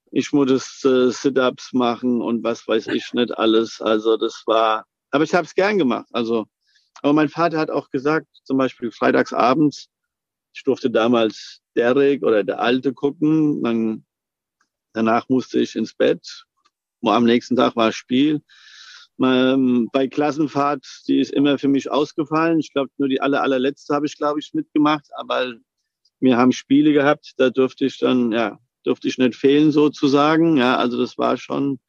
ich 0.10 0.34
musste 0.34 0.90
äh, 0.90 1.12
Sit-ups 1.12 1.74
machen 1.74 2.24
und 2.24 2.44
was 2.44 2.68
weiß 2.68 2.88
ich 2.88 3.14
nicht 3.14 3.38
alles. 3.38 3.80
Also 3.80 4.18
das 4.18 4.42
war, 4.48 4.86
aber 5.16 5.24
ich 5.24 5.34
habe 5.34 5.46
es 5.46 5.56
gern 5.56 5.78
gemacht. 5.78 6.08
Also, 6.12 6.46
aber 7.02 7.14
mein 7.14 7.30
Vater 7.30 7.58
hat 7.58 7.70
auch 7.70 7.90
gesagt, 7.90 8.28
zum 8.44 8.58
Beispiel 8.58 8.92
freitagsabends, 8.92 9.90
ich 10.54 10.64
durfte 10.64 10.90
damals 10.90 11.62
Derek 11.76 12.24
oder 12.24 12.44
der 12.44 12.60
Alte 12.60 12.94
gucken. 12.94 13.62
Dann, 13.62 14.06
danach 14.94 15.28
musste 15.30 15.60
ich 15.60 15.76
ins 15.76 15.94
Bett. 15.94 16.46
Am 17.04 17.26
nächsten 17.26 17.56
Tag 17.56 17.76
war 17.76 17.92
Spiel. 17.92 18.42
Bei 19.18 20.08
Klassenfahrt, 20.08 20.86
die 21.08 21.20
ist 21.20 21.32
immer 21.32 21.58
für 21.58 21.68
mich 21.68 21.92
ausgefallen. 21.92 22.60
Ich 22.60 22.72
glaube, 22.72 22.90
nur 22.98 23.10
die 23.10 23.22
aller, 23.22 23.42
allerletzte 23.42 23.94
habe 23.94 24.06
ich, 24.06 24.18
glaube 24.18 24.40
ich, 24.40 24.54
mitgemacht. 24.54 25.08
Aber 25.18 25.54
wir 26.20 26.38
haben 26.38 26.52
Spiele 26.52 26.94
gehabt, 26.94 27.34
da 27.38 27.50
durfte 27.50 27.86
ich 27.86 28.00
dann, 28.00 28.32
ja, 28.32 28.60
durfte 28.84 29.08
ich 29.08 29.18
nicht 29.18 29.36
fehlen 29.36 29.72
sozusagen. 29.72 30.58
Ja, 30.58 30.78
also 30.78 30.98
das 30.98 31.18
war 31.18 31.38
schon, 31.38 31.80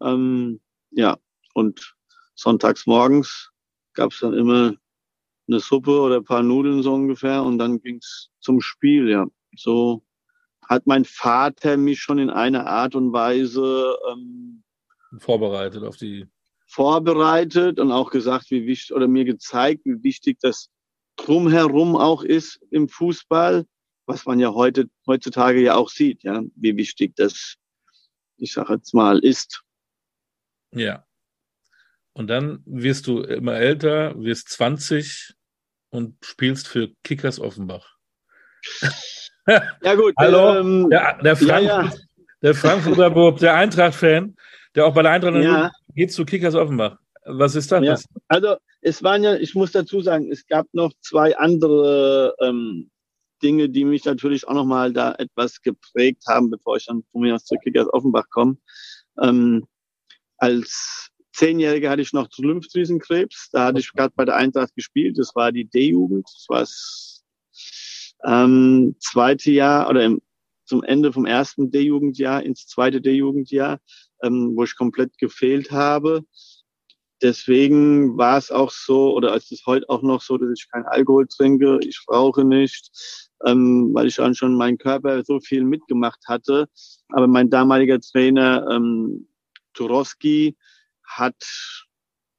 ähm, 0.00 0.60
ja. 0.90 1.18
Und 1.54 1.94
sonntags 2.38 2.86
morgens 2.86 3.50
gab 3.94 4.12
es 4.12 4.20
dann 4.20 4.34
immer 4.34 4.74
eine 5.48 5.60
Suppe 5.60 6.00
oder 6.00 6.16
ein 6.16 6.24
paar 6.24 6.42
Nudeln 6.42 6.82
so 6.82 6.94
ungefähr 6.94 7.42
und 7.42 7.58
dann 7.58 7.80
ging's 7.80 8.30
zum 8.40 8.60
Spiel, 8.60 9.08
ja. 9.08 9.26
So 9.56 10.04
hat 10.66 10.86
mein 10.86 11.04
Vater 11.04 11.76
mich 11.76 12.00
schon 12.00 12.18
in 12.18 12.30
einer 12.30 12.66
Art 12.66 12.94
und 12.94 13.12
Weise 13.12 13.96
ähm, 14.10 14.62
vorbereitet 15.18 15.82
auf 15.84 15.96
die 15.96 16.26
vorbereitet 16.66 17.80
und 17.80 17.90
auch 17.92 18.10
gesagt, 18.10 18.50
wie 18.50 18.66
wichtig 18.66 18.94
oder 18.94 19.08
mir 19.08 19.24
gezeigt, 19.24 19.86
wie 19.86 20.02
wichtig 20.02 20.38
das 20.40 20.68
drumherum 21.16 21.96
auch 21.96 22.22
ist 22.22 22.60
im 22.70 22.88
Fußball 22.88 23.64
was 24.08 24.24
man 24.24 24.40
ja 24.40 24.54
heute, 24.54 24.88
heutzutage 25.06 25.60
ja 25.60 25.76
auch 25.76 25.90
sieht, 25.90 26.24
ja, 26.24 26.42
wie 26.56 26.76
wichtig 26.76 27.14
das, 27.14 27.56
ich 28.38 28.52
sage 28.54 28.74
jetzt 28.74 28.94
mal, 28.94 29.18
ist. 29.18 29.62
Ja. 30.72 31.06
Und 32.18 32.26
dann 32.26 32.64
wirst 32.66 33.06
du 33.06 33.20
immer 33.20 33.54
älter, 33.54 34.12
wirst 34.20 34.48
20 34.48 35.34
und 35.90 36.16
spielst 36.20 36.66
für 36.66 36.90
Kickers 37.04 37.38
Offenbach. 37.38 37.94
Ja, 39.46 39.94
gut. 39.94 40.14
Hallo, 40.18 40.58
ähm, 40.58 40.90
der, 40.90 41.16
der, 41.22 41.36
Frankfurt, 41.36 41.62
ja, 41.62 41.84
ja. 41.84 41.92
der 42.42 42.54
Frankfurter 42.56 43.10
Bub, 43.10 43.38
der 43.38 43.54
Eintracht-Fan, 43.54 44.34
der 44.74 44.86
auch 44.86 44.94
bei 44.94 45.02
der 45.02 45.12
Eintracht 45.12 45.36
ja. 45.36 45.70
geht 45.94 46.12
zu 46.12 46.24
Kickers 46.24 46.56
Offenbach. 46.56 46.96
Was 47.24 47.54
ist 47.54 47.70
das? 47.70 47.84
Ja. 47.84 47.96
Also, 48.26 48.56
es 48.80 49.00
waren 49.04 49.22
ja, 49.22 49.36
ich 49.36 49.54
muss 49.54 49.70
dazu 49.70 50.00
sagen, 50.00 50.32
es 50.32 50.44
gab 50.48 50.66
noch 50.72 50.92
zwei 51.00 51.38
andere 51.38 52.34
ähm, 52.40 52.90
Dinge, 53.44 53.68
die 53.68 53.84
mich 53.84 54.04
natürlich 54.04 54.48
auch 54.48 54.54
nochmal 54.54 54.92
da 54.92 55.14
etwas 55.14 55.62
geprägt 55.62 56.24
haben, 56.26 56.50
bevor 56.50 56.78
ich 56.78 56.86
dann 56.86 57.04
von 57.12 57.20
mir 57.20 57.36
aus 57.36 57.44
zu 57.44 57.54
Kickers 57.62 57.86
Offenbach 57.92 58.28
komme. 58.28 58.56
Ähm, 59.22 59.68
als 60.38 61.07
Zehnjähriger 61.38 61.90
hatte 61.90 62.02
ich 62.02 62.12
noch 62.12 62.28
Lymphdrüsenkrebs. 62.36 63.50
Da 63.52 63.66
hatte 63.66 63.80
ich 63.80 63.92
gerade 63.92 64.12
bei 64.16 64.24
der 64.24 64.36
Eintracht 64.36 64.74
gespielt. 64.74 65.18
Das 65.18 65.34
war 65.34 65.52
die 65.52 65.64
D-Jugend. 65.64 66.26
Das 66.26 66.46
war 66.48 66.60
das 66.60 67.24
ähm, 68.24 68.96
zweite 68.98 69.50
Jahr 69.50 69.88
oder 69.88 70.04
im, 70.04 70.20
zum 70.64 70.82
Ende 70.82 71.12
vom 71.12 71.26
ersten 71.26 71.70
D-Jugendjahr 71.70 72.42
ins 72.42 72.66
zweite 72.66 73.00
D-Jugendjahr, 73.00 73.78
ähm, 74.22 74.52
wo 74.56 74.64
ich 74.64 74.76
komplett 74.76 75.16
gefehlt 75.18 75.70
habe. 75.70 76.24
Deswegen 77.22 78.16
war 78.16 78.38
es 78.38 78.50
auch 78.50 78.70
so, 78.70 79.14
oder 79.14 79.34
ist 79.34 79.50
es 79.50 79.66
heute 79.66 79.88
auch 79.88 80.02
noch 80.02 80.22
so, 80.22 80.38
dass 80.38 80.50
ich 80.56 80.68
kein 80.70 80.84
Alkohol 80.86 81.26
trinke, 81.26 81.80
ich 81.82 82.00
rauche 82.08 82.44
nicht 82.44 82.90
ähm, 83.46 83.90
weil 83.92 84.08
ich 84.08 84.16
dann 84.16 84.34
schon 84.34 84.56
meinen 84.56 84.78
Körper 84.78 85.22
so 85.24 85.40
viel 85.40 85.64
mitgemacht 85.64 86.20
hatte. 86.26 86.68
Aber 87.10 87.26
mein 87.26 87.50
damaliger 87.50 88.00
Trainer 88.00 88.66
ähm, 88.70 89.28
Turowski 89.74 90.56
hat 91.08 91.36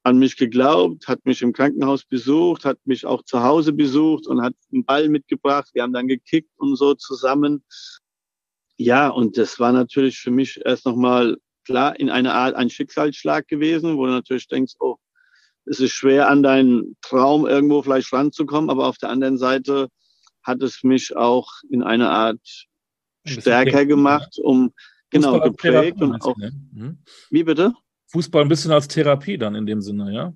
an 0.04 0.18
mich 0.18 0.38
geglaubt, 0.38 1.08
hat 1.08 1.26
mich 1.26 1.42
im 1.42 1.54
Krankenhaus 1.54 2.06
besucht, 2.06 2.66
hat 2.66 2.80
mich 2.86 3.06
auch 3.06 3.24
zu 3.24 3.44
Hause 3.44 3.74
besucht 3.74 4.28
und 4.28 4.42
hat 4.42 4.54
einen 4.72 4.86
Ball 4.86 5.10
mitgebracht. 5.10 5.70
Wir 5.74 5.84
haben 5.84 5.94
dann 5.94 6.08
gekickt 6.08 6.52
und 6.58 6.76
so 6.78 6.94
zusammen. 6.94 7.64
Ja, 8.78 9.10
und 9.10 9.38
das 9.38 9.60
war 9.60 9.74
natürlich 9.74 10.20
für 10.20 10.32
mich 10.32 10.62
erst 10.64 10.86
nochmal 10.86 11.38
klar 11.66 12.00
in 12.00 12.10
einer 12.10 12.34
Art 12.34 12.56
ein 12.56 12.70
Schicksalsschlag 12.70 13.48
gewesen, 13.48 13.98
wo 13.98 14.06
du 14.06 14.12
natürlich 14.12 14.48
denkst, 14.48 14.76
oh, 14.80 14.96
es 15.66 15.80
ist 15.80 15.92
schwer 15.92 16.30
an 16.30 16.42
deinen 16.42 16.96
Traum 17.02 17.46
irgendwo 17.46 17.82
vielleicht 17.82 18.12
ranzukommen, 18.14 18.70
aber 18.70 18.88
auf 18.88 18.98
der 18.98 19.10
anderen 19.10 19.38
Seite 19.38 19.90
hat 20.42 20.64
es 20.64 20.84
mich 20.84 21.16
auch 21.16 21.52
in 21.70 21.84
einer 21.84 22.10
Art 22.10 22.40
stärker 23.26 23.86
gemacht, 23.86 24.40
um 24.42 24.74
genau 25.10 25.40
geprägt 25.42 26.02
und 26.02 26.22
auch. 26.22 26.38
Ne? 26.38 26.52
Mhm. 26.72 26.98
Wie 27.30 27.44
bitte? 27.44 27.74
Fußball 28.12 28.42
ein 28.42 28.50
bisschen 28.50 28.72
als 28.72 28.88
Therapie 28.88 29.38
dann 29.38 29.56
in 29.56 29.66
dem 29.66 29.82
Sinne, 29.82 30.14
ja? 30.14 30.34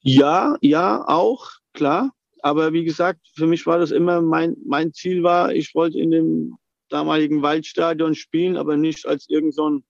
Ja, 0.00 0.56
ja, 0.60 1.04
auch, 1.06 1.50
klar. 1.72 2.12
Aber 2.42 2.72
wie 2.72 2.84
gesagt, 2.84 3.20
für 3.34 3.46
mich 3.46 3.66
war 3.66 3.78
das 3.78 3.90
immer 3.90 4.20
mein, 4.20 4.56
mein 4.66 4.92
Ziel 4.92 5.22
war, 5.22 5.52
ich 5.52 5.74
wollte 5.74 5.98
in 5.98 6.10
dem 6.10 6.56
damaligen 6.90 7.42
Waldstadion 7.42 8.14
spielen, 8.14 8.56
aber 8.56 8.76
nicht 8.76 9.06
als 9.06 9.28
irgendein 9.28 9.52
so 9.52 9.80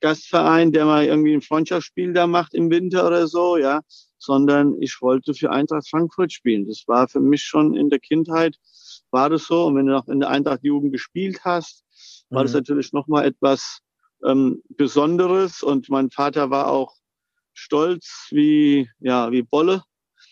Gastverein, 0.00 0.72
der 0.72 0.84
mal 0.84 1.04
irgendwie 1.04 1.34
ein 1.34 1.42
Freundschaftsspiel 1.42 2.12
da 2.12 2.26
macht 2.26 2.54
im 2.54 2.70
Winter 2.70 3.06
oder 3.06 3.26
so, 3.26 3.56
ja, 3.56 3.82
sondern 4.18 4.80
ich 4.80 4.96
wollte 5.00 5.34
für 5.34 5.50
Eintracht 5.50 5.88
Frankfurt 5.88 6.32
spielen. 6.32 6.66
Das 6.66 6.84
war 6.86 7.08
für 7.08 7.20
mich 7.20 7.42
schon 7.42 7.76
in 7.76 7.90
der 7.90 7.98
Kindheit, 7.98 8.56
war 9.10 9.28
das 9.30 9.46
so. 9.46 9.66
Und 9.66 9.76
wenn 9.76 9.86
du 9.86 9.92
noch 9.92 10.08
in 10.08 10.20
der 10.20 10.30
Eintracht 10.30 10.62
Jugend 10.62 10.92
gespielt 10.92 11.40
hast, 11.44 11.84
war 12.30 12.42
mhm. 12.42 12.46
das 12.46 12.54
natürlich 12.54 12.92
nochmal 12.92 13.26
etwas 13.26 13.80
ähm, 14.24 14.62
Besonderes. 14.70 15.62
Und 15.62 15.88
mein 15.88 16.10
Vater 16.10 16.50
war 16.50 16.68
auch 16.68 16.94
stolz 17.54 18.28
wie, 18.30 18.88
ja, 19.00 19.30
wie 19.32 19.42
Bolle, 19.42 19.82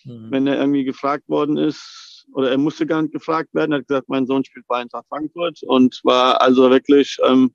mhm. 0.05 0.31
wenn 0.31 0.47
er 0.47 0.59
irgendwie 0.59 0.85
gefragt 0.85 1.29
worden 1.29 1.57
ist, 1.57 2.27
oder 2.33 2.51
er 2.51 2.59
musste 2.59 2.87
gar 2.87 3.03
nicht 3.03 3.13
gefragt 3.13 3.55
werden, 3.55 3.73
er 3.73 3.79
hat 3.79 3.89
gesagt, 3.89 4.09
mein 4.09 4.27
Sohn 4.27 4.45
spielt 4.45 4.67
bei 4.67 4.79
Eintracht 4.79 5.07
Frankfurt 5.09 5.63
und 5.63 6.01
war 6.05 6.41
also 6.41 6.71
wirklich 6.71 7.19
ähm, 7.25 7.55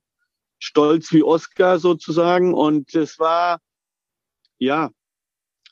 stolz 0.60 1.12
wie 1.12 1.24
Oscar 1.24 1.80
sozusagen. 1.80 2.54
Und 2.54 2.94
das 2.96 3.20
war, 3.20 3.60
ja, 4.60 4.91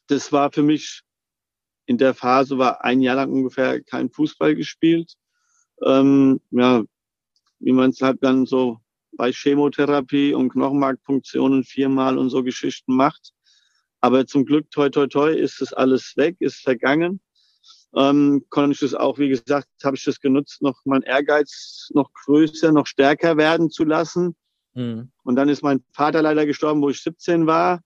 das 0.08 0.32
war 0.32 0.52
für 0.52 0.63
mich 0.63 1.02
in 1.86 1.98
der 1.98 2.13
Phase, 2.13 2.58
war 2.58 2.84
ein 2.84 3.02
Jahr 3.02 3.15
lang 3.15 3.32
ungefähr 3.32 3.82
kein 3.82 4.10
Fußball 4.10 4.56
gespielt. 4.56 5.13
Ähm, 5.84 6.41
ja, 6.52 6.84
wie 7.60 7.72
man 7.72 7.91
es 7.91 8.02
halt 8.02 8.17
dann 8.22 8.45
so 8.45 8.80
bei 9.17 9.32
Chemotherapie 9.32 10.34
und 10.34 10.50
Knochenmarkpunktionen 10.50 11.63
viermal 11.63 12.17
und 12.17 12.30
so 12.30 12.43
Geschichten 12.43 12.95
macht. 12.95 13.32
Aber 14.02 14.26
zum 14.26 14.45
Glück, 14.45 14.69
toi, 14.72 14.89
toi, 14.89 15.08
toi, 15.08 15.34
ist 15.34 15.62
das 15.62 15.74
alles 15.74 16.13
weg, 16.15 16.38
ist 16.39 16.62
vergangen. 16.62 17.19
Ähm, 17.95 18.45
konnte 18.50 18.74
ich 18.74 18.80
das 18.80 18.93
auch, 18.93 19.17
wie 19.17 19.30
gesagt, 19.30 19.67
habe 19.84 19.98
ich 19.98 20.04
das 20.04 20.19
genutzt, 20.19 20.62
noch 20.62 20.80
mein 20.86 21.02
Ehrgeiz 21.02 21.89
noch 21.93 22.12
größer, 22.13 22.72
noch 22.72 22.86
stärker 22.86 23.36
werden 23.36 23.72
zu 23.72 23.84
lassen. 23.84 24.36
Mhm. 24.76 25.12
Und 25.24 25.36
dann 25.36 25.50
ist 25.50 25.63
mein 25.63 25.84
Vater 25.91 26.22
leider 26.22 26.45
gestorben, 26.45 26.82
wo 26.82 26.89
ich 26.89 27.02
17 27.02 27.48
war. 27.48 27.82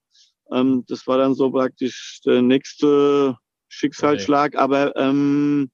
Ähm, 0.52 0.84
das 0.88 1.08
war 1.08 1.18
dann 1.18 1.36
so 1.36 1.52
praktisch 1.52 2.20
der 2.26 2.42
nächste 2.42 3.38
Schicksalsschlag. 3.70 4.54
Okay. 4.54 4.58
Aber 4.58 4.96
ähm, 4.98 5.72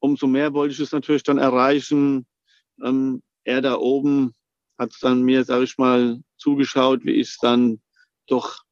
umso 0.00 0.26
mehr 0.26 0.52
wollte 0.52 0.74
ich 0.74 0.80
es 0.80 0.92
natürlich 0.92 1.22
dann 1.22 1.38
erreichen. 1.38 2.26
Ähm, 2.84 3.22
er 3.44 3.60
da 3.60 3.76
oben 3.76 4.34
hat 4.78 4.92
dann 5.00 5.22
mir, 5.22 5.44
sage 5.44 5.64
ich 5.64 5.78
mal, 5.78 6.22
zugeschaut, 6.36 7.04
wie 7.04 7.12
ich 7.12 7.28
es 7.28 7.38
dann 7.38 7.80
doch 8.26 8.62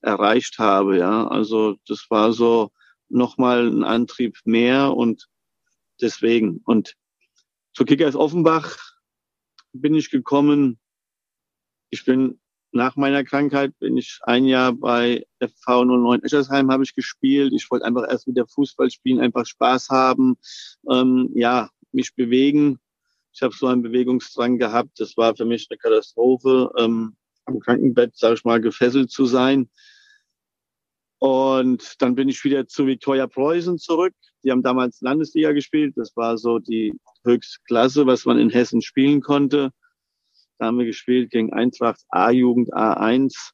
erreicht 0.00 0.58
habe. 0.58 0.98
Ja, 0.98 1.26
also 1.26 1.76
das 1.86 2.06
war 2.10 2.32
so 2.32 2.70
nochmal 3.08 3.68
ein 3.68 3.84
Antrieb 3.84 4.38
mehr 4.44 4.94
und 4.94 5.28
deswegen. 6.00 6.60
Und 6.64 6.94
zu 7.74 7.84
Kickers 7.84 8.16
Offenbach 8.16 8.76
bin 9.72 9.94
ich 9.94 10.10
gekommen. 10.10 10.78
Ich 11.90 12.04
bin 12.04 12.40
nach 12.72 12.96
meiner 12.96 13.24
Krankheit 13.24 13.78
bin 13.78 13.96
ich 13.96 14.18
ein 14.24 14.44
Jahr 14.44 14.72
bei 14.72 15.26
FV 15.40 15.84
09 15.84 16.22
Eschersheim 16.22 16.70
habe 16.70 16.84
ich 16.84 16.94
gespielt. 16.94 17.52
Ich 17.54 17.70
wollte 17.70 17.86
einfach 17.86 18.06
erst 18.08 18.26
wieder 18.26 18.46
Fußball 18.46 18.90
spielen, 18.90 19.20
einfach 19.20 19.46
Spaß 19.46 19.88
haben, 19.88 20.36
ähm, 20.90 21.30
ja, 21.34 21.70
mich 21.92 22.14
bewegen. 22.14 22.78
Ich 23.32 23.42
habe 23.42 23.54
so 23.54 23.66
einen 23.66 23.82
Bewegungsdrang 23.82 24.58
gehabt. 24.58 25.00
Das 25.00 25.16
war 25.16 25.36
für 25.36 25.44
mich 25.44 25.66
eine 25.70 25.78
Katastrophe, 25.78 26.70
ähm, 26.78 27.16
am 27.44 27.60
Krankenbett, 27.60 28.16
sage 28.16 28.34
ich 28.34 28.44
mal, 28.44 28.60
gefesselt 28.60 29.10
zu 29.10 29.26
sein. 29.26 29.68
Und 31.18 32.00
dann 32.00 32.14
bin 32.14 32.28
ich 32.28 32.44
wieder 32.44 32.66
zu 32.68 32.86
Viktoria 32.86 33.26
Preußen 33.26 33.78
zurück. 33.78 34.14
Die 34.44 34.50
haben 34.52 34.62
damals 34.62 35.00
Landesliga 35.00 35.52
gespielt. 35.52 35.94
Das 35.96 36.16
war 36.16 36.38
so 36.38 36.58
die 36.58 36.94
höchste 37.24 37.58
Klasse, 37.66 38.06
was 38.06 38.24
man 38.24 38.38
in 38.38 38.50
Hessen 38.50 38.82
spielen 38.82 39.20
konnte. 39.20 39.72
Da 40.58 40.66
haben 40.66 40.78
wir 40.78 40.86
gespielt 40.86 41.30
gegen 41.30 41.52
Eintracht 41.52 42.02
A-Jugend 42.08 42.72
A1. 42.72 43.52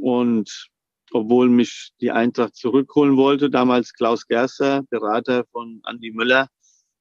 Und 0.00 0.68
obwohl 1.12 1.48
mich 1.48 1.92
die 2.00 2.10
Eintracht 2.10 2.56
zurückholen 2.56 3.16
wollte, 3.16 3.50
damals 3.50 3.92
Klaus 3.92 4.26
Gerster, 4.26 4.82
Berater 4.90 5.44
von 5.52 5.82
Andy 5.88 6.10
Müller, 6.10 6.48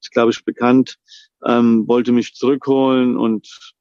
ist 0.02 0.12
glaube 0.12 0.32
ich 0.32 0.44
bekannt, 0.44 0.98
ähm, 1.46 1.88
wollte 1.88 2.12
mich 2.12 2.34
zurückholen 2.34 3.18
und 3.18 3.74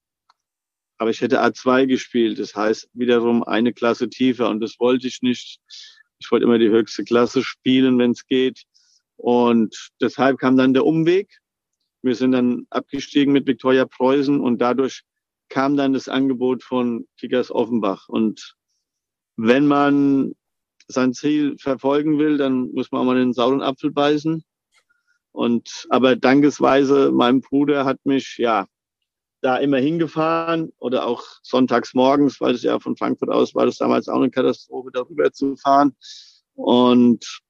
aber 0.99 1.11
ich 1.11 1.23
hätte 1.23 1.43
A2 1.43 1.87
gespielt, 1.87 2.39
das 2.39 2.55
heißt 2.55 2.91
wiederum 2.93 3.43
eine 3.43 3.73
Klasse 3.73 4.11
tiefer 4.11 4.51
und 4.51 4.61
das 4.61 4.79
wollte 4.79 5.07
ich 5.07 5.23
nicht. 5.23 5.59
Ich 6.19 6.31
wollte 6.31 6.45
immer 6.45 6.59
die 6.59 6.69
höchste 6.69 7.05
Klasse 7.05 7.43
spielen, 7.43 7.99
wenn 7.99 8.11
es 8.11 8.27
geht. 8.27 8.65
Und 9.17 9.91
deshalb 10.03 10.39
kam 10.39 10.59
dann 10.59 10.75
der 10.75 10.85
Umweg. 10.85 11.39
Wir 12.03 12.15
sind 12.15 12.33
dann 12.33 12.67
abgestiegen 12.69 13.33
mit 13.33 13.47
Viktoria 13.47 13.87
Preußen 13.87 14.41
und 14.41 14.59
dadurch 14.59 15.03
kam 15.49 15.77
dann 15.77 15.95
das 15.95 16.09
Angebot 16.09 16.63
von 16.63 17.07
Kickers 17.19 17.51
Offenbach. 17.51 18.11
Und 18.11 18.55
wenn 19.37 19.67
man 19.67 20.35
sein 20.87 21.15
Ziel 21.15 21.57
verfolgen 21.59 22.19
will, 22.19 22.37
dann 22.37 22.73
muss 22.73 22.93
man 22.93 23.01
auch 23.01 23.05
mal 23.07 23.17
den 23.17 23.33
sauren 23.33 23.63
Apfel 23.63 23.91
beißen. 23.91 24.45
Und 25.33 25.87
aber 25.91 26.17
dankesweise, 26.17 27.13
mein 27.13 27.41
Bruder 27.41 27.85
hat 27.85 28.05
mich 28.05 28.37
ja 28.39 28.67
da 29.41 29.57
immer 29.57 29.79
hingefahren 29.79 30.73
oder 30.79 31.07
auch 31.07 31.25
sonntags 31.43 31.95
morgens, 31.95 32.41
weil 32.41 32.55
es 32.55 32.63
ja 32.63 32.79
von 32.79 32.97
Frankfurt 32.97 33.31
aus 33.31 33.55
war 33.55 33.67
das 33.67 33.79
damals 33.79 34.09
auch 34.09 34.17
eine 34.17 34.31
Katastrophe, 34.31 34.91
darüber 34.93 35.33
zu 35.33 35.57
fahren. 35.57 35.97
Und 36.55 37.41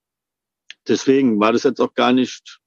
deswegen 0.87 1.39
war 1.39 1.51
das 1.51 1.63
jetzt 1.63 1.81
auch 1.81 1.93
gar 1.93 2.13
nicht 2.13 2.59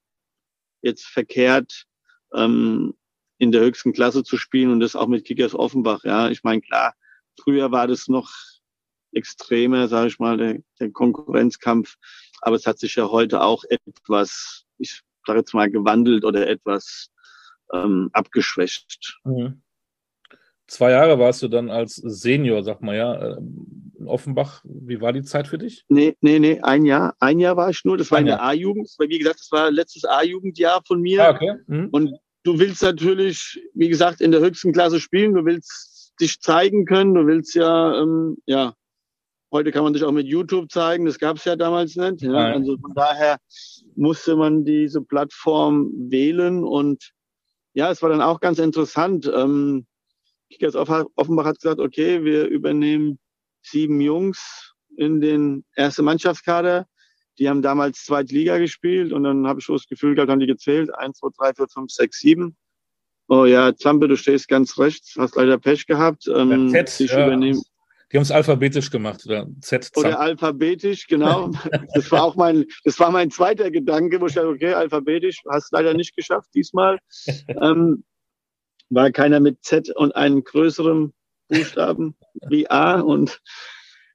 jetzt 0.82 1.06
verkehrt, 1.06 1.86
ähm, 2.34 2.94
in 3.38 3.50
der 3.50 3.62
höchsten 3.62 3.92
Klasse 3.92 4.22
zu 4.22 4.36
spielen 4.36 4.70
und 4.70 4.80
das 4.80 4.96
auch 4.96 5.06
mit 5.06 5.24
Kickers 5.24 5.54
Offenbach. 5.54 6.04
Ja, 6.04 6.28
ich 6.28 6.44
meine, 6.44 6.60
klar, 6.60 6.94
früher 7.40 7.72
war 7.72 7.86
das 7.86 8.08
noch 8.08 8.30
extremer, 9.12 9.88
sage 9.88 10.08
ich 10.08 10.18
mal, 10.18 10.36
der, 10.36 10.58
der 10.80 10.90
Konkurrenzkampf. 10.90 11.96
Aber 12.40 12.56
es 12.56 12.66
hat 12.66 12.78
sich 12.78 12.96
ja 12.96 13.08
heute 13.08 13.42
auch 13.42 13.64
etwas, 13.68 14.63
ich 14.78 15.02
sage 15.26 15.40
jetzt 15.40 15.54
mal, 15.54 15.70
gewandelt 15.70 16.24
oder 16.24 16.48
etwas 16.48 17.10
ähm, 17.72 18.10
abgeschwächt. 18.12 19.18
Mhm. 19.24 19.62
Zwei 20.66 20.92
Jahre 20.92 21.18
warst 21.18 21.42
du 21.42 21.48
dann 21.48 21.70
als 21.70 21.96
Senior, 21.96 22.62
sag 22.62 22.80
mal 22.80 22.96
ja, 22.96 23.36
ähm, 23.36 23.92
in 23.98 24.08
Offenbach. 24.08 24.62
Wie 24.64 25.00
war 25.00 25.12
die 25.12 25.22
Zeit 25.22 25.46
für 25.46 25.58
dich? 25.58 25.84
Nee, 25.88 26.16
nee, 26.20 26.38
nee, 26.38 26.60
ein 26.60 26.84
Jahr. 26.84 27.14
Ein 27.20 27.38
Jahr 27.38 27.56
war 27.56 27.70
ich 27.70 27.84
nur. 27.84 27.98
Das 27.98 28.10
war 28.10 28.18
ein 28.18 28.24
in 28.24 28.28
der 28.28 28.42
A-Jugend. 28.42 28.88
Wie 28.98 29.18
gesagt, 29.18 29.40
das 29.40 29.52
war 29.52 29.70
letztes 29.70 30.04
A-Jugendjahr 30.04 30.82
von 30.86 31.00
mir. 31.00 31.26
Ah, 31.26 31.30
okay. 31.30 31.54
Mhm. 31.66 31.88
Und 31.92 32.18
du 32.44 32.58
willst 32.58 32.82
natürlich, 32.82 33.60
wie 33.74 33.88
gesagt, 33.88 34.20
in 34.20 34.30
der 34.30 34.40
höchsten 34.40 34.72
Klasse 34.72 35.00
spielen. 35.00 35.34
Du 35.34 35.44
willst 35.44 36.12
dich 36.20 36.40
zeigen 36.40 36.86
können. 36.86 37.14
Du 37.14 37.26
willst 37.26 37.54
ja, 37.54 38.00
ähm, 38.00 38.38
ja, 38.46 38.74
heute 39.54 39.70
kann 39.70 39.84
man 39.84 39.92
dich 39.92 40.02
auch 40.02 40.12
mit 40.12 40.26
YouTube 40.26 40.70
zeigen. 40.70 41.06
Das 41.06 41.18
gab 41.18 41.36
es 41.36 41.44
ja 41.44 41.54
damals 41.54 41.94
nicht. 41.94 42.22
Ja? 42.22 42.52
Also 42.52 42.76
von 42.76 42.92
daher 42.94 43.38
musste 43.94 44.36
man 44.36 44.64
diese 44.64 45.00
Plattform 45.00 45.92
wählen 46.10 46.64
und 46.64 47.12
ja, 47.72 47.90
es 47.90 48.02
war 48.02 48.10
dann 48.10 48.20
auch 48.20 48.40
ganz 48.40 48.58
interessant. 48.58 49.30
Ähm, 49.32 49.86
Kickers 50.50 50.76
Offenbach 50.76 51.44
hat 51.44 51.60
gesagt, 51.60 51.80
okay, 51.80 52.24
wir 52.24 52.46
übernehmen 52.46 53.18
sieben 53.62 54.00
Jungs 54.00 54.74
in 54.96 55.20
den 55.20 55.64
ersten 55.74 56.04
Mannschaftskader. 56.04 56.86
Die 57.38 57.48
haben 57.48 57.62
damals 57.62 58.04
Zweitliga 58.04 58.58
gespielt 58.58 59.12
und 59.12 59.24
dann 59.24 59.46
habe 59.46 59.58
ich 59.58 59.64
schon 59.64 59.76
das 59.76 59.88
Gefühl 59.88 60.14
gehabt, 60.14 60.30
haben 60.30 60.40
die 60.40 60.46
gezählt. 60.46 60.94
Eins, 60.94 61.18
zwei, 61.18 61.28
drei, 61.36 61.54
vier, 61.54 61.66
fünf, 61.68 61.90
sechs, 61.90 62.20
sieben. 62.20 62.56
Oh 63.28 63.44
ja, 63.44 63.74
Zampe, 63.74 64.06
du 64.06 64.16
stehst 64.16 64.48
ganz 64.48 64.78
rechts, 64.78 65.14
hast 65.18 65.34
leider 65.34 65.58
Pech 65.58 65.86
gehabt. 65.86 66.28
Ähm, 66.28 66.68
Z, 66.70 67.00
ich 67.00 67.10
ja. 67.10 67.26
übernehme. 67.26 67.60
Die 68.14 68.18
haben 68.18 68.22
es 68.22 68.30
alphabetisch 68.30 68.92
gemacht, 68.92 69.26
oder 69.26 69.48
Z. 69.60 69.86
-Zamp. 69.86 69.98
Oder 69.98 70.20
alphabetisch, 70.20 71.08
genau. 71.08 71.50
das 71.94 72.12
war 72.12 72.22
auch 72.22 72.36
mein, 72.36 72.64
das 72.84 73.00
war 73.00 73.10
mein 73.10 73.32
zweiter 73.32 73.72
Gedanke, 73.72 74.20
wo 74.20 74.26
ich 74.26 74.34
dachte, 74.34 74.46
okay, 74.46 74.72
alphabetisch, 74.72 75.42
hast 75.50 75.72
leider 75.72 75.94
nicht 75.94 76.14
geschafft 76.14 76.48
diesmal. 76.54 77.00
ähm, 77.48 78.04
war 78.88 79.10
keiner 79.10 79.40
mit 79.40 79.64
Z 79.64 79.90
und 79.96 80.14
einem 80.14 80.44
größeren 80.44 81.12
Buchstaben 81.48 82.14
wie 82.48 82.70
A 82.70 83.00
und 83.00 83.40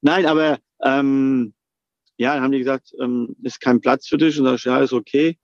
nein, 0.02 0.26
aber 0.26 0.60
Ähm, 0.82 1.54
ja, 2.18 2.36
dann 2.36 2.44
haben 2.44 2.52
die 2.54 2.60
gesagt, 2.60 2.94
ähm, 3.02 3.36
ist 3.44 3.60
kein 3.60 3.82
Platz 3.82 4.08
für 4.08 4.18
dich. 4.18 4.40
Und 4.40 4.46
da 4.46 4.56
ich, 4.56 4.64
ja, 4.64 4.80
ist 4.80 4.94
okay. 4.94 5.38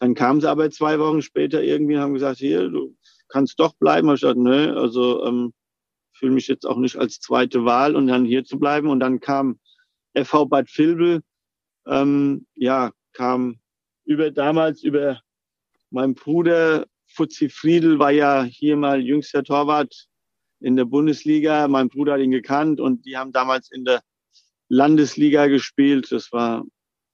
Dann 0.00 0.14
kamen 0.14 0.40
sie 0.40 0.50
aber 0.50 0.70
zwei 0.70 0.98
Wochen 0.98 1.22
später 1.22 1.62
irgendwie 1.62 1.94
und 1.94 2.00
haben 2.00 2.14
gesagt, 2.14 2.38
hier, 2.38 2.68
du 2.68 2.96
kannst 3.28 3.60
doch 3.60 3.74
bleiben. 3.74 4.08
Und 4.08 4.16
ich 4.16 4.22
dachte, 4.22 4.40
nö, 4.40 4.76
also 4.76 5.24
ähm, 5.24 5.52
fühle 6.22 6.34
mich 6.34 6.46
jetzt 6.46 6.66
auch 6.66 6.76
nicht 6.76 6.96
als 6.96 7.18
zweite 7.18 7.64
Wahl 7.64 7.96
und 7.96 8.06
dann 8.06 8.24
hier 8.24 8.44
zu 8.44 8.60
bleiben. 8.60 8.88
Und 8.88 9.00
dann 9.00 9.18
kam 9.18 9.58
FV 10.14 10.46
Bad 10.46 10.68
Vilbel, 10.68 11.20
ähm, 11.86 12.46
ja, 12.54 12.92
kam 13.12 13.58
über 14.04 14.30
damals 14.30 14.84
über 14.84 15.20
meinen 15.90 16.14
Bruder 16.14 16.86
Fuzzi 17.08 17.48
Friedel 17.48 17.98
war 17.98 18.12
ja 18.12 18.44
hier 18.44 18.76
mal 18.76 19.00
jüngster 19.02 19.42
Torwart 19.42 20.06
in 20.60 20.76
der 20.76 20.84
Bundesliga. 20.84 21.66
Mein 21.66 21.88
Bruder 21.88 22.14
hat 22.14 22.20
ihn 22.20 22.30
gekannt 22.30 22.80
und 22.80 23.04
die 23.04 23.16
haben 23.16 23.32
damals 23.32 23.70
in 23.72 23.84
der 23.84 24.00
Landesliga 24.68 25.48
gespielt. 25.48 26.12
Das 26.12 26.32
war 26.32 26.64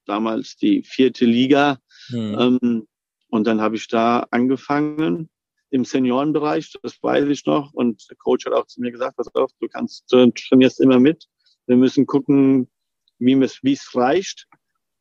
damals 0.04 0.56
die 0.56 0.82
vierte 0.82 1.24
Liga. 1.24 1.78
Mhm. 2.10 2.36
Ähm, 2.38 2.88
und 3.30 3.46
dann 3.46 3.60
habe 3.60 3.76
ich 3.76 3.88
da 3.88 4.26
angefangen 4.30 5.30
im 5.70 5.84
Seniorenbereich, 5.84 6.72
das 6.82 7.02
weiß 7.02 7.28
ich 7.28 7.44
noch. 7.46 7.72
Und 7.72 8.08
der 8.08 8.16
Coach 8.16 8.46
hat 8.46 8.52
auch 8.52 8.66
zu 8.66 8.80
mir 8.80 8.90
gesagt, 8.90 9.16
pass 9.16 9.34
auf, 9.34 9.50
du 9.60 9.68
kannst, 9.68 10.10
du 10.10 10.30
trainierst 10.30 10.80
immer 10.80 10.98
mit. 10.98 11.26
Wir 11.66 11.76
müssen 11.76 12.06
gucken, 12.06 12.70
wie 13.18 13.42
es 13.42 13.94
reicht 13.94 14.46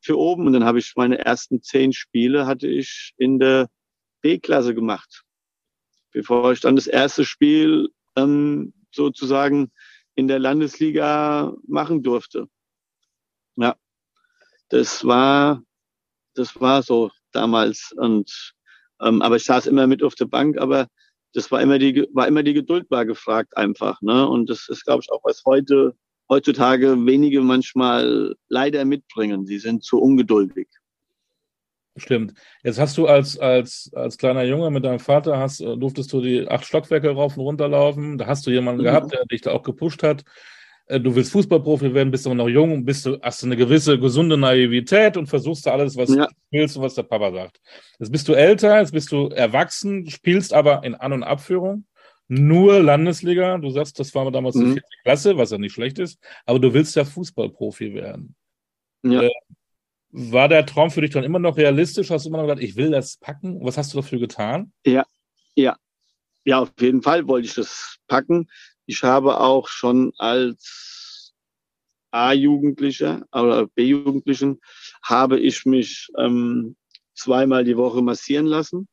für 0.00 0.18
oben. 0.18 0.46
Und 0.46 0.52
dann 0.52 0.64
habe 0.64 0.78
ich 0.78 0.94
meine 0.96 1.18
ersten 1.18 1.62
zehn 1.62 1.92
Spiele 1.92 2.46
hatte 2.46 2.66
ich 2.66 3.14
in 3.16 3.38
der 3.38 3.70
B-Klasse 4.20 4.74
gemacht. 4.74 5.24
Bevor 6.12 6.52
ich 6.52 6.60
dann 6.60 6.76
das 6.76 6.86
erste 6.86 7.24
Spiel 7.24 7.88
ähm, 8.16 8.74
sozusagen 8.92 9.70
in 10.14 10.28
der 10.28 10.38
Landesliga 10.38 11.54
machen 11.66 12.02
durfte. 12.02 12.48
Ja, 13.56 13.76
das 14.68 15.04
war, 15.04 15.62
das 16.34 16.60
war 16.60 16.82
so 16.82 17.10
damals. 17.32 17.92
Und 17.96 18.54
ähm, 19.00 19.22
aber 19.22 19.36
ich 19.36 19.44
saß 19.44 19.66
immer 19.66 19.86
mit 19.86 20.02
auf 20.02 20.14
der 20.14 20.26
Bank, 20.26 20.58
aber 20.58 20.88
das 21.34 21.50
war 21.50 21.60
immer 21.60 21.78
die, 21.78 22.08
war 22.12 22.26
immer 22.26 22.42
die 22.42 22.54
Geduld 22.54 22.90
war 22.90 23.04
gefragt 23.04 23.56
einfach. 23.56 24.00
Ne? 24.02 24.26
Und 24.28 24.48
das 24.48 24.68
ist, 24.68 24.84
glaube 24.84 25.02
ich, 25.02 25.12
auch 25.12 25.20
was 25.24 25.42
heute 25.44 25.94
heutzutage 26.28 26.94
wenige 27.06 27.40
manchmal 27.40 28.34
leider 28.48 28.84
mitbringen. 28.84 29.46
Sie 29.46 29.58
sind 29.58 29.82
zu 29.82 30.00
ungeduldig. 30.00 30.68
Stimmt. 31.96 32.34
Jetzt 32.62 32.78
hast 32.78 32.96
du 32.96 33.06
als, 33.06 33.38
als, 33.38 33.90
als 33.92 34.18
kleiner 34.18 34.44
Junge 34.44 34.70
mit 34.70 34.84
deinem 34.84 35.00
Vater, 35.00 35.38
hast, 35.38 35.60
äh, 35.60 35.76
durftest 35.76 36.12
du 36.12 36.20
die 36.20 36.46
acht 36.46 36.64
Stockwerke 36.64 37.10
rauf 37.10 37.36
und 37.36 37.42
runter 37.42 37.68
laufen. 37.68 38.18
Da 38.18 38.26
hast 38.26 38.46
du 38.46 38.50
jemanden 38.50 38.82
mhm. 38.82 38.86
gehabt, 38.86 39.12
der 39.12 39.24
dich 39.26 39.40
da 39.40 39.52
auch 39.52 39.62
gepusht 39.64 40.02
hat. 40.02 40.22
Äh, 40.88 41.00
du 41.00 41.14
willst 41.14 41.32
Fußballprofi 41.32 41.94
werden, 41.94 42.10
bist 42.10 42.26
aber 42.26 42.34
noch 42.34 42.48
jung, 42.48 42.84
bist 42.84 43.06
du, 43.06 43.20
hast 43.20 43.42
du 43.42 43.46
eine 43.46 43.56
gewisse 43.56 43.98
gesunde 43.98 44.36
Naivität 44.36 45.16
und 45.16 45.26
versuchst 45.26 45.66
da 45.66 45.72
alles, 45.72 45.96
was 45.96 46.10
ja. 46.10 46.26
du 46.26 46.32
willst 46.50 46.76
und 46.76 46.82
was 46.82 46.94
der 46.94 47.02
Papa 47.04 47.30
sagt. 47.30 47.60
Jetzt 47.98 48.10
bist 48.10 48.26
du 48.28 48.32
älter, 48.32 48.80
jetzt 48.80 48.92
bist 48.92 49.12
du 49.12 49.28
erwachsen, 49.28 50.08
spielst 50.10 50.52
aber 50.52 50.82
in 50.84 50.94
An- 50.94 51.12
und 51.12 51.22
Abführung 51.22 51.84
nur 52.28 52.82
Landesliga. 52.82 53.58
Du 53.58 53.70
sagst, 53.70 53.98
das 53.98 54.14
war 54.14 54.30
damals 54.30 54.54
mhm. 54.56 54.60
die 54.60 54.72
vierte 54.72 54.88
Klasse, 55.02 55.36
was 55.36 55.50
ja 55.50 55.58
nicht 55.58 55.72
schlecht 55.72 55.98
ist, 55.98 56.18
aber 56.46 56.58
du 56.58 56.72
willst 56.72 56.96
ja 56.96 57.04
Fußballprofi 57.04 57.94
werden. 57.94 58.34
Ja. 59.02 59.22
Äh, 59.22 59.30
war 60.10 60.48
der 60.48 60.64
Traum 60.64 60.90
für 60.90 61.02
dich 61.02 61.10
dann 61.10 61.24
immer 61.24 61.38
noch 61.38 61.58
realistisch? 61.58 62.10
Hast 62.10 62.24
du 62.24 62.30
immer 62.30 62.38
noch 62.38 62.46
gedacht, 62.46 62.62
ich 62.62 62.76
will 62.76 62.90
das 62.90 63.18
packen? 63.18 63.62
Was 63.62 63.76
hast 63.76 63.92
du 63.92 63.98
dafür 63.98 64.18
getan? 64.18 64.72
Ja, 64.86 65.04
ja. 65.54 65.76
Ja, 66.44 66.60
auf 66.60 66.72
jeden 66.80 67.02
Fall 67.02 67.28
wollte 67.28 67.46
ich 67.46 67.54
das 67.54 67.98
packen. 68.06 68.48
Ich 68.88 69.02
habe 69.02 69.38
auch 69.38 69.68
schon 69.68 70.14
als 70.16 71.34
A-Jugendlicher 72.10 73.26
oder 73.32 73.66
B-Jugendlichen 73.66 74.62
habe 75.02 75.38
ich 75.38 75.66
mich 75.66 76.08
ähm, 76.16 76.74
zweimal 77.14 77.64
die 77.64 77.76
Woche 77.76 78.00
massieren 78.00 78.46
lassen. 78.46 78.88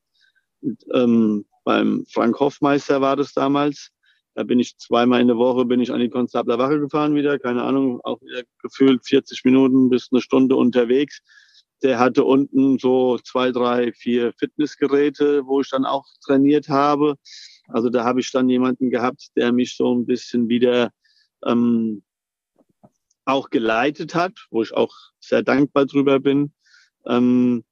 Und, 0.60 0.84
ähm, 0.94 1.46
beim 1.64 2.06
Frank 2.12 2.38
Hoffmeister 2.42 3.00
war 3.00 3.16
das 3.16 3.32
damals. 3.32 3.92
Da 4.34 4.44
bin 4.44 4.60
ich 4.60 4.78
zweimal 4.78 5.22
in 5.22 5.28
der 5.28 5.38
Woche 5.38 5.64
bin 5.64 5.80
ich 5.80 5.94
an 5.94 6.02
die 6.02 6.10
Konstabler 6.10 6.58
Wache 6.58 6.78
gefahren 6.78 7.16
wieder, 7.16 7.40
keine 7.40 7.64
Ahnung, 7.64 8.02
auch 8.04 8.22
wieder 8.22 8.42
gefühlt 8.62 9.08
40 9.08 9.46
Minuten 9.46 9.90
bis 9.90 10.10
eine 10.12 10.20
Stunde 10.20 10.58
unterwegs. 10.58 11.22
Der 11.84 12.00
hatte 12.00 12.26
unten 12.26 12.80
so 12.80 13.18
zwei, 13.20 13.52
drei, 13.52 13.94
vier 13.94 14.34
Fitnessgeräte, 14.34 15.46
wo 15.46 15.62
ich 15.62 15.70
dann 15.70 15.86
auch 15.86 16.06
trainiert 16.26 16.68
habe. 16.68 17.16
Also 17.68 17.90
da 17.90 18.04
habe 18.04 18.20
ich 18.20 18.32
dann 18.32 18.50
jemanden 18.50 18.90
gehabt, 18.90 19.30
der 19.36 19.52
mich 19.52 19.76
so 19.76 19.94
ein 19.94 20.06
bisschen 20.06 20.50
wieder 20.50 20.92
ähm, 21.46 22.04
auch 23.26 23.50
geleitet 23.50 24.16
hat, 24.16 24.34
wo 24.52 24.62
ich 24.62 24.74
auch 24.74 24.96
sehr 25.20 25.42
dankbar 25.42 25.86
drüber 25.86 26.20
bin. 26.20 26.54
Ähm, 27.06 27.64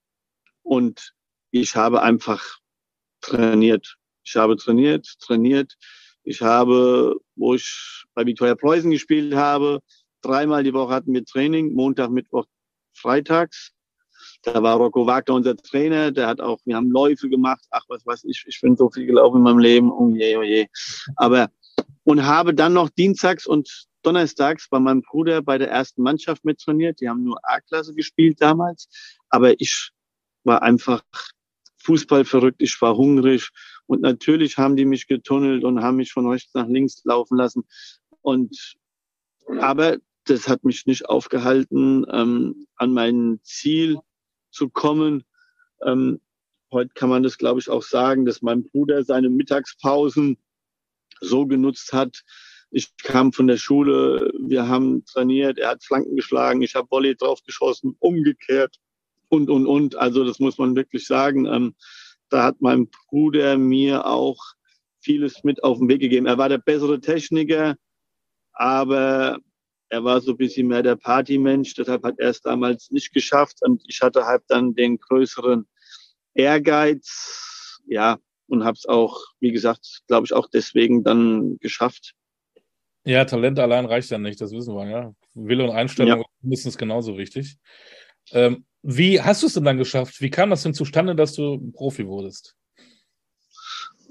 und 0.63 1.13
ich 1.51 1.75
habe 1.75 2.01
einfach 2.01 2.43
trainiert. 3.21 3.97
Ich 4.23 4.36
habe 4.36 4.58
trainiert, 4.58 5.08
trainiert. 5.19 5.75
Ich 6.23 6.41
habe, 6.41 7.15
wo 7.36 7.53
ich 7.53 8.06
bei 8.13 8.25
Victoria 8.25 8.56
Preußen 8.56 8.89
gespielt 8.89 9.36
habe, 9.36 9.82
dreimal 10.21 10.63
die 10.63 10.73
Woche 10.73 10.93
hatten 10.93 11.13
wir 11.13 11.25
Training, 11.25 11.73
Montag, 11.73 12.10
Mittwoch, 12.10 12.45
Freitags. 12.93 13.72
Da 14.43 14.62
war 14.62 14.77
Rocco 14.77 15.08
Wagner 15.08 15.36
unser 15.36 15.56
Trainer, 15.56 16.12
der 16.12 16.27
hat 16.27 16.41
auch, 16.41 16.60
wir 16.65 16.75
haben 16.75 16.91
Läufe 16.91 17.29
gemacht, 17.29 17.63
ach 17.71 17.86
was 17.88 18.06
weiß 18.06 18.25
ich, 18.25 18.43
ich 18.45 18.60
bin 18.62 18.75
so 18.75 18.89
viel 18.89 19.06
gelaufen 19.06 19.38
in 19.38 19.43
meinem 19.43 19.60
Leben, 19.60 19.91
oh 19.91 20.10
je, 20.10 20.38
oh 20.38 20.43
je. 20.43 20.67
Aber, 21.15 21.49
und 22.03 22.23
habe 22.25 22.53
dann 22.53 22.73
noch 22.73 22.89
dienstags 22.89 23.47
und 23.47 23.88
donnerstags 24.03 24.67
bei 24.69 24.79
meinem 24.79 25.01
Bruder 25.01 25.41
bei 25.41 25.58
der 25.58 25.71
ersten 25.71 26.03
Mannschaft 26.03 26.43
mit 26.43 26.60
trainiert. 26.60 26.99
Die 26.99 27.10
haben 27.10 27.23
nur 27.23 27.39
A-Klasse 27.43 27.93
gespielt 27.93 28.41
damals. 28.41 28.89
Aber 29.29 29.60
ich 29.60 29.91
war 30.43 30.62
einfach 30.62 31.01
Fußball 31.77 32.25
verrückt, 32.25 32.62
ich 32.62 32.82
war 32.82 32.95
hungrig 32.95 33.49
und 33.88 34.01
natürlich 34.01 34.58
haben 34.58 34.75
die 34.75 34.86
mich 34.86 35.08
getunnelt 35.08 35.63
und 35.63 35.82
haben 35.82 35.97
mich 35.97 36.12
von 36.12 36.29
rechts 36.29 36.53
nach 36.53 36.67
links 36.67 37.01
laufen 37.03 37.38
lassen. 37.38 37.63
Und 38.21 38.75
aber 39.60 39.97
das 40.25 40.47
hat 40.47 40.63
mich 40.63 40.86
nicht 40.86 41.10
aufgehalten, 41.10 42.06
ähm, 42.10 42.67
an 42.75 42.93
mein 42.93 43.39
Ziel 43.43 43.99
zu 44.54 44.70
kommen. 44.70 45.24
Ähm, 45.86 46.22
heute 46.72 46.92
kann 46.94 47.10
man 47.10 47.24
das, 47.24 47.38
glaube 47.38 47.60
ich, 47.60 47.70
auch 47.70 47.84
sagen, 47.84 48.26
dass 48.26 48.42
mein 48.42 48.63
Bruder 48.63 49.04
seine 49.04 49.30
Mittagspausen 49.30 50.38
so 51.20 51.46
genutzt 51.46 51.94
hat. 51.94 52.24
Ich 52.72 52.96
kam 52.98 53.34
von 53.34 53.48
der 53.48 53.58
Schule, 53.58 54.32
wir 54.39 54.68
haben 54.68 55.06
trainiert, 55.06 55.60
er 55.60 55.70
hat 55.70 55.84
Flanken 55.84 56.16
geschlagen, 56.16 56.62
ich 56.62 56.76
habe 56.76 56.89
Volley 56.89 57.16
draufgeschossen, 57.16 57.96
umgekehrt 58.00 58.78
und, 59.30 59.50
und, 59.50 59.68
und. 59.68 59.96
Also 59.96 60.24
das 60.24 60.39
muss 60.39 60.58
man 60.58 60.76
wirklich 60.76 61.06
sagen. 61.06 61.46
Ähm, 61.46 61.76
da 62.30 62.44
hat 62.44 62.62
mein 62.62 62.88
Bruder 63.10 63.58
mir 63.58 64.08
auch 64.08 64.39
vieles 65.02 65.44
mit 65.44 65.63
auf 65.63 65.78
den 65.78 65.89
Weg 65.89 66.02
gegeben. 66.02 66.26
Er 66.26 66.38
war 66.38 66.50
der 66.50 66.58
bessere 66.58 67.00
Techniker, 67.00 67.76
aber 68.54 69.39
er 69.93 70.03
war 70.03 70.19
so 70.21 70.32
ein 70.32 70.38
bisschen 70.38 70.67
mehr 70.67 70.82
der 70.82 70.95
Partymensch. 70.95 71.75
Deshalb 71.75 72.03
hat 72.03 72.15
er 72.17 72.32
es 72.32 72.41
damals 72.41 72.89
nicht 72.89 73.13
geschafft. 73.13 73.60
Und 73.62 73.84
ich 73.88 74.01
hatte 74.01 74.25
halt 74.25 74.41
dann 74.47 74.73
den 74.73 74.97
größeren 74.97 75.67
Ehrgeiz. 76.34 77.79
Ja, 77.86 78.17
und 78.47 78.63
habe 78.63 78.75
es 78.75 78.88
auch, 78.88 79.21
wie 79.39 79.51
gesagt, 79.51 80.01
glaube 80.08 80.25
ich, 80.25 80.34
auch 80.34 80.47
deswegen 80.51 81.03
dann 81.03 81.60
geschafft. 81.60 82.15
Ja, 83.06 83.23
Talent 83.25 83.60
allein 83.60 83.86
reicht 83.86 84.10
ja 84.10 84.17
nicht, 84.17 84.41
das 84.41 84.51
wissen 84.51 84.73
wir, 84.73 84.89
ja. 84.89 85.13
Wille 85.36 85.65
und 85.65 85.71
Einstellung 85.71 86.21
ja. 86.21 86.25
mindestens 86.41 86.77
genauso 86.77 87.17
wichtig. 87.17 87.58
Ähm, 88.32 88.65
wie 88.82 89.21
hast 89.21 89.43
du 89.43 89.47
es 89.47 89.53
denn 89.53 89.65
dann 89.65 89.77
geschafft? 89.77 90.21
Wie 90.21 90.29
kam 90.32 90.49
das 90.49 90.63
denn 90.63 90.73
zustande, 90.73 91.15
dass 91.15 91.34
du 91.34 91.71
Profi 91.71 92.08
wurdest? 92.08 92.56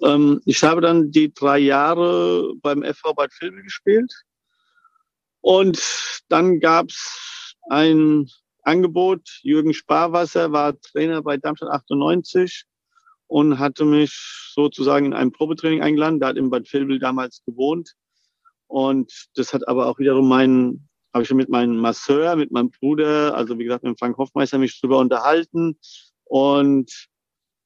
Ähm, 0.02 0.40
ich 0.44 0.62
habe 0.62 0.80
dann 0.80 1.10
die 1.10 1.32
drei 1.32 1.58
Jahre 1.58 2.54
beim 2.62 2.84
FV 2.84 3.14
Bad 3.14 3.32
Vilbel 3.40 3.62
gespielt. 3.62 4.12
Und 5.42 6.22
dann 6.28 6.60
gab 6.60 6.88
es 6.88 7.54
ein 7.68 8.28
Angebot. 8.62 9.40
Jürgen 9.42 9.74
Sparwasser 9.74 10.52
war 10.52 10.80
Trainer 10.80 11.22
bei 11.22 11.36
Darmstadt 11.36 11.70
98 11.70 12.64
und 13.26 13.58
hatte 13.58 13.84
mich 13.84 14.50
sozusagen 14.54 15.06
in 15.06 15.14
ein 15.14 15.32
Probetraining 15.32 15.82
eingeladen. 15.82 16.20
Der 16.20 16.30
hat 16.30 16.36
in 16.36 16.48
Bad 16.48 16.72
Vilbel 16.72 16.98
damals 16.98 17.42
gewohnt. 17.44 17.92
Und 18.66 19.28
das 19.34 19.52
hat 19.52 19.68
aber 19.68 19.86
auch 19.86 19.98
wiederum 19.98 20.28
meinen 20.28 20.88
habe 21.12 21.22
ich 21.22 21.28
schon 21.28 21.36
mit 21.36 21.50
meinem 21.50 21.76
Masseur, 21.76 22.36
mit 22.36 22.52
meinem 22.52 22.70
Bruder, 22.70 23.34
also 23.34 23.58
wie 23.58 23.64
gesagt 23.64 23.84
mit 23.84 23.98
Frank 23.98 24.16
Hoffmeister 24.16 24.58
mich 24.58 24.80
drüber 24.80 24.98
unterhalten. 24.98 25.78
Und 26.24 27.08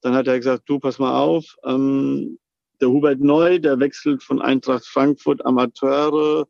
dann 0.01 0.15
hat 0.15 0.27
er 0.27 0.37
gesagt, 0.37 0.65
du 0.67 0.81
pass 0.81 0.99
mal 0.99 1.19
auf, 1.19 1.57
ähm, 1.65 2.39
der 2.81 2.89
Hubert 2.89 3.21
Neu, 3.21 3.59
der 3.59 3.79
wechselt 3.79 4.23
von 4.23 4.43
Eintracht 4.43 4.85
Frankfurt 4.85 5.45
Amateure, 5.47 6.47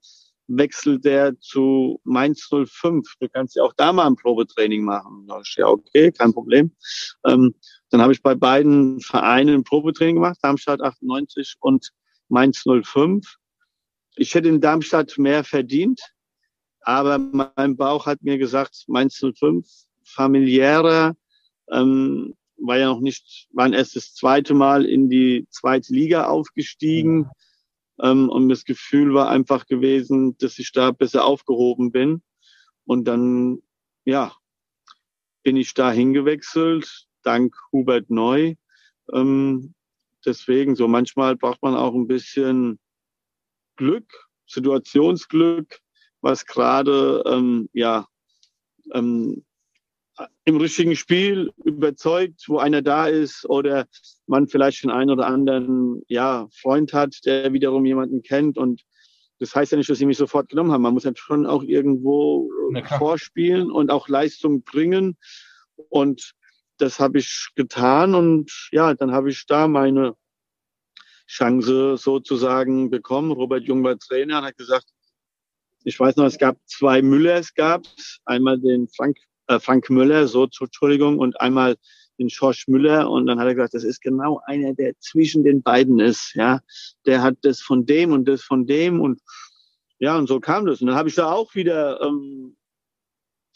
wechselt 0.49 1.05
der 1.05 1.39
zu 1.41 2.01
Mainz 2.05 2.49
05. 2.49 3.15
Du 3.21 3.29
kannst 3.29 3.57
ja 3.57 3.63
auch 3.63 3.73
da 3.77 3.93
mal 3.93 4.07
ein 4.07 4.17
Probetraining 4.17 4.85
machen. 4.85 5.27
Da 5.27 5.41
ich, 5.41 5.55
ja, 5.57 5.67
okay, 5.67 6.13
kein 6.13 6.33
Problem. 6.33 6.73
Ähm, 7.27 7.55
dann 7.91 8.01
habe 8.01 8.13
ich 8.13 8.23
bei 8.23 8.35
beiden 8.35 9.01
Vereinen 9.01 9.57
ein 9.57 9.65
Probetraining 9.65 10.17
gemacht, 10.17 10.39
Darmstadt 10.43 10.81
98 10.81 11.55
und 11.61 11.91
Mainz 12.29 12.65
05. 12.65 13.37
Ich 14.17 14.35
hätte 14.35 14.49
in 14.49 14.61
Darmstadt 14.61 15.19
mehr 15.19 15.45
verdient, 15.45 16.01
Aber 16.81 17.19
mein 17.19 17.77
Bauch 17.77 18.07
hat 18.07 18.23
mir 18.23 18.39
gesagt, 18.39 18.85
Mainz 18.87 19.19
05, 19.21 19.67
familiärer, 20.05 21.17
ähm, 21.71 22.35
war 22.59 22.79
ja 22.79 22.87
noch 22.87 23.01
nicht, 23.01 23.49
waren 23.53 23.73
erst 23.73 23.97
das 23.97 24.15
zweite 24.15 24.55
Mal 24.55 24.87
in 24.87 25.11
die 25.11 25.47
zweite 25.51 25.93
Liga 25.93 26.27
aufgestiegen. 26.27 27.29
Ähm, 28.03 28.29
und 28.29 28.49
das 28.49 28.65
Gefühl 28.65 29.15
war 29.15 29.29
einfach 29.29 29.67
gewesen, 29.67 30.37
dass 30.39 30.59
ich 30.59 30.73
da 30.73 30.91
besser 30.91 31.25
aufgehoben 31.25 31.93
bin. 31.93 32.23
Und 32.85 33.05
dann, 33.07 33.63
ja, 34.05 34.35
bin 35.43 35.57
ich 35.57 35.75
da 35.75 35.91
hingewechselt, 35.93 37.07
dank 37.23 37.57
Hubert 37.73 38.11
Neu. 38.11 38.57
Ähm, 39.13 39.75
deswegen, 40.25 40.77
so 40.77 40.89
manchmal 40.89 41.37
braucht 41.37 41.63
man 41.63 41.77
auch 41.77 41.95
ein 41.95 42.09
bisschen 42.09 42.79
Glück, 43.77 44.29
Situationsglück, 44.47 45.81
was 46.21 46.47
gerade, 46.47 47.23
ähm, 47.27 47.69
ja, 47.73 48.07
ähm, 48.93 49.46
im 50.45 50.57
richtigen 50.57 50.97
Spiel 50.97 51.53
überzeugt, 51.65 52.45
wo 52.49 52.59
einer 52.59 52.83
da 52.83 53.07
ist 53.07 53.45
oder 53.49 53.87
man 54.27 54.49
vielleicht 54.49 54.83
den 54.83 54.91
einen 54.91 55.11
oder 55.11 55.27
anderen 55.27 56.03
ja, 56.09 56.49
Freund 56.61 56.93
hat, 56.93 57.17
der 57.25 57.53
wiederum 57.53 57.85
jemanden 57.85 58.23
kennt. 58.23 58.57
Und 58.57 58.83
das 59.39 59.55
heißt 59.55 59.73
ja 59.73 59.79
nicht, 59.79 59.91
dass 59.91 59.99
sie 59.99 60.07
mich 60.07 60.19
sofort 60.19 60.49
genommen 60.49 60.73
haben. 60.73 60.83
Man 60.83 60.95
muss 60.95 61.05
ja 61.05 61.13
schon 61.15 61.47
auch 61.47 61.63
irgendwo 61.63 62.51
vorspielen 62.99 63.71
und 63.71 63.91
auch 63.91 64.09
Leistung 64.09 64.63
bringen. 64.63 65.17
Und 65.91 66.33
das 66.79 66.99
habe 67.01 67.19
ich 67.19 67.49
getan. 67.55 68.15
Und 68.15 68.69
ja, 68.73 68.95
dann 68.95 69.13
habe 69.13 69.31
ich 69.31 69.47
da 69.47 69.69
meine 69.69 70.15
Chance 71.27 71.97
sozusagen 71.97 72.91
bekommen. 72.91 73.33
Robert 73.33 73.65
Jung 73.65 73.83
war 73.85 73.99
Trainer 73.99 74.39
und 74.39 74.45
hat 74.45 74.57
gesagt, 74.57 74.87
ich 75.85 75.99
weiß 76.01 76.17
noch, 76.17 76.25
es 76.25 76.39
gab 76.39 76.57
zwei 76.67 77.03
Müllers, 77.03 77.55
gab 77.55 77.85
es. 77.97 78.21
Einmal 78.25 78.59
den 78.59 78.89
Frank 78.89 79.17
äh, 79.49 79.59
Frank 79.61 79.91
Müller, 79.91 80.27
so, 80.27 80.45
Entschuldigung, 80.45 81.19
und 81.19 81.41
einmal 81.41 81.77
den 82.19 82.31
Schorsch 82.31 82.67
Müller 82.69 83.11
und 83.11 83.27
dann 83.27 83.39
hat 83.39 83.47
er 83.47 83.55
gesagt, 83.55 83.75
das 83.75 83.85
ist 83.85 84.01
genau 84.01 84.41
einer, 84.47 84.75
der 84.75 84.99
zwischen 85.01 85.45
den 85.45 85.63
beiden 85.63 85.99
ist, 86.01 86.35
ja. 86.35 86.61
Der 87.05 87.23
hat 87.23 87.37
das 87.43 87.61
von 87.61 87.87
dem 87.87 88.13
und 88.13 88.27
das 88.27 88.43
von 88.43 88.67
dem 88.67 89.01
und 89.01 89.21
ja, 89.99 90.17
und 90.17 90.27
so 90.27 90.41
kam 90.41 90.67
das. 90.67 90.81
Und 90.81 90.89
dann 90.89 90.97
habe 90.97 91.09
ich 91.09 91.15
da 91.15 91.33
auch 91.33 91.55
wieder, 91.55 92.01
ähm, 92.03 92.57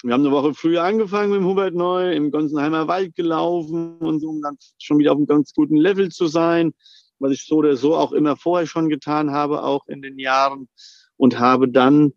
wir 0.03 0.14
haben 0.14 0.24
eine 0.24 0.35
Woche 0.35 0.55
früher 0.55 0.83
angefangen 0.83 1.31
mit 1.31 1.40
dem 1.40 1.46
Hubert 1.46 1.74
Neu, 1.74 2.12
im 2.12 2.31
Gonsenheimer 2.31 2.88
Wald 2.88 3.14
gelaufen 3.14 3.98
und 3.98 4.20
so, 4.20 4.29
um 4.31 4.40
dann 4.42 4.57
schon 4.79 4.98
wieder 4.98 5.12
auf 5.12 5.18
einem 5.18 5.26
ganz 5.26 5.53
guten 5.53 5.76
Level 5.76 6.11
zu 6.11 6.26
sein, 6.26 6.72
was 7.18 7.33
ich 7.33 7.46
so 7.46 7.57
oder 7.57 7.76
so 7.76 7.94
auch 7.94 8.12
immer 8.12 8.37
vorher 8.37 8.66
schon 8.66 8.88
getan 8.88 9.31
habe, 9.31 9.62
auch 9.62 9.87
in 9.87 10.00
den 10.00 10.18
Jahren 10.18 10.68
und 11.16 11.38
habe 11.38 11.68
dann 11.68 12.14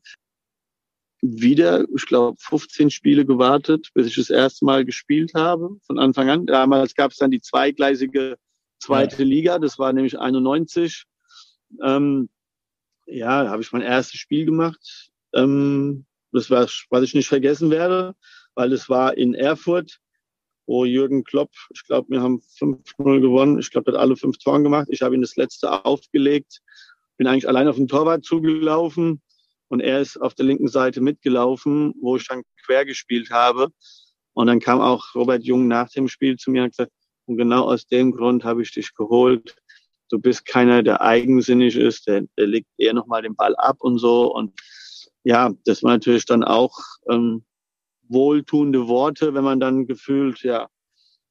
wieder, 1.24 1.86
ich 1.96 2.06
glaube, 2.06 2.38
15 2.38 2.92
Spiele 2.92 3.26
gewartet, 3.26 3.92
bis 3.94 4.08
ich 4.08 4.16
das 4.16 4.30
erste 4.30 4.66
Mal 4.66 4.84
gespielt 4.84 5.34
habe, 5.34 5.78
von 5.88 5.98
Anfang 5.98 6.30
an. 6.30 6.46
Damals 6.46 6.96
gab 6.96 7.12
es 7.12 7.18
dann 7.18 7.32
die 7.32 7.40
zweigleisige 7.40 8.38
zweite. 8.80 9.24
Liga, 9.24 9.58
das 9.58 9.80
war 9.80 9.94
nämlich 9.94 10.20
91. 10.20 11.06
Ähm, 11.82 12.30
ja, 13.06 13.46
da 13.46 13.50
habe 13.52 13.62
ich 13.62 13.72
mein 13.72 13.82
erstes 13.82 14.20
Spiel 14.20 14.46
gemacht. 14.46 15.12
Ähm, 15.34 16.06
das 16.34 16.50
war, 16.50 16.68
was 16.90 17.04
ich 17.04 17.14
nicht 17.14 17.30
vergessen 17.30 17.72
werde, 17.72 18.16
weil 18.54 18.74
es 18.74 18.90
war 18.90 19.18
in 19.18 19.34
Erfurt, 19.34 20.02
wo 20.66 20.84
Jürgen 20.84 21.24
Klopp, 21.24 21.52
ich 21.74 21.86
glaube, 21.86 22.10
wir 22.10 22.22
haben 22.22 22.42
5-0 22.60 23.22
gewonnen. 23.22 23.60
Ich 23.60 23.72
glaube, 23.72 23.92
er 23.92 23.94
hat 23.94 24.02
alle 24.02 24.18
fünf 24.18 24.40
Toren 24.40 24.64
gemacht. 24.64 24.88
Ich 24.92 25.02
habe 25.02 25.16
ihn 25.16 25.22
das 25.22 25.38
letzte 25.38 25.86
aufgelegt. 25.86 26.62
Bin 27.16 27.28
eigentlich 27.28 27.48
allein 27.48 27.70
auf 27.70 27.78
den 27.78 27.88
Torwart 27.88 28.26
zugelaufen 28.26 29.22
und 29.74 29.80
er 29.80 30.02
ist 30.02 30.18
auf 30.22 30.36
der 30.36 30.46
linken 30.46 30.68
Seite 30.68 31.02
mitgelaufen, 31.02 31.96
wo 32.00 32.16
ich 32.16 32.28
dann 32.28 32.44
quer 32.64 32.86
gespielt 32.86 33.32
habe. 33.32 33.70
Und 34.34 34.46
dann 34.46 34.60
kam 34.60 34.80
auch 34.80 35.16
Robert 35.16 35.44
Jung 35.44 35.68
nach 35.68 35.90
dem 35.90 36.08
Spiel 36.08 36.36
zu 36.36 36.52
mir 36.52 36.62
und 36.62 36.70
gesagt, 36.70 36.92
und 37.26 37.38
genau 37.38 37.64
aus 37.64 37.88
dem 37.88 38.12
Grund 38.12 38.44
habe 38.44 38.62
ich 38.62 38.72
dich 38.72 38.94
geholt. 38.94 39.56
Du 40.12 40.20
bist 40.20 40.46
keiner, 40.46 40.84
der 40.84 41.02
eigensinnig 41.02 41.76
ist, 41.76 42.06
der, 42.06 42.22
der 42.38 42.46
legt 42.46 42.68
eher 42.78 42.94
nochmal 42.94 43.24
den 43.24 43.36
Ball 43.36 43.56
ab 43.56 43.78
und 43.80 43.98
so. 43.98 44.32
Und 44.32 44.54
ja, 45.24 45.52
das 45.66 45.82
war 45.82 45.94
natürlich 45.94 46.26
dann 46.26 46.44
auch 46.44 46.78
ähm, 47.10 47.44
wohltuende 48.04 48.88
Worte, 48.88 49.34
wenn 49.34 49.44
man 49.44 49.60
dann 49.60 49.88
gefühlt, 49.88 50.44
ja, 50.44 50.70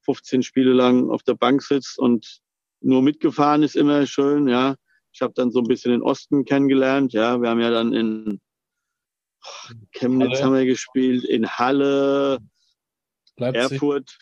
15 0.00 0.42
Spiele 0.42 0.72
lang 0.72 1.10
auf 1.10 1.22
der 1.22 1.34
Bank 1.34 1.62
sitzt 1.62 1.96
und 1.96 2.40
nur 2.80 3.02
mitgefahren 3.02 3.62
ist 3.62 3.76
immer 3.76 4.04
schön, 4.04 4.48
ja. 4.48 4.74
Ich 5.12 5.20
habe 5.20 5.32
dann 5.34 5.50
so 5.50 5.60
ein 5.60 5.66
bisschen 5.66 5.92
den 5.92 6.02
Osten 6.02 6.44
kennengelernt. 6.44 7.12
Ja, 7.12 7.40
wir 7.40 7.50
haben 7.50 7.60
ja 7.60 7.70
dann 7.70 7.92
in 7.92 8.40
Chemnitz 9.92 10.38
Halle. 10.38 10.44
haben 10.44 10.54
wir 10.54 10.66
gespielt, 10.66 11.24
in 11.24 11.48
Halle, 11.48 12.38
Leipzig. 13.36 13.72
Erfurt, 13.72 14.18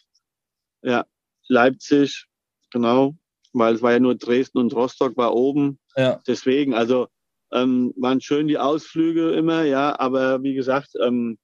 ja, 0.82 1.04
Leipzig, 1.48 2.26
genau, 2.70 3.14
weil 3.52 3.74
es 3.74 3.82
war 3.82 3.92
ja 3.92 4.00
nur 4.00 4.14
Dresden 4.14 4.58
und 4.58 4.74
Rostock 4.74 5.16
war 5.16 5.34
oben. 5.34 5.78
Ja. 5.96 6.20
Deswegen, 6.26 6.74
also 6.74 7.08
ähm, 7.52 7.92
waren 7.96 8.20
schön 8.20 8.48
die 8.48 8.58
Ausflüge 8.58 9.32
immer, 9.32 9.64
ja, 9.64 9.98
aber 9.98 10.42
wie 10.42 10.54
gesagt, 10.54 10.90
ähm, 11.02 11.38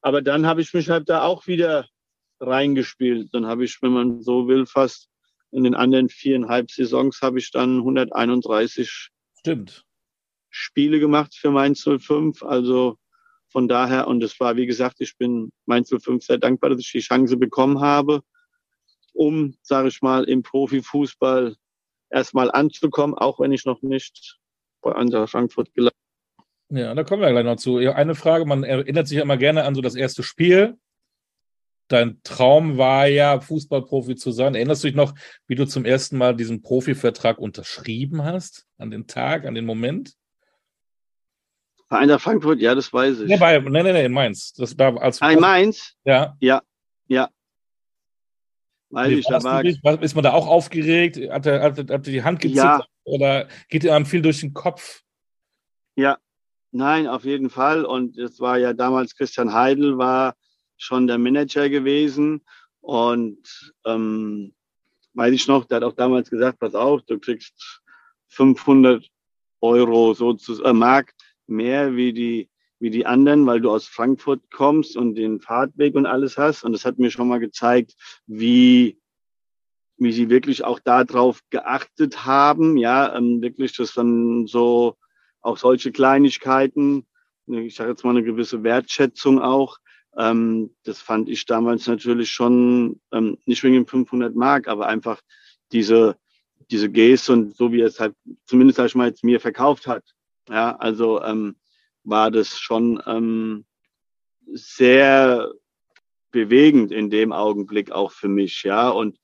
aber 0.00 0.20
dann 0.20 0.46
habe 0.46 0.60
ich 0.60 0.74
mich 0.74 0.90
halt 0.90 1.08
da 1.08 1.22
auch 1.22 1.46
wieder 1.46 1.86
reingespielt. 2.40 3.32
Dann 3.32 3.46
habe 3.46 3.64
ich, 3.64 3.80
wenn 3.82 3.92
man 3.92 4.20
so 4.20 4.48
will, 4.48 4.66
fast 4.66 5.08
in 5.52 5.64
den 5.64 5.74
anderen 5.74 6.08
viereinhalb 6.08 6.70
Saisons 6.70 7.20
habe 7.22 7.38
ich 7.38 7.50
dann 7.50 7.78
131 7.78 9.10
Stimmt. 9.38 9.84
Spiele 10.50 10.98
gemacht 10.98 11.34
für 11.34 11.50
Mainz 11.50 11.84
05. 11.84 12.42
Also 12.42 12.96
von 13.48 13.68
daher, 13.68 14.08
und 14.08 14.22
es 14.22 14.40
war, 14.40 14.56
wie 14.56 14.66
gesagt, 14.66 15.00
ich 15.00 15.16
bin 15.16 15.52
Mainz 15.66 15.90
05 15.90 16.24
sehr 16.24 16.38
dankbar, 16.38 16.70
dass 16.70 16.80
ich 16.80 16.90
die 16.90 17.00
Chance 17.00 17.36
bekommen 17.36 17.80
habe, 17.80 18.22
um, 19.12 19.54
sage 19.62 19.88
ich 19.88 20.00
mal, 20.00 20.24
im 20.24 20.42
Profifußball 20.42 21.54
erstmal 22.10 22.50
anzukommen, 22.50 23.14
auch 23.14 23.38
wenn 23.40 23.52
ich 23.52 23.66
noch 23.66 23.82
nicht 23.82 24.38
bei 24.80 24.94
Eintracht 24.94 25.30
Frankfurt 25.30 25.72
gelandet 25.74 25.92
ja, 26.74 26.94
da 26.94 27.04
kommen 27.04 27.20
wir 27.20 27.30
gleich 27.30 27.44
noch 27.44 27.56
zu. 27.56 27.76
Eine 27.76 28.14
Frage, 28.14 28.46
man 28.46 28.64
erinnert 28.64 29.06
sich 29.06 29.18
ja 29.18 29.22
immer 29.22 29.36
gerne 29.36 29.64
an 29.64 29.74
so 29.74 29.82
das 29.82 29.94
erste 29.94 30.22
Spiel 30.22 30.78
dein 31.92 32.20
Traum 32.22 32.78
war 32.78 33.06
ja, 33.06 33.40
Fußballprofi 33.40 34.16
zu 34.16 34.32
sein. 34.32 34.54
Erinnerst 34.54 34.82
du 34.82 34.88
dich 34.88 34.96
noch, 34.96 35.14
wie 35.46 35.54
du 35.54 35.66
zum 35.66 35.84
ersten 35.84 36.16
Mal 36.16 36.34
diesen 36.34 36.62
Profivertrag 36.62 37.38
unterschrieben 37.38 38.24
hast? 38.24 38.66
An 38.78 38.90
den 38.90 39.06
Tag, 39.06 39.44
an 39.44 39.54
den 39.54 39.66
Moment? 39.66 40.14
Bei 41.88 41.98
einer 41.98 42.18
Frankfurt, 42.18 42.60
ja, 42.60 42.74
das 42.74 42.92
weiß 42.92 43.20
ich. 43.20 43.28
Nee, 43.28 43.36
bei, 43.36 43.58
nee, 43.58 43.82
nee, 43.82 43.92
nee, 43.92 44.04
in 44.06 44.12
Mainz. 44.12 44.54
Das 44.54 44.74
da 44.74 44.94
als 44.96 45.20
ah, 45.20 45.30
in 45.30 45.40
Mainz? 45.40 45.94
Ja. 46.04 46.36
Ja, 46.40 46.62
ja. 47.06 47.28
Weiß 48.88 49.10
ich, 49.10 49.26
da 49.26 49.42
war, 49.42 50.02
ist 50.02 50.14
man 50.14 50.24
da 50.24 50.32
auch 50.32 50.46
aufgeregt? 50.46 51.18
Hat 51.30 51.46
er, 51.46 51.62
hat, 51.62 51.90
hat 51.90 52.06
die 52.06 52.22
Hand 52.22 52.40
gezittert? 52.40 52.64
Ja. 52.64 52.86
Oder 53.04 53.48
geht 53.68 53.88
einem 53.88 54.06
viel 54.06 54.22
durch 54.22 54.40
den 54.40 54.54
Kopf? 54.54 55.02
Ja, 55.94 56.18
nein, 56.70 57.06
auf 57.06 57.24
jeden 57.24 57.50
Fall. 57.50 57.84
Und 57.84 58.16
es 58.18 58.40
war 58.40 58.58
ja 58.58 58.72
damals 58.72 59.14
Christian 59.14 59.52
Heidel, 59.52 59.98
war 59.98 60.34
schon 60.82 61.06
der 61.06 61.18
Manager 61.18 61.68
gewesen 61.68 62.42
und 62.80 63.72
ähm, 63.84 64.52
weiß 65.14 65.32
ich 65.32 65.46
noch, 65.46 65.64
der 65.64 65.76
hat 65.76 65.84
auch 65.84 65.94
damals 65.94 66.28
gesagt, 66.28 66.58
pass 66.58 66.74
auf, 66.74 67.02
du 67.02 67.18
kriegst 67.18 67.80
500 68.28 69.06
Euro 69.60 70.14
sozusagen, 70.14 70.68
äh, 70.68 70.72
Mark 70.72 71.12
mehr 71.46 71.94
wie 71.94 72.12
die, 72.12 72.48
wie 72.80 72.90
die 72.90 73.06
anderen, 73.06 73.46
weil 73.46 73.60
du 73.60 73.70
aus 73.70 73.86
Frankfurt 73.86 74.40
kommst 74.50 74.96
und 74.96 75.14
den 75.14 75.40
Fahrtweg 75.40 75.94
und 75.94 76.06
alles 76.06 76.36
hast. 76.36 76.64
Und 76.64 76.72
das 76.72 76.84
hat 76.84 76.98
mir 76.98 77.10
schon 77.10 77.28
mal 77.28 77.38
gezeigt, 77.38 77.94
wie, 78.26 78.98
wie 79.98 80.12
sie 80.12 80.30
wirklich 80.30 80.64
auch 80.64 80.80
darauf 80.80 81.40
geachtet 81.50 82.24
haben, 82.24 82.76
ja, 82.76 83.14
ähm, 83.14 83.40
wirklich 83.40 83.76
das 83.76 83.94
dann 83.94 84.46
so, 84.48 84.96
auch 85.42 85.58
solche 85.58 85.92
Kleinigkeiten, 85.92 87.06
ich 87.46 87.74
sage 87.74 87.90
jetzt 87.90 88.04
mal 88.04 88.10
eine 88.10 88.24
gewisse 88.24 88.62
Wertschätzung 88.62 89.40
auch, 89.40 89.78
ähm, 90.16 90.74
das 90.84 91.00
fand 91.00 91.28
ich 91.28 91.46
damals 91.46 91.86
natürlich 91.86 92.30
schon, 92.30 93.00
ähm, 93.12 93.38
nicht 93.46 93.62
wegen 93.62 93.86
500 93.86 94.34
Mark, 94.34 94.68
aber 94.68 94.86
einfach 94.86 95.20
diese, 95.72 96.16
diese 96.70 96.90
Geste 96.90 97.32
und 97.32 97.56
so 97.56 97.72
wie 97.72 97.80
er 97.80 97.86
es 97.86 98.00
halt, 98.00 98.14
zumindest 98.44 98.76
sag 98.76 98.86
ich 98.86 98.94
mal, 98.94 99.08
jetzt 99.08 99.24
mir 99.24 99.40
verkauft 99.40 99.86
hat. 99.86 100.04
Ja, 100.48 100.76
also 100.76 101.22
ähm, 101.22 101.56
war 102.04 102.30
das 102.30 102.58
schon 102.58 103.02
ähm, 103.06 103.64
sehr 104.52 105.52
bewegend 106.30 106.92
in 106.92 107.10
dem 107.10 107.32
Augenblick 107.32 107.92
auch 107.92 108.10
für 108.10 108.28
mich, 108.28 108.62
ja. 108.64 108.88
Und 108.88 109.18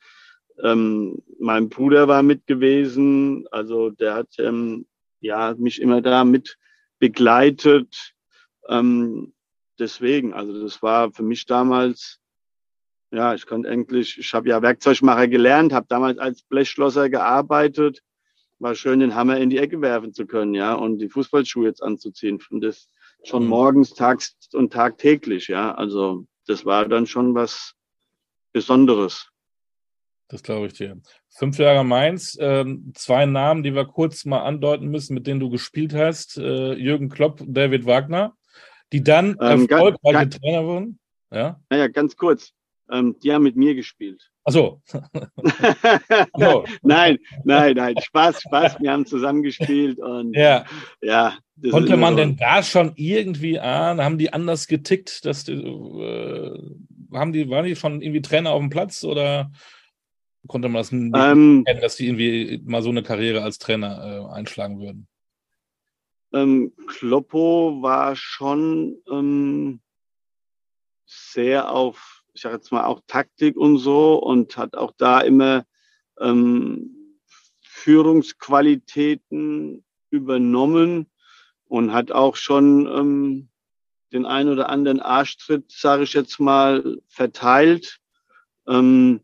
ähm, 0.63 1.23
mein 1.39 1.69
Bruder 1.69 2.09
war 2.09 2.23
mit 2.23 2.47
gewesen, 2.47 3.47
also 3.51 3.91
der 3.91 4.15
hat 4.15 4.29
ähm, 4.39 4.87
ja 5.21 5.55
mich 5.59 5.81
immer 5.81 6.03
da 6.03 6.25
mit 6.25 6.57
begleitet. 6.99 8.15
Ähm, 8.69 9.33
deswegen, 9.79 10.33
also 10.33 10.63
das 10.63 10.83
war 10.83 11.13
für 11.13 11.23
mich 11.23 11.47
damals, 11.47 12.21
ja, 13.11 13.35
ich 13.35 13.47
konnte 13.47 13.69
eigentlich, 13.69 14.19
ich 14.19 14.35
habe 14.35 14.49
ja 14.49 14.61
Werkzeugmacher 14.61 15.29
gelernt, 15.29 15.73
habe 15.73 15.87
damals 15.89 16.19
als 16.19 16.43
Blechschlosser 16.43 17.09
gearbeitet, 17.09 18.03
war 18.59 18.75
schön, 18.75 19.01
den 19.01 19.15
Hammer 19.15 19.39
in 19.39 19.51
die 19.51 19.59
Ecke 19.59 19.81
werfen 19.81 20.13
zu 20.13 20.27
können, 20.27 20.55
ja, 20.55 20.75
und 20.75 20.99
die 20.99 21.09
Fußballschuhe 21.09 21.67
jetzt 21.67 21.83
anzuziehen. 21.83 22.41
Und 22.51 22.63
das, 22.63 22.89
schon 23.25 23.45
mhm. 23.45 23.49
morgens, 23.49 23.95
tags 23.95 24.37
und 24.53 24.73
tagtäglich, 24.73 25.49
ja. 25.49 25.75
Also 25.75 26.27
das 26.47 26.65
war 26.65 26.89
dann 26.89 27.07
schon 27.07 27.35
was 27.35 27.75
Besonderes. 28.53 29.31
Das 30.29 30.43
glaube 30.43 30.67
ich 30.67 30.75
dir. 30.75 31.01
Fünf 31.29 31.59
Jahre 31.59 31.85
Mainz, 31.85 32.37
äh, 32.39 32.65
zwei 32.95 33.25
Namen, 33.27 33.63
die 33.63 33.75
wir 33.75 33.87
kurz 33.87 34.25
mal 34.25 34.43
andeuten 34.43 34.89
müssen, 34.89 35.15
mit 35.15 35.27
denen 35.27 35.41
du 35.41 35.49
gespielt 35.49 35.95
hast. 35.95 36.37
Äh, 36.37 36.75
Jürgen 36.75 37.09
Klopp, 37.09 37.43
David 37.47 37.87
Wagner, 37.87 38.35
die 38.93 39.03
dann 39.03 39.37
ähm, 39.41 39.69
erfolgreiche 39.69 40.31
Trainer 40.31 40.65
wurden. 40.65 40.99
Ja? 41.31 41.61
Naja, 41.71 41.89
ganz 41.89 42.17
kurz. 42.17 42.53
Ähm, 42.91 43.17
die 43.23 43.33
haben 43.33 43.43
mit 43.43 43.57
mir 43.57 43.75
gespielt. 43.75 44.31
Ach 44.45 44.53
so. 44.53 44.81
so. 46.39 46.65
nein, 46.83 47.19
nein, 47.45 47.77
nein. 47.77 47.95
Spaß, 48.01 48.41
Spaß. 48.41 48.81
Wir 48.81 48.93
haben 48.93 49.05
zusammengespielt 49.05 49.99
und 49.99 50.35
ja. 50.35 50.65
ja 51.03 51.37
Konnte 51.71 51.97
man 51.97 52.17
denn 52.17 52.37
da 52.37 52.63
schon 52.63 52.93
irgendwie 52.97 53.59
ahnen? 53.59 54.01
Haben 54.01 54.17
die 54.17 54.33
anders 54.33 54.67
getickt? 54.69 55.27
Dass 55.27 55.45
die, 55.45 55.53
äh, 55.53 56.59
haben 57.13 57.33
die, 57.33 57.51
waren 57.51 57.67
die 57.67 57.77
schon 57.77 58.01
irgendwie 58.01 58.23
Trainer 58.23 58.53
auf 58.53 58.61
dem 58.61 58.71
Platz 58.71 59.05
oder 59.05 59.51
konnte 60.47 60.69
man 60.69 60.81
das 60.81 60.93
nicht 60.93 61.15
ähm, 61.15 61.65
kennen, 61.67 61.81
dass 61.81 61.97
die 61.97 62.07
irgendwie 62.07 62.63
mal 62.65 62.83
so 62.83 62.91
eine 62.91 63.03
Karriere 63.03 63.43
als 63.43 63.59
Trainer 63.59 64.31
äh, 64.31 64.35
einschlagen 64.35 64.81
würden? 64.81 65.09
Ähm, 66.33 66.73
Kloppo 66.87 67.79
war 67.81 68.15
schon 68.17 68.97
ähm, 69.11 69.81
sehr 71.07 71.71
auf, 71.71 72.23
ich 72.35 72.43
sage 72.43 72.57
jetzt 72.57 72.71
mal, 72.71 72.85
auch 72.85 73.01
Taktik 73.07 73.57
und 73.57 73.79
so 73.79 74.17
und 74.17 74.57
hat 74.57 74.77
auch 74.77 74.93
da 74.97 75.21
immer 75.21 75.65
ähm, 76.21 77.17
Führungsqualitäten 77.63 79.85
übernommen 80.11 81.07
und 81.67 81.93
hat 81.93 82.13
auch 82.13 82.37
schon 82.37 82.87
ähm, 82.87 83.49
den 84.13 84.27
ein 84.27 84.49
oder 84.49 84.69
anderen 84.69 85.01
Arschtritt, 85.01 85.71
sage 85.71 86.05
ich 86.05 86.13
jetzt 86.13 86.41
mal, 86.41 86.99
verteilt. 87.09 88.01
Ähm, 88.67 89.21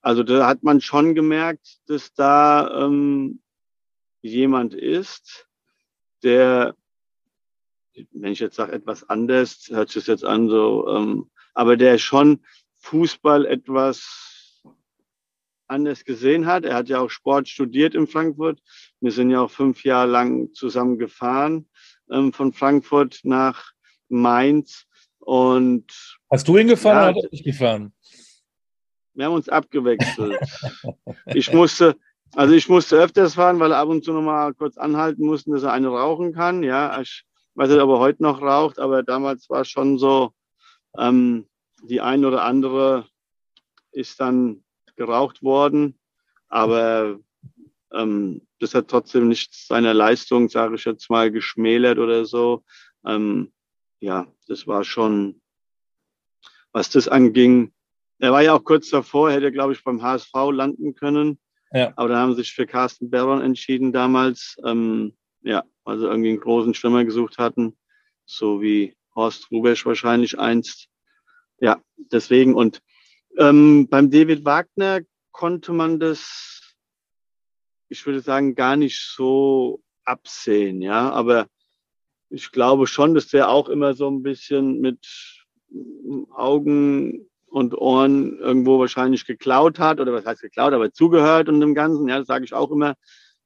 also 0.00 0.22
da 0.22 0.46
hat 0.46 0.62
man 0.62 0.80
schon 0.80 1.14
gemerkt, 1.14 1.80
dass 1.86 2.12
da 2.14 2.84
ähm, 2.84 3.40
jemand 4.22 4.74
ist, 4.74 5.48
der, 6.24 6.74
wenn 8.12 8.32
ich 8.32 8.40
jetzt 8.40 8.56
sage 8.56 8.72
etwas 8.72 9.08
anders, 9.08 9.68
hört 9.70 9.90
sich 9.90 10.04
das 10.04 10.06
jetzt 10.06 10.24
an 10.24 10.48
so, 10.48 10.88
ähm, 10.88 11.30
aber 11.54 11.76
der 11.76 11.98
schon 11.98 12.44
Fußball 12.80 13.46
etwas 13.46 14.62
anders 15.66 16.04
gesehen 16.04 16.46
hat. 16.46 16.64
Er 16.64 16.74
hat 16.74 16.88
ja 16.88 17.00
auch 17.00 17.10
Sport 17.10 17.48
studiert 17.48 17.94
in 17.94 18.06
Frankfurt. 18.06 18.60
Wir 19.00 19.12
sind 19.12 19.30
ja 19.30 19.40
auch 19.40 19.50
fünf 19.50 19.84
Jahre 19.84 20.10
lang 20.10 20.52
zusammen 20.52 20.98
gefahren 20.98 21.68
ähm, 22.10 22.32
von 22.32 22.52
Frankfurt 22.52 23.20
nach 23.22 23.72
Mainz. 24.08 24.86
Und 25.18 25.86
hast 26.30 26.46
du 26.48 26.58
ihn 26.58 26.68
gefahren 26.68 26.96
ja, 26.96 27.08
oder 27.10 27.16
hat 27.16 27.24
er 27.24 27.30
dich 27.30 27.44
gefahren? 27.44 27.92
Wir 29.14 29.26
haben 29.26 29.34
uns 29.34 29.48
abgewechselt. 29.48 30.38
ich 31.26 31.52
musste, 31.52 31.96
also 32.36 32.54
ich 32.54 32.68
musste 32.68 32.96
öfters 32.96 33.34
fahren, 33.34 33.60
weil 33.60 33.72
er 33.72 33.78
ab 33.78 33.88
und 33.88 34.04
zu 34.04 34.12
noch 34.12 34.22
mal 34.22 34.54
kurz 34.54 34.76
anhalten 34.76 35.24
musste, 35.24 35.50
dass 35.52 35.62
er 35.62 35.72
eine 35.72 35.88
rauchen 35.88 36.32
kann. 36.32 36.62
Ja, 36.62 37.00
ich 37.00 37.24
weiß 37.54 37.70
nicht, 37.70 37.80
ob 37.80 37.90
er 37.90 37.98
heute 37.98 38.22
noch 38.22 38.42
raucht, 38.42 38.78
aber 38.78 39.02
damals 39.02 39.48
war 39.50 39.62
es 39.62 39.68
schon 39.68 39.98
so, 39.98 40.32
ähm, 40.98 41.46
die 41.82 42.00
ein 42.00 42.24
oder 42.24 42.44
andere 42.44 43.06
ist 43.92 44.20
dann 44.20 44.64
geraucht 44.96 45.42
worden, 45.42 45.98
aber 46.48 47.18
ähm, 47.92 48.42
das 48.58 48.74
hat 48.74 48.88
trotzdem 48.88 49.28
nichts 49.28 49.66
seiner 49.66 49.94
Leistung, 49.94 50.48
sage 50.48 50.76
ich 50.76 50.84
jetzt 50.84 51.10
mal, 51.10 51.30
geschmälert 51.30 51.98
oder 51.98 52.24
so. 52.24 52.64
Ähm, 53.06 53.52
ja, 54.00 54.26
das 54.48 54.66
war 54.66 54.84
schon, 54.84 55.40
was 56.72 56.90
das 56.90 57.08
anging, 57.08 57.72
er 58.18 58.32
war 58.32 58.42
ja 58.42 58.54
auch 58.54 58.64
kurz 58.64 58.90
davor, 58.90 59.30
hätte, 59.30 59.52
glaube 59.52 59.72
ich, 59.72 59.84
beim 59.84 60.02
HSV 60.02 60.32
landen 60.52 60.94
können. 60.94 61.38
Ja. 61.74 61.92
Aber 61.96 62.08
da 62.08 62.18
haben 62.18 62.32
sie 62.32 62.42
sich 62.42 62.52
für 62.52 62.66
Carsten 62.66 63.10
Baron 63.10 63.42
entschieden 63.42 63.92
damals. 63.92 64.56
Ähm, 64.64 65.14
ja, 65.42 65.64
also 65.84 66.06
irgendwie 66.06 66.30
einen 66.30 66.40
großen 66.40 66.72
Stürmer 66.72 67.04
gesucht 67.04 67.38
hatten, 67.38 67.76
so 68.24 68.62
wie 68.62 68.96
Horst 69.14 69.50
Rubesch 69.50 69.84
wahrscheinlich 69.84 70.38
einst. 70.38 70.88
Ja, 71.58 71.82
deswegen. 71.96 72.54
Und 72.54 72.80
ähm, 73.38 73.88
beim 73.88 74.10
David 74.10 74.44
Wagner 74.44 75.00
konnte 75.32 75.72
man 75.72 75.98
das, 75.98 76.76
ich 77.88 78.06
würde 78.06 78.20
sagen, 78.20 78.54
gar 78.54 78.76
nicht 78.76 79.00
so 79.00 79.82
absehen, 80.04 80.80
ja. 80.80 81.10
Aber 81.10 81.48
ich 82.30 82.52
glaube 82.52 82.86
schon, 82.86 83.14
dass 83.14 83.26
der 83.26 83.48
auch 83.48 83.68
immer 83.68 83.94
so 83.94 84.08
ein 84.08 84.22
bisschen 84.22 84.80
mit 84.80 85.44
Augen 86.30 87.28
und 87.54 87.78
Ohren 87.78 88.36
irgendwo 88.40 88.80
wahrscheinlich 88.80 89.26
geklaut 89.26 89.78
hat 89.78 90.00
oder 90.00 90.12
was 90.12 90.26
heißt 90.26 90.42
geklaut, 90.42 90.72
aber 90.72 90.92
zugehört 90.92 91.48
und 91.48 91.60
dem 91.60 91.72
Ganzen. 91.72 92.08
Ja, 92.08 92.18
das 92.18 92.26
sage 92.26 92.44
ich 92.44 92.52
auch 92.52 92.72
immer. 92.72 92.96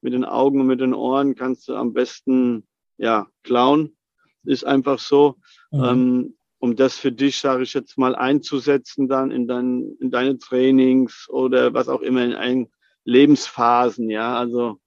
Mit 0.01 0.15
den 0.15 0.25
Augen 0.25 0.63
und 0.63 0.67
mit 0.67 0.81
den 0.81 0.95
Ohren 0.95 1.35
kannst 1.35 1.69
du 1.69 1.75
am 1.75 1.93
besten 1.93 2.67
ja 2.97 3.27
klauen. 3.43 3.99
Ist 4.45 4.65
einfach 4.65 4.99
so. 4.99 5.37
Mhm. 5.71 5.85
Ähm, 5.85 6.35
um 6.59 6.75
das 6.75 6.97
für 6.97 7.13
dich, 7.13 7.39
sage 7.39 7.65
ich 7.65 7.75
jetzt 7.75 7.99
mal, 7.99 8.17
einzusetzen 8.17 9.09
dann 9.09 9.31
in, 9.31 9.47
dein, 9.47 9.95
in 10.01 10.11
deine 10.11 10.39
Trainings 10.39 11.29
oder 11.29 11.75
was 11.75 11.91
auch 11.91 12.01
immer 12.01 12.25
in 12.25 12.33
einen 12.33 12.69
Lebensphasen. 13.05 14.09
Ja, 14.09 14.39
also 14.39 14.81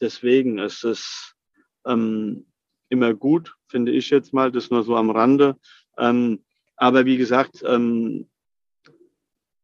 deswegen 0.00 0.58
ist 0.58 0.82
es 0.82 1.34
ähm, 1.86 2.46
immer 2.88 3.12
gut, 3.12 3.54
finde 3.68 3.92
ich 3.92 4.08
jetzt 4.08 4.32
mal, 4.32 4.50
das 4.50 4.70
nur 4.70 4.82
so 4.82 4.96
am 4.96 5.10
Rande. 5.10 5.56
Ähm, 5.98 6.42
aber 6.76 7.04
wie 7.04 7.18
gesagt, 7.18 7.62
ähm, 7.66 8.30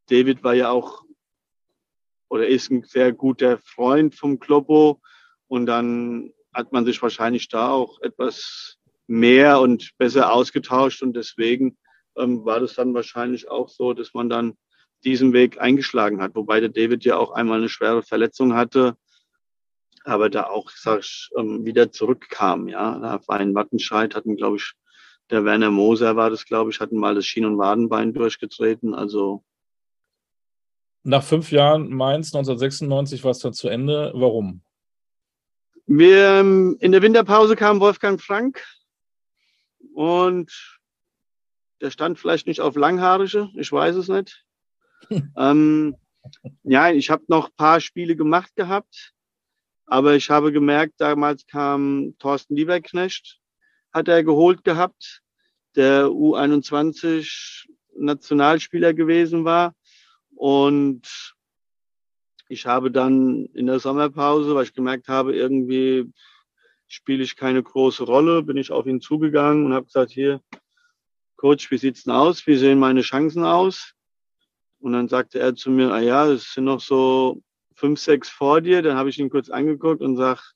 David 0.09 0.43
war 0.43 0.53
ja 0.53 0.69
auch 0.69 1.03
oder 2.29 2.47
ist 2.47 2.69
ein 2.69 2.83
sehr 2.83 3.11
guter 3.11 3.57
Freund 3.57 4.15
vom 4.15 4.39
Kloppo. 4.39 5.01
Und 5.47 5.65
dann 5.65 6.31
hat 6.53 6.71
man 6.71 6.85
sich 6.85 7.01
wahrscheinlich 7.01 7.47
da 7.47 7.71
auch 7.71 7.99
etwas 8.01 8.77
mehr 9.07 9.59
und 9.59 9.97
besser 9.97 10.31
ausgetauscht. 10.31 11.01
Und 11.01 11.15
deswegen 11.15 11.77
ähm, 12.15 12.45
war 12.45 12.59
das 12.59 12.75
dann 12.75 12.93
wahrscheinlich 12.93 13.49
auch 13.49 13.69
so, 13.69 13.93
dass 13.93 14.13
man 14.13 14.29
dann 14.29 14.57
diesen 15.03 15.33
Weg 15.33 15.59
eingeschlagen 15.59 16.21
hat, 16.21 16.35
wobei 16.35 16.59
der 16.59 16.69
David 16.69 17.05
ja 17.05 17.17
auch 17.17 17.31
einmal 17.31 17.59
eine 17.59 17.69
schwere 17.69 18.03
Verletzung 18.03 18.53
hatte, 18.53 18.97
aber 20.03 20.29
da 20.29 20.43
auch, 20.47 20.69
sag 20.71 20.99
ich, 20.99 21.29
ähm, 21.37 21.65
wieder 21.65 21.91
zurückkam, 21.91 22.67
ja. 22.67 22.99
Da 22.99 23.21
war 23.27 23.37
ein 23.37 23.55
Wattenscheid, 23.55 24.13
hatten, 24.13 24.35
glaube 24.35 24.57
ich, 24.57 24.73
der 25.29 25.45
Werner 25.45 25.71
Moser 25.71 26.15
war 26.15 26.29
das, 26.29 26.45
glaube 26.45 26.71
ich, 26.71 26.79
hatten 26.79 26.97
mal 26.97 27.15
das 27.15 27.25
Schien- 27.25 27.45
und 27.45 27.57
Wadenbein 27.57 28.13
durchgetreten, 28.13 28.93
also 28.93 29.43
nach 31.03 31.23
fünf 31.23 31.51
Jahren 31.51 31.89
Mainz 31.89 32.33
1996 32.33 33.23
war 33.23 33.31
es 33.31 33.39
dann 33.39 33.53
zu 33.53 33.69
Ende. 33.69 34.11
Warum? 34.15 34.61
Wir, 35.85 36.39
ähm, 36.39 36.77
in 36.79 36.91
der 36.91 37.01
Winterpause 37.01 37.55
kam 37.55 37.79
Wolfgang 37.79 38.21
Frank 38.21 38.63
und 39.95 40.79
der 41.81 41.91
stand 41.91 42.19
vielleicht 42.19 42.45
nicht 42.45 42.61
auf 42.61 42.75
Langhaarige, 42.75 43.49
ich 43.55 43.71
weiß 43.71 43.95
es 43.95 44.07
nicht. 44.07 44.45
ähm, 45.37 45.95
ja, 46.63 46.91
ich 46.91 47.09
habe 47.09 47.23
noch 47.27 47.47
ein 47.47 47.55
paar 47.55 47.79
Spiele 47.79 48.15
gemacht 48.15 48.55
gehabt, 48.55 49.13
aber 49.85 50.15
ich 50.15 50.29
habe 50.29 50.51
gemerkt, 50.51 50.95
damals 50.97 51.47
kam 51.47 52.13
Thorsten 52.19 52.55
Lieberknecht, 52.55 53.39
hat 53.91 54.07
er 54.07 54.23
geholt 54.23 54.63
gehabt, 54.63 55.21
der 55.75 56.05
U21 56.05 57.67
Nationalspieler 57.95 58.93
gewesen 58.93 59.45
war. 59.45 59.73
Und 60.39 61.35
ich 62.47 62.65
habe 62.65 62.91
dann 62.91 63.47
in 63.47 63.65
der 63.65 63.79
Sommerpause, 63.79 64.55
weil 64.55 64.63
ich 64.63 64.73
gemerkt 64.73 65.09
habe, 65.09 65.35
irgendwie 65.35 66.13
spiele 66.87 67.23
ich 67.23 67.35
keine 67.35 67.61
große 67.61 68.05
Rolle, 68.05 68.41
bin 68.41 68.55
ich 68.55 68.71
auf 68.71 68.85
ihn 68.85 69.01
zugegangen 69.01 69.65
und 69.65 69.73
habe 69.73 69.87
gesagt, 69.87 70.11
hier, 70.11 70.39
Coach, 71.35 71.69
wie 71.71 71.77
sieht's 71.77 72.05
denn 72.05 72.13
aus? 72.13 72.47
Wie 72.47 72.55
sehen 72.55 72.79
meine 72.79 73.01
Chancen 73.01 73.43
aus? 73.43 73.91
Und 74.79 74.93
dann 74.93 75.09
sagte 75.09 75.39
er 75.39 75.55
zu 75.55 75.71
mir, 75.71 75.91
ah 75.91 75.99
ja, 75.99 76.25
es 76.29 76.53
sind 76.53 76.63
noch 76.63 76.79
so 76.79 77.43
fünf, 77.75 77.99
sechs 77.99 78.29
vor 78.29 78.61
dir. 78.61 78.81
Dann 78.81 78.95
habe 78.95 79.09
ich 79.09 79.19
ihn 79.19 79.29
kurz 79.29 79.49
angeguckt 79.49 80.01
und 80.01 80.15
sag, 80.15 80.53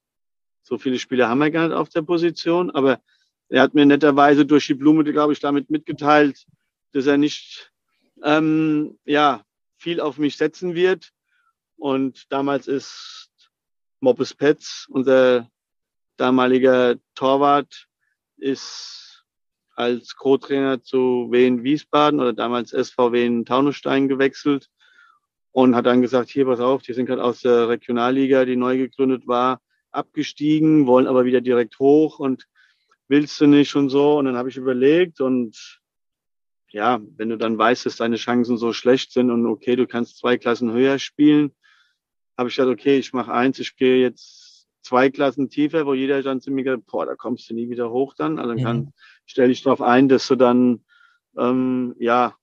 so 0.61 0.77
viele 0.77 0.97
Spieler 0.97 1.27
haben 1.27 1.39
wir 1.39 1.51
gar 1.51 1.67
nicht 1.67 1.75
auf 1.75 1.89
der 1.89 2.03
Position. 2.03 2.71
Aber 2.71 3.01
er 3.49 3.61
hat 3.61 3.73
mir 3.73 3.86
netterweise 3.86 4.45
durch 4.45 4.65
die 4.65 4.75
Blume, 4.75 5.03
glaube 5.03 5.34
ich, 5.34 5.41
damit 5.41 5.69
mitgeteilt, 5.69 6.45
dass 6.93 7.05
er 7.05 7.17
nicht 7.17 7.73
ähm, 8.23 8.97
ja, 9.03 9.43
viel 9.84 9.99
auf 9.99 10.17
mich 10.17 10.38
setzen 10.38 10.73
wird. 10.73 11.11
Und 11.75 12.31
damals 12.31 12.67
ist 12.67 13.29
Moppes 13.99 14.34
Petz, 14.34 14.88
unser 14.89 15.49
damaliger 16.17 16.95
Torwart, 17.15 17.88
ist 18.38 19.25
als 19.75 20.15
Co-Trainer 20.15 20.81
zu 20.81 21.27
Wien 21.31 21.63
Wiesbaden 21.63 22.19
oder 22.19 22.34
damals 22.34 22.69
SVW 22.69 23.25
in 23.25 23.45
Taunusstein 23.45 24.07
gewechselt 24.07 24.69
und 25.51 25.75
hat 25.75 25.86
dann 25.86 26.01
gesagt, 26.01 26.29
hier, 26.29 26.45
pass 26.45 26.59
auf, 26.59 26.81
die 26.81 26.93
sind 26.93 27.07
gerade 27.07 27.23
aus 27.23 27.41
der 27.41 27.67
Regionalliga, 27.69 28.45
die 28.45 28.55
neu 28.55 28.77
gegründet 28.77 29.27
war, 29.27 29.61
abgestiegen, 29.91 30.88
wollen 30.88 31.07
aber 31.07 31.25
wieder 31.25 31.41
direkt 31.41 31.79
hoch 31.79 32.19
und 32.19 32.47
willst 33.07 33.39
du 33.41 33.47
nicht 33.47 33.75
und 33.75 33.89
so. 33.89 34.17
Und 34.17 34.25
dann 34.25 34.38
habe 34.38 34.49
ich 34.49 34.57
überlegt 34.57 35.19
und 35.19 35.81
ja, 36.74 36.99
wenn 37.17 37.30
du 37.30 37.38
dann 37.38 37.57
weißt, 37.57 37.86
dass 37.86 37.97
deine 37.97 38.15
Chancen 38.15 38.57
so 38.57 38.74
schlecht 38.74 39.13
sind 39.13 39.30
und 39.30 39.45
okay, 39.45 39.76
du 39.76 39.86
kannst 39.86 40.17
zwei 40.17 40.38
Klassen 40.38 40.71
höher 40.71 40.97
spielen, 40.97 41.53
habe 42.36 42.49
ich 42.49 42.55
gesagt, 42.55 42.71
okay, 42.71 42.97
ich 42.97 43.13
mache 43.13 43.32
eins, 43.32 43.59
ich 43.59 43.76
gehe 43.76 44.01
jetzt 44.01 44.67
zwei 44.82 45.11
Klassen 45.11 45.49
tiefer, 45.49 45.86
wo 45.86 45.93
jeder 45.93 46.24
dann 46.24 46.41
zu 46.41 46.49
mir 46.49 46.63
gesagt, 46.63 46.88
boah, 46.88 47.05
da 47.05 47.15
kommst 47.15 47.47
du 47.49 47.53
nie 47.53 47.69
wieder 47.69 47.91
hoch 47.91 48.15
dann. 48.15 48.39
Also 48.39 48.55
dann 48.55 48.63
kann, 48.63 48.93
stell 49.28 49.49
dich 49.49 49.61
darauf 49.61 49.82
ein, 49.82 50.09
dass 50.09 50.28
du 50.28 50.36
dann 50.36 50.84
ähm, 51.38 51.95
ja 51.99 52.36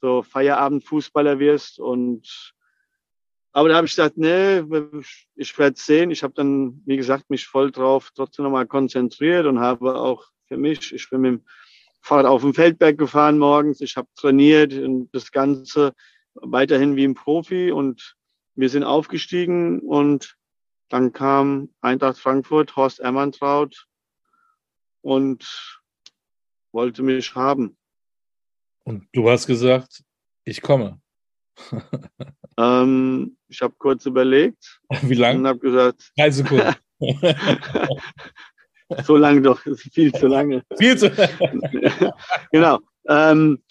so 0.00 0.22
Feierabendfußballer 0.22 1.40
wirst 1.40 1.80
und 1.80 2.54
aber 3.52 3.68
da 3.68 3.74
habe 3.74 3.86
ich 3.86 3.96
gesagt, 3.96 4.16
nee, 4.16 4.62
ich 5.34 5.58
werde 5.58 5.76
sehen. 5.76 6.12
Ich 6.12 6.22
habe 6.22 6.34
dann, 6.34 6.82
wie 6.86 6.96
gesagt, 6.96 7.30
mich 7.30 7.48
voll 7.48 7.72
drauf 7.72 8.12
trotzdem 8.14 8.44
nochmal 8.44 8.68
konzentriert 8.68 9.44
und 9.44 9.58
habe 9.58 9.96
auch 9.96 10.24
für 10.46 10.56
mich, 10.56 10.94
ich 10.94 11.10
bin 11.10 11.20
mit 11.20 11.32
dem 11.32 11.44
Fahrrad 12.00 12.26
auf 12.26 12.42
dem 12.42 12.54
Feldberg 12.54 12.98
gefahren 12.98 13.38
morgens, 13.38 13.80
ich 13.80 13.96
habe 13.96 14.08
trainiert 14.16 14.72
und 14.72 15.10
das 15.12 15.30
Ganze 15.32 15.94
weiterhin 16.34 16.96
wie 16.96 17.04
ein 17.04 17.14
Profi 17.14 17.72
und 17.72 18.16
wir 18.54 18.68
sind 18.68 18.84
aufgestiegen 18.84 19.80
und 19.80 20.36
dann 20.88 21.12
kam 21.12 21.70
Eintracht 21.80 22.18
Frankfurt, 22.18 22.74
Horst 22.76 23.00
Ermantraut 23.00 23.86
und 25.02 25.80
wollte 26.72 27.02
mich 27.02 27.34
haben. 27.34 27.76
Und 28.84 29.06
du 29.12 29.30
hast 29.30 29.46
gesagt, 29.46 30.02
ich 30.44 30.62
komme. 30.62 31.00
ähm, 32.56 33.36
ich 33.48 33.60
habe 33.60 33.74
kurz 33.78 34.06
überlegt. 34.06 34.80
Wie 35.02 35.14
lange? 35.14 35.38
Und 35.40 35.46
habe 35.46 35.58
gesagt. 35.58 36.12
Drei 36.16 36.30
Sekunden. 36.30 36.74
so 39.04 39.16
lange 39.16 39.42
doch, 39.42 39.60
viel 39.76 40.12
zu 40.12 40.26
lange. 40.26 40.62
Viel 40.76 40.96
zu 40.96 41.10
Genau. 42.52 42.78
Ähm, 43.06 43.62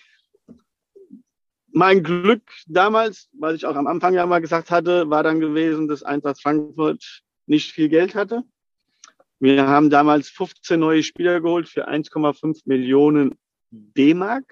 mein 1.71 2.03
Glück 2.03 2.43
damals, 2.67 3.29
weil 3.33 3.55
ich 3.55 3.65
auch 3.65 3.75
am 3.75 3.87
Anfang 3.87 4.13
ja 4.13 4.25
mal 4.25 4.41
gesagt 4.41 4.71
hatte, 4.71 5.09
war 5.09 5.23
dann 5.23 5.39
gewesen, 5.39 5.87
dass 5.87 6.03
Eintracht 6.03 6.41
Frankfurt 6.41 7.21
nicht 7.45 7.71
viel 7.71 7.89
Geld 7.89 8.15
hatte. 8.15 8.43
Wir 9.39 9.67
haben 9.67 9.89
damals 9.89 10.29
15 10.29 10.79
neue 10.79 11.03
Spieler 11.03 11.39
geholt 11.39 11.69
für 11.69 11.87
1,5 11.87 12.61
Millionen 12.65 13.35
D-Mark. 13.71 14.45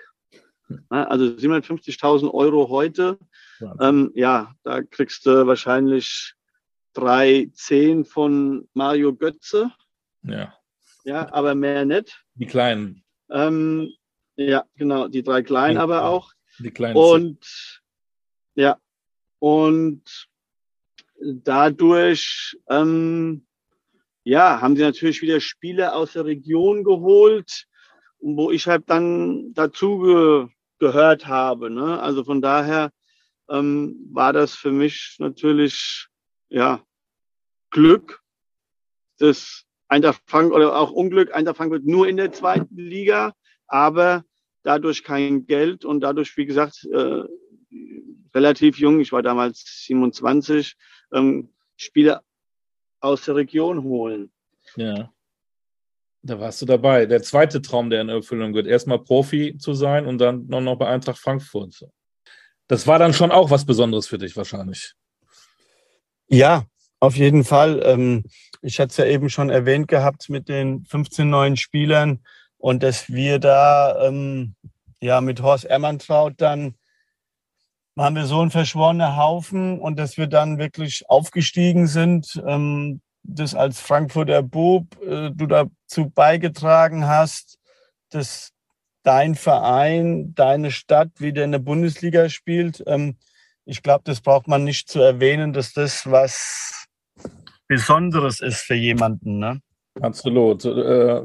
Also 0.90 1.26
750.000 1.26 2.34
Euro 2.34 2.70
heute. 2.70 3.18
Ähm, 3.80 4.12
ja, 4.16 4.54
da 4.64 4.82
kriegst 4.82 5.26
du 5.26 5.48
wahrscheinlich 5.48 6.34
drei 6.94 7.50
Zehn 7.54 8.06
von 8.06 8.68
Mario 8.74 9.14
Götze. 9.14 9.72
Ja. 10.24 10.57
Ja, 11.08 11.32
aber 11.32 11.56
mehr 11.56 11.86
nicht. 11.86 12.22
Die 12.36 12.46
kleinen. 12.46 13.02
Ähm, 13.30 13.94
ja, 14.36 14.66
genau, 14.76 15.08
die 15.08 15.24
drei 15.24 15.42
kleinen 15.42 15.78
ja, 15.78 15.84
aber 15.84 16.04
auch. 16.04 16.34
Die 16.60 16.70
kleinen. 16.70 16.98
Und 16.98 17.82
ja, 18.56 18.78
und 19.40 20.04
dadurch 21.22 22.58
ähm, 22.70 23.48
ja, 24.26 24.60
haben 24.60 24.76
sie 24.76 24.82
natürlich 24.82 25.22
wieder 25.22 25.40
Spiele 25.40 25.96
aus 25.96 26.12
der 26.12 26.26
Region 26.26 26.84
geholt, 26.84 27.68
wo 28.20 28.52
ich 28.52 28.68
halt 28.68 28.90
dann 28.90 29.54
dazu 29.54 30.00
ge 30.00 30.48
gehört 30.78 31.26
habe. 31.26 31.70
Ne? 31.70 32.02
Also 32.02 32.26
von 32.26 32.42
daher 32.42 32.92
ähm, 33.50 33.96
war 34.12 34.34
das 34.34 34.56
für 34.56 34.74
mich 34.74 35.16
natürlich 35.20 36.08
ja 36.50 36.84
Glück, 37.70 38.22
das 39.20 39.67
Eintracht 39.88 40.22
Frankfurt 40.26 40.58
oder 40.58 40.78
auch 40.78 40.92
Unglück. 40.92 41.34
Eintracht 41.34 41.58
Frankfurt 41.58 41.86
nur 41.86 42.08
in 42.08 42.18
der 42.18 42.32
zweiten 42.32 42.76
Liga, 42.76 43.34
aber 43.68 44.26
dadurch 44.64 45.04
kein 45.04 45.46
Geld 45.46 45.86
und 45.86 46.02
dadurch, 46.02 46.36
wie 46.38 46.46
gesagt, 46.46 46.86
äh, 46.92 47.24
relativ 48.34 48.78
jung. 48.78 49.00
Ich 49.00 49.12
war 49.12 49.22
damals 49.22 49.64
27. 49.86 50.76
Ähm, 51.14 51.50
Spieler 51.76 52.24
aus 53.00 53.26
der 53.26 53.36
Region 53.36 53.84
holen. 53.84 54.32
Ja. 54.76 55.12
Da 56.24 56.40
warst 56.40 56.62
du 56.62 56.66
dabei. 56.66 57.06
Der 57.06 57.22
zweite 57.22 57.62
Traum, 57.62 57.90
der 57.90 58.02
in 58.02 58.10
Erfüllung 58.10 58.54
wird, 58.54 58.68
erstmal 58.68 59.00
Profi 59.00 59.58
zu 59.58 59.74
sein 59.74 60.06
und 60.06 60.18
dann 60.18 60.48
noch, 60.48 60.60
noch 60.60 60.76
bei 60.76 60.88
Eintracht 60.88 61.20
Frankfurt. 61.20 61.88
Das 62.68 62.86
war 62.86 63.00
dann 63.00 63.14
schon 63.14 63.32
auch 63.32 63.50
was 63.50 63.66
Besonderes 63.66 64.08
für 64.08 64.18
dich 64.18 64.36
wahrscheinlich. 64.36 64.94
Ja, 66.28 66.66
auf 67.00 67.16
jeden 67.16 67.44
Fall. 67.44 67.82
Ähm, 67.84 68.24
ich 68.62 68.80
hatte 68.80 68.92
es 68.92 68.98
ja 68.98 69.06
eben 69.06 69.30
schon 69.30 69.50
erwähnt 69.50 69.88
gehabt 69.88 70.30
mit 70.30 70.50
den 70.50 70.86
15 70.86 71.30
neuen 71.30 71.58
Spielern 71.58 72.20
und 72.58 72.84
dass 72.84 73.10
wir 73.10 73.40
da 73.40 74.08
ähm, 74.08 74.56
ja 75.02 75.22
mit 75.22 75.42
Horst 75.42 75.66
Ermantraut 75.66 76.34
dann 76.38 76.76
haben 77.98 78.16
wir 78.16 78.26
so 78.26 78.42
einen 78.42 78.52
verschworenen 78.52 79.18
Haufen 79.18 79.80
und 79.80 79.98
dass 79.98 80.18
wir 80.18 80.28
dann 80.28 80.60
wirklich 80.60 81.10
aufgestiegen 81.10 81.88
sind, 81.88 82.42
ähm, 82.46 83.02
das 83.24 83.56
als 83.56 83.82
Frankfurter 83.82 84.44
Bub 84.44 84.86
äh, 85.02 85.32
du 85.32 85.48
dazu 85.48 86.10
beigetragen 86.10 87.08
hast, 87.08 87.58
dass 88.10 88.52
dein 89.04 89.36
Verein, 89.36 90.34
deine 90.36 90.72
Stadt 90.72 91.20
wieder 91.20 91.44
in 91.44 91.52
der 91.52 91.60
Bundesliga 91.60 92.30
spielt. 92.30 92.84
Ähm, 92.88 93.18
ich 93.66 93.82
glaube, 93.82 94.04
das 94.06 94.22
braucht 94.22 94.48
man 94.48 94.64
nicht 94.64 94.90
zu 94.90 95.02
erwähnen, 95.02 95.54
dass 95.54 95.74
das 95.74 96.10
was 96.10 96.87
Besonderes 97.68 98.40
ist 98.40 98.62
für 98.62 98.76
jemanden. 98.76 99.40
Ne? 99.40 99.62
Absolut. 100.02 100.66
Äh, 100.66 101.22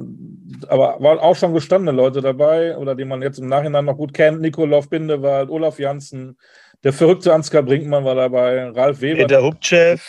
aber 0.68 0.96
waren 1.00 1.18
auch 1.18 1.36
schon 1.36 1.54
gestandene 1.54 1.96
Leute 1.96 2.20
dabei 2.20 2.76
oder 2.76 2.94
die 2.94 3.04
man 3.04 3.22
jetzt 3.22 3.38
im 3.38 3.48
Nachhinein 3.48 3.84
noch 3.84 3.96
gut 3.96 4.14
kennt. 4.14 4.40
Nikolov 4.40 4.88
Bindewald, 4.88 5.50
Olaf 5.50 5.78
Janssen, 5.78 6.36
der 6.84 6.92
verrückte 6.92 7.32
Ansgar 7.32 7.62
Brinkmann 7.62 8.04
war 8.04 8.14
dabei, 8.14 8.68
Ralf 8.70 9.00
Weber. 9.00 9.22
Peter 9.22 9.42
Hubchev. 9.42 10.02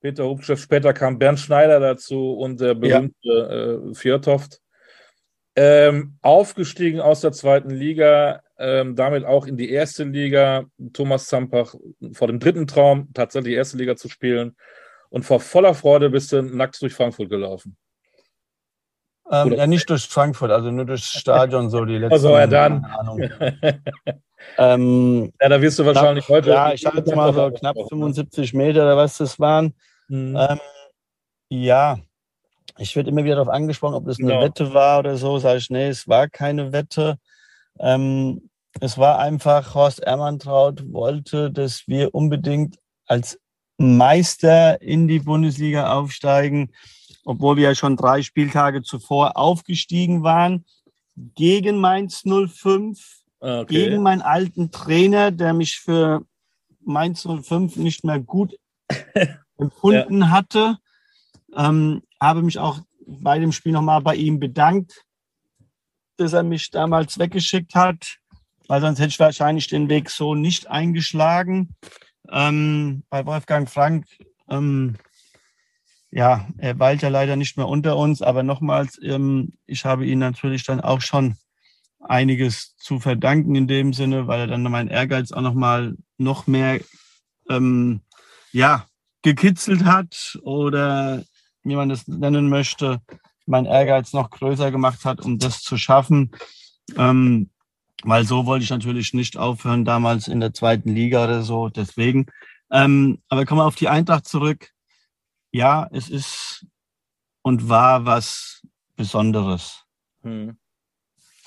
Peter 0.00 0.24
Hubchev, 0.24 0.60
später 0.60 0.92
kam 0.92 1.18
Bernd 1.18 1.40
Schneider 1.40 1.80
dazu 1.80 2.34
und 2.34 2.60
der 2.60 2.74
berühmte 2.74 3.14
ja. 3.22 3.90
äh, 3.90 3.94
Fjörtoft. 3.94 4.60
Ähm, 5.56 6.18
aufgestiegen 6.22 7.00
aus 7.00 7.20
der 7.20 7.32
zweiten 7.32 7.70
Liga, 7.70 8.42
ähm, 8.60 8.94
damit 8.94 9.24
auch 9.24 9.44
in 9.44 9.56
die 9.56 9.70
erste 9.70 10.04
Liga. 10.04 10.66
Thomas 10.92 11.26
Zampach 11.26 11.74
vor 12.12 12.28
dem 12.28 12.38
dritten 12.38 12.68
Traum, 12.68 13.08
tatsächlich 13.12 13.54
die 13.54 13.56
erste 13.56 13.76
Liga 13.76 13.96
zu 13.96 14.08
spielen. 14.08 14.54
Und 15.10 15.24
vor 15.24 15.40
voller 15.40 15.74
Freude 15.74 16.10
bist 16.10 16.32
du 16.32 16.42
nackt 16.42 16.80
durch 16.82 16.94
Frankfurt 16.94 17.30
gelaufen. 17.30 17.76
Ähm, 19.30 19.52
ja, 19.52 19.66
nicht 19.66 19.88
durch 19.90 20.06
Frankfurt, 20.06 20.50
also 20.50 20.70
nur 20.70 20.86
durchs 20.86 21.10
Stadion 21.10 21.68
so 21.68 21.84
die 21.84 21.98
letzten. 21.98 22.14
Also 22.14 22.30
ja, 22.30 22.46
dann. 22.46 22.86
ähm, 24.58 25.32
ja, 25.40 25.48
da 25.48 25.60
wirst 25.60 25.78
du 25.78 25.84
wahrscheinlich 25.84 26.24
knapp, 26.24 26.36
heute. 26.36 26.50
Ja, 26.50 26.72
ich 26.72 26.80
sage 26.80 26.98
jetzt 26.98 27.14
mal 27.14 27.32
so 27.34 27.50
knapp 27.50 27.76
75 27.88 28.54
Meter 28.54 28.82
oder 28.82 28.96
was 28.96 29.18
das 29.18 29.38
waren. 29.38 29.74
Mhm. 30.08 30.36
Ähm, 30.36 30.60
ja, 31.50 31.98
ich 32.78 32.96
werde 32.96 33.10
immer 33.10 33.24
wieder 33.24 33.36
darauf 33.36 33.52
angesprochen, 33.52 33.94
ob 33.94 34.06
das 34.06 34.18
eine 34.18 34.28
genau. 34.28 34.42
Wette 34.42 34.72
war 34.72 35.00
oder 35.00 35.16
so. 35.16 35.38
Sage 35.38 35.58
ich, 35.58 35.68
nee, 35.68 35.88
es 35.88 36.08
war 36.08 36.28
keine 36.28 36.72
Wette. 36.72 37.18
Ähm, 37.78 38.48
es 38.80 38.96
war 38.96 39.18
einfach, 39.18 39.74
Horst 39.74 40.00
Ermantraut 40.00 40.90
wollte, 40.92 41.50
dass 41.50 41.86
wir 41.86 42.14
unbedingt 42.14 42.78
als 43.06 43.38
Meister 43.78 44.82
in 44.82 45.08
die 45.08 45.20
Bundesliga 45.20 45.92
aufsteigen 45.92 46.70
obwohl 47.28 47.58
wir 47.58 47.64
ja 47.64 47.74
schon 47.74 47.94
drei 47.94 48.22
Spieltage 48.22 48.80
zuvor 48.80 49.36
aufgestiegen 49.36 50.22
waren, 50.22 50.64
gegen 51.34 51.76
Mainz 51.78 52.22
05, 52.24 53.20
okay. 53.40 53.66
gegen 53.66 54.02
meinen 54.02 54.22
alten 54.22 54.70
Trainer, 54.70 55.30
der 55.30 55.52
mich 55.52 55.78
für 55.78 56.24
Mainz 56.80 57.28
05 57.28 57.76
nicht 57.76 58.02
mehr 58.02 58.18
gut 58.18 58.56
empfunden 59.58 60.22
ja. 60.22 60.30
hatte. 60.30 60.78
Ähm, 61.54 62.02
habe 62.18 62.40
mich 62.40 62.58
auch 62.58 62.80
bei 63.06 63.38
dem 63.38 63.52
Spiel 63.52 63.72
nochmal 63.72 64.00
bei 64.00 64.14
ihm 64.14 64.40
bedankt, 64.40 65.04
dass 66.16 66.32
er 66.32 66.44
mich 66.44 66.70
damals 66.70 67.18
weggeschickt 67.18 67.74
hat, 67.74 68.20
weil 68.68 68.80
sonst 68.80 69.00
hätte 69.00 69.10
ich 69.10 69.20
wahrscheinlich 69.20 69.66
den 69.66 69.90
Weg 69.90 70.08
so 70.08 70.34
nicht 70.34 70.66
eingeschlagen. 70.68 71.76
Ähm, 72.30 73.04
bei 73.10 73.24
Wolfgang 73.26 73.68
Frank 73.68 74.06
ähm, 74.48 74.96
ja, 76.10 76.46
er 76.56 76.78
weilt 76.78 77.02
ja 77.02 77.08
leider 77.08 77.36
nicht 77.36 77.56
mehr 77.56 77.68
unter 77.68 77.96
uns, 77.96 78.22
aber 78.22 78.42
nochmals, 78.42 78.98
ähm, 79.02 79.52
ich 79.66 79.84
habe 79.84 80.06
ihm 80.06 80.18
natürlich 80.18 80.64
dann 80.64 80.80
auch 80.80 81.00
schon 81.00 81.36
einiges 82.00 82.76
zu 82.76 82.98
verdanken 83.00 83.54
in 83.54 83.66
dem 83.66 83.92
Sinne, 83.92 84.26
weil 84.26 84.40
er 84.40 84.46
dann 84.46 84.62
meinen 84.62 84.88
Ehrgeiz 84.88 85.32
auch 85.32 85.42
nochmal 85.42 85.96
noch 86.16 86.46
mehr, 86.46 86.80
ähm, 87.50 88.00
ja, 88.52 88.86
gekitzelt 89.22 89.84
hat 89.84 90.38
oder 90.42 91.24
wie 91.64 91.76
man 91.76 91.88
das 91.88 92.06
nennen 92.06 92.48
möchte, 92.48 93.02
mein 93.46 93.66
Ehrgeiz 93.66 94.12
noch 94.12 94.30
größer 94.30 94.70
gemacht 94.70 95.04
hat, 95.04 95.20
um 95.20 95.38
das 95.38 95.60
zu 95.60 95.76
schaffen. 95.76 96.30
Ähm, 96.96 97.50
weil 98.04 98.24
so 98.24 98.46
wollte 98.46 98.64
ich 98.64 98.70
natürlich 98.70 99.14
nicht 99.14 99.36
aufhören, 99.36 99.84
damals 99.84 100.28
in 100.28 100.40
der 100.40 100.54
zweiten 100.54 100.94
Liga 100.94 101.24
oder 101.24 101.42
so. 101.42 101.68
Deswegen. 101.68 102.26
Ähm, 102.70 103.18
aber 103.28 103.46
kommen 103.46 103.60
wir 103.60 103.66
auf 103.66 103.76
die 103.76 103.88
Eintracht 103.88 104.26
zurück 104.26 104.72
ja, 105.52 105.88
es 105.92 106.08
ist 106.08 106.66
und 107.42 107.68
war 107.68 108.04
was 108.04 108.62
Besonderes. 108.96 109.84
Hm. 110.22 110.56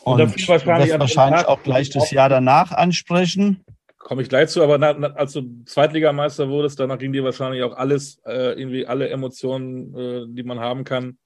Und, 0.04 0.22
und 0.22 0.36
das 0.36 0.48
wahrscheinlich, 0.48 0.98
wahrscheinlich 0.98 1.46
auch 1.46 1.62
gleich 1.62 1.90
das 1.90 2.10
Jahr 2.12 2.30
danach 2.30 2.72
ansprechen. 2.72 3.64
Komme 3.98 4.24
ich 4.24 4.30
gleich 4.30 4.50
zu, 4.50 4.64
aber 4.64 4.80
na, 4.80 4.94
na, 4.94 5.08
als 5.10 5.34
du 5.34 5.64
Zweitligameister 5.66 6.50
wurdest, 6.50 6.80
danach 6.80 6.98
ging 6.98 7.14
dir 7.14 7.24
wahrscheinlich 7.24 7.62
auch 7.62 7.78
alles, 7.78 8.20
äh, 8.26 8.60
irgendwie 8.60 8.88
alle 8.88 9.10
Emotionen, 9.10 9.96
äh, 9.96 10.26
die 10.28 10.42
man 10.42 10.60
haben 10.60 10.84
kann, 10.84 11.20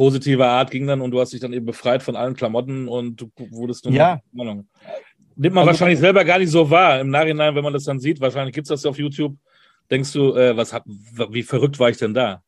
positiver 0.00 0.46
Art 0.46 0.70
ging 0.70 0.86
dann 0.86 1.02
und 1.02 1.10
du 1.10 1.20
hast 1.20 1.34
dich 1.34 1.40
dann 1.40 1.52
eben 1.52 1.66
befreit 1.66 2.02
von 2.02 2.16
allen 2.16 2.32
Klamotten 2.32 2.88
und 2.88 3.20
du 3.20 3.30
wurdest 3.50 3.84
nur 3.84 3.92
ja. 3.92 4.18
Ahnung. 4.32 4.66
Nimmt 5.36 5.54
man 5.54 5.68
also, 5.68 5.72
wahrscheinlich 5.72 5.98
selber 5.98 6.24
gar 6.24 6.38
nicht 6.38 6.48
so 6.48 6.70
wahr. 6.70 7.00
Im 7.00 7.10
Nachhinein, 7.10 7.54
wenn 7.54 7.62
man 7.62 7.74
das 7.74 7.84
dann 7.84 8.00
sieht, 8.00 8.18
wahrscheinlich 8.18 8.54
gibt 8.54 8.64
es 8.64 8.70
das 8.70 8.82
ja 8.82 8.88
auf 8.88 8.98
YouTube, 8.98 9.36
denkst 9.90 10.10
du, 10.14 10.34
äh, 10.34 10.56
was 10.56 10.72
hab, 10.72 10.84
wie 10.86 11.42
verrückt 11.42 11.78
war 11.78 11.90
ich 11.90 11.98
denn 11.98 12.14
da? 12.14 12.42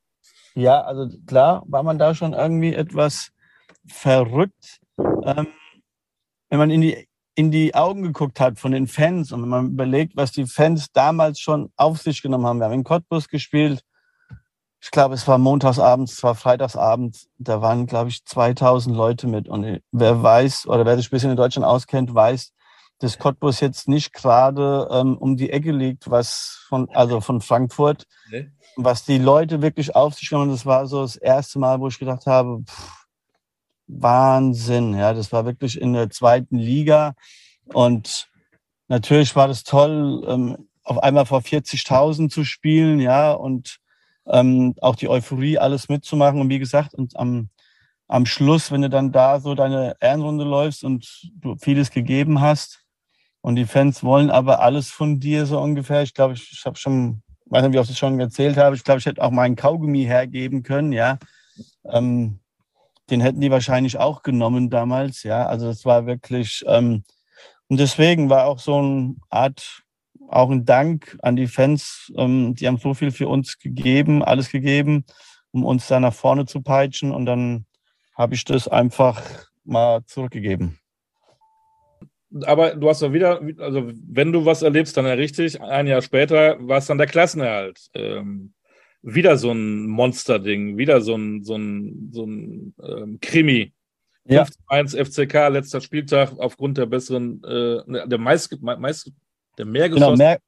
Ja, 0.55 0.81
also 0.81 1.15
klar, 1.27 1.63
war 1.67 1.83
man 1.83 1.99
da 1.99 2.15
schon 2.15 2.33
irgendwie 2.33 2.73
etwas 2.73 3.33
verrückt. 3.87 4.81
Ähm, 4.97 5.49
wenn 6.49 6.59
man 6.59 6.71
in 6.71 6.81
die 6.81 7.07
in 7.35 7.51
die 7.51 7.75
Augen 7.75 8.03
geguckt 8.03 8.41
hat 8.41 8.59
von 8.59 8.73
den 8.73 8.87
Fans 8.87 9.31
und 9.31 9.43
wenn 9.43 9.49
man 9.51 9.67
überlegt, 9.73 10.17
was 10.17 10.33
die 10.33 10.47
Fans 10.47 10.91
damals 10.93 11.39
schon 11.39 11.71
auf 11.77 11.99
sich 11.99 12.23
genommen 12.23 12.47
haben. 12.47 12.61
Wir 12.61 12.65
haben 12.65 12.73
in 12.73 12.85
Cottbus 12.85 13.29
gespielt. 13.29 13.83
Ich 14.83 14.91
glaube, 14.91 15.15
es 15.15 15.29
war 15.29 15.39
montagsabends, 15.39 16.15
es 16.15 16.23
war 16.25 16.35
freitagsabend. 16.35 17.29
Da 17.39 17.63
waren, 17.63 17.87
glaube 17.87 18.11
ich, 18.11 18.25
2000 18.25 18.97
Leute 18.97 19.29
mit. 19.29 19.49
Und 19.49 19.81
wer 19.93 20.23
weiß 20.23 20.67
oder 20.67 20.85
wer 20.85 20.97
sich 20.97 21.07
ein 21.07 21.11
bisschen 21.11 21.31
in 21.31 21.37
Deutschland 21.37 21.65
auskennt, 21.65 22.13
weiß, 22.13 22.53
dass 22.99 23.19
Cottbus 23.19 23.61
jetzt 23.61 23.89
nicht 23.89 24.13
gerade 24.13 24.89
ähm, 24.91 25.17
um 25.17 25.37
die 25.37 25.51
Ecke 25.51 25.71
liegt, 25.71 26.11
was 26.11 26.65
von, 26.69 26.89
also 26.91 27.21
von 27.21 27.41
Frankfurt, 27.41 28.07
nee. 28.31 28.51
was 28.77 29.05
die 29.05 29.19
Leute 29.19 29.63
wirklich 29.63 29.95
auf 29.95 30.15
sich 30.15 30.29
genommen. 30.29 30.51
Das 30.51 30.67
war 30.67 30.87
so 30.89 31.03
das 31.03 31.15
erste 31.15 31.61
Mal, 31.61 31.79
wo 31.79 31.87
ich 31.87 32.01
gedacht 32.01 32.27
habe, 32.27 32.65
pff, 32.65 33.07
Wahnsinn. 33.87 34.95
Ja, 34.95 35.15
das 35.15 35.31
war 35.31 35.45
wirklich 35.45 35.81
in 35.81 35.93
der 35.93 36.11
zweiten 36.11 36.59
Liga. 36.59 37.15
Und 37.73 38.29
natürlich 38.89 39.37
war 39.37 39.47
das 39.47 39.63
toll, 39.63 40.25
ähm, 40.27 40.69
auf 40.83 40.99
einmal 40.99 41.27
vor 41.27 41.41
40.000 41.41 42.31
zu 42.31 42.45
spielen, 42.45 42.99
ja, 42.99 43.33
und 43.33 43.79
ähm, 44.27 44.75
auch 44.81 44.97
die 44.97 45.09
Euphorie, 45.09 45.59
alles 45.59 45.89
mitzumachen. 45.89 46.41
Und 46.41 46.49
wie 46.49 46.59
gesagt, 46.59 46.95
und 46.95 47.17
am, 47.17 47.49
am 48.09 48.27
Schluss, 48.27 48.71
wenn 48.71 48.83
du 48.83 48.91
dann 48.91 49.13
da 49.13 49.41
so 49.41 49.55
deine 49.55 49.97
Ehrenrunde 50.01 50.45
läufst 50.45 50.85
und 50.85 51.31
du 51.35 51.57
vieles 51.57 51.91
gegeben 51.91 52.41
hast 52.41 52.85
und 53.41 53.57
die 53.57 53.67
Fans 53.67 54.05
wollen 54.05 54.31
aber 54.31 54.61
alles 54.61 54.91
von 54.91 55.19
dir 55.21 55.47
so 55.47 55.61
ungefähr. 55.61 56.03
Ich 56.03 56.15
glaube, 56.15 56.35
ich, 56.35 56.53
ich 56.53 56.65
habe 56.65 56.77
schon, 56.79 57.23
weiß 57.47 57.63
nicht, 57.63 57.73
wie 57.73 57.79
oft 57.79 57.91
ich 57.91 57.99
schon 57.99 58.19
erzählt 58.21 58.57
habe, 58.57 58.77
ich 58.77 58.85
glaube, 58.85 59.01
ich 59.01 59.07
hätte 59.07 59.23
auch 59.23 59.31
meinen 59.31 59.57
Kaugummi 59.57 60.05
hergeben 60.05 60.63
können, 60.63 60.93
ja. 60.93 61.19
Ähm, 61.85 62.39
den 63.11 63.21
hätten 63.21 63.41
die 63.41 63.51
wahrscheinlich 63.51 63.99
auch 63.99 64.23
genommen 64.23 64.71
damals. 64.71 65.23
Ja, 65.23 65.47
also 65.47 65.67
das 65.67 65.85
war 65.85 66.07
wirklich, 66.07 66.65
ähm, 66.67 67.05
und 67.69 67.81
deswegen 67.81 68.31
war 68.31 68.47
auch 68.47 68.59
so 68.59 68.79
eine 68.79 69.17
Art, 69.31 69.83
auch 70.33 70.51
ein 70.51 70.65
Dank 70.65 71.17
an 71.23 71.37
die 71.37 71.47
Fans. 71.47 72.13
Ähm, 72.17 72.55
die 72.55 72.67
haben 72.67 72.79
so 72.79 72.95
viel 72.95 73.11
für 73.11 73.29
uns 73.29 73.59
gegeben, 73.59 74.23
alles 74.23 74.51
gegeben, 74.51 75.05
um 75.51 75.65
uns 75.65 75.89
da 75.89 76.01
nach 76.01 76.15
vorne 76.15 76.47
zu 76.47 76.61
peitschen. 76.63 77.13
Und 77.13 77.27
dann 77.27 77.67
habe 78.15 78.35
ich 78.35 78.45
das 78.45 78.69
einfach 78.69 79.23
mal 79.65 80.05
zurückgegeben. 80.07 80.79
Aber 82.45 82.75
du 82.75 82.89
hast 82.89 83.03
ja 83.03 83.13
wieder, 83.13 83.41
also 83.59 83.91
wenn 84.07 84.33
du 84.33 84.45
was 84.45 84.63
erlebst, 84.63 84.97
dann 84.97 85.07
ja 85.07 85.13
richtig. 85.13 85.61
Ein 85.61 85.87
Jahr 85.87 86.01
später 86.01 86.57
war 86.67 86.79
es 86.79 86.87
dann 86.87 86.99
der 86.99 87.07
Klassenerhalt. 87.07 87.79
Ähm, 87.95 88.55
wieder 89.03 89.37
so 89.37 89.51
ein 89.51 89.87
Monster-Ding, 89.87 90.79
wieder 90.79 91.01
so 91.01 91.17
ein, 91.17 91.43
so 91.45 91.57
ein, 91.57 92.11
so 92.13 92.25
ein 92.25 92.75
ähm, 92.83 93.19
Krimi. 93.21 93.73
Ja. 94.25 94.47
1 94.69 94.95
FCK, 94.95 95.49
letzter 95.49 95.81
Spieltag, 95.81 96.39
aufgrund 96.39 96.79
der 96.79 96.87
besseren, 96.87 97.43
äh, 97.43 98.07
der 98.07 98.19
meist, 98.19 98.57
meist 98.63 99.11
der 99.59 99.67
mehr 99.67 99.89
genau, 99.89 100.17
mehr 100.17 100.39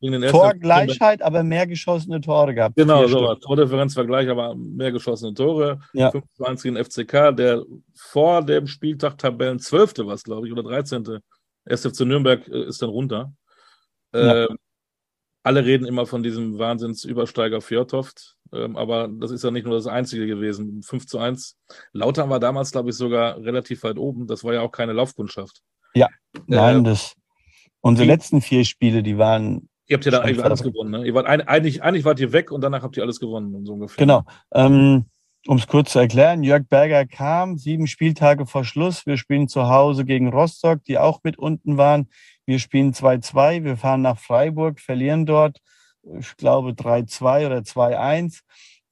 gegen 0.00 0.20
den 0.20 0.30
Torgleichheit, 0.30 1.22
aber 1.22 1.42
mehr 1.42 1.66
geschossene 1.66 2.20
Tore 2.20 2.54
gehabt. 2.54 2.76
Genau, 2.76 3.06
so 3.06 3.34
Tordifferenz 3.36 3.96
war 3.96 4.04
gleich, 4.04 4.28
aber 4.28 4.54
mehr 4.54 4.90
geschossene 4.90 5.34
Tore. 5.34 5.80
Ja. 5.92 6.10
5 6.10 6.24
1 6.40 6.62
gegen 6.62 6.76
FCK, 6.76 7.36
der 7.36 7.62
vor 7.94 8.44
dem 8.44 8.66
Spieltag 8.66 9.18
Tabellen 9.18 9.58
12. 9.58 9.98
war 9.98 10.16
glaube 10.16 10.46
ich, 10.46 10.52
oder 10.52 10.62
13. 10.62 11.20
Erst 11.64 11.86
FC 11.86 12.00
Nürnberg 12.00 12.46
äh, 12.48 12.64
ist 12.64 12.82
dann 12.82 12.90
runter. 12.90 13.32
Ja. 14.12 14.46
Ähm, 14.46 14.58
alle 15.44 15.64
reden 15.64 15.86
immer 15.86 16.06
von 16.06 16.22
diesem 16.22 16.58
Wahnsinnsübersteiger 16.58 17.60
Fjordhoft, 17.60 18.36
ähm, 18.52 18.76
aber 18.76 19.08
das 19.08 19.30
ist 19.30 19.42
ja 19.42 19.50
nicht 19.50 19.66
nur 19.66 19.74
das 19.74 19.86
Einzige 19.86 20.26
gewesen. 20.26 20.82
5 20.82 21.06
zu 21.06 21.18
1. 21.18 21.56
Lautern 21.92 22.30
war 22.30 22.40
damals, 22.40 22.70
glaube 22.72 22.90
ich, 22.90 22.96
sogar 22.96 23.38
relativ 23.38 23.82
weit 23.82 23.98
oben. 23.98 24.26
Das 24.26 24.44
war 24.44 24.54
ja 24.54 24.60
auch 24.60 24.72
keine 24.72 24.92
Laufkundschaft. 24.92 25.62
Ja, 25.94 26.08
nein, 26.46 26.80
äh, 26.80 26.90
das. 26.90 27.14
Unsere 27.82 28.06
die, 28.06 28.12
letzten 28.12 28.40
vier 28.40 28.64
Spiele, 28.64 29.02
die 29.02 29.18
waren. 29.18 29.68
Ihr 29.88 29.96
habt 29.96 30.04
ja 30.04 30.12
da 30.12 30.20
eigentlich 30.20 30.42
alles 30.42 30.62
gewonnen, 30.62 30.90
ne? 30.90 31.06
Ihr 31.06 31.14
wart 31.14 31.26
ein, 31.26 31.42
eigentlich, 31.42 31.82
eigentlich 31.82 32.04
wart 32.04 32.18
ihr 32.20 32.32
weg 32.32 32.50
und 32.50 32.62
danach 32.62 32.82
habt 32.82 32.96
ihr 32.96 33.02
alles 33.02 33.20
gewonnen, 33.20 33.66
so 33.66 33.74
ungefähr. 33.74 33.98
Genau. 33.98 34.22
Ähm, 34.54 35.06
um 35.48 35.56
es 35.58 35.66
kurz 35.66 35.92
zu 35.92 35.98
erklären, 35.98 36.44
Jörg 36.44 36.68
Berger 36.68 37.04
kam 37.04 37.58
sieben 37.58 37.88
Spieltage 37.88 38.46
vor 38.46 38.64
Schluss. 38.64 39.06
Wir 39.06 39.16
spielen 39.16 39.48
zu 39.48 39.68
Hause 39.68 40.04
gegen 40.04 40.28
Rostock, 40.28 40.84
die 40.84 40.98
auch 40.98 41.20
mit 41.24 41.36
unten 41.36 41.76
waren. 41.76 42.08
Wir 42.46 42.60
spielen 42.60 42.92
2-2, 42.92 43.64
wir 43.64 43.76
fahren 43.76 44.02
nach 44.02 44.18
Freiburg, 44.18 44.80
verlieren 44.80 45.26
dort, 45.26 45.58
ich 46.18 46.36
glaube 46.36 46.70
3-2 46.70 47.46
oder 47.46 47.58
2-1. 47.58 48.40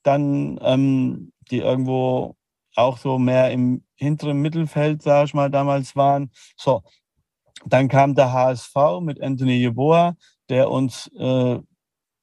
Dann 0.03 0.59
ähm, 0.63 1.33
die 1.51 1.59
irgendwo 1.59 2.37
auch 2.75 2.99
so 2.99 3.19
mehr 3.19 3.51
im 3.51 3.85
hinteren 3.95 4.41
Mittelfeld, 4.41 5.03
sage 5.03 5.27
ich 5.27 5.35
mal, 5.35 5.51
damals 5.51 5.95
waren. 5.95 6.31
So, 6.57 6.83
dann 7.67 7.89
kam 7.89 8.15
der 8.15 8.33
HSV 8.33 8.75
mit 9.01 9.21
Anthony 9.21 9.59
Jeboa, 9.59 10.17
der 10.49 10.71
uns 10.71 11.09
äh, 11.19 11.59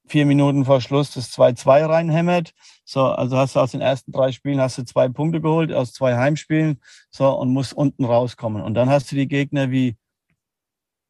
vier 0.06 0.26
Minuten 0.26 0.64
vor 0.64 0.80
Schluss 0.80 1.12
das 1.12 1.32
2-2 1.32 1.88
reinhämmert. 1.88 2.52
So, 2.84 3.04
also 3.06 3.36
hast 3.36 3.56
du 3.56 3.60
aus 3.60 3.72
den 3.72 3.80
ersten 3.80 4.12
drei 4.12 4.32
Spielen 4.32 4.60
hast 4.60 4.78
du 4.78 4.84
zwei 4.84 5.08
Punkte 5.08 5.40
geholt 5.40 5.72
aus 5.72 5.92
zwei 5.92 6.16
Heimspielen, 6.16 6.80
so 7.10 7.30
und 7.30 7.52
musst 7.52 7.74
unten 7.74 8.04
rauskommen. 8.04 8.62
Und 8.62 8.74
dann 8.74 8.88
hast 8.88 9.12
du 9.12 9.16
die 9.16 9.28
Gegner 9.28 9.70
wie 9.70 9.96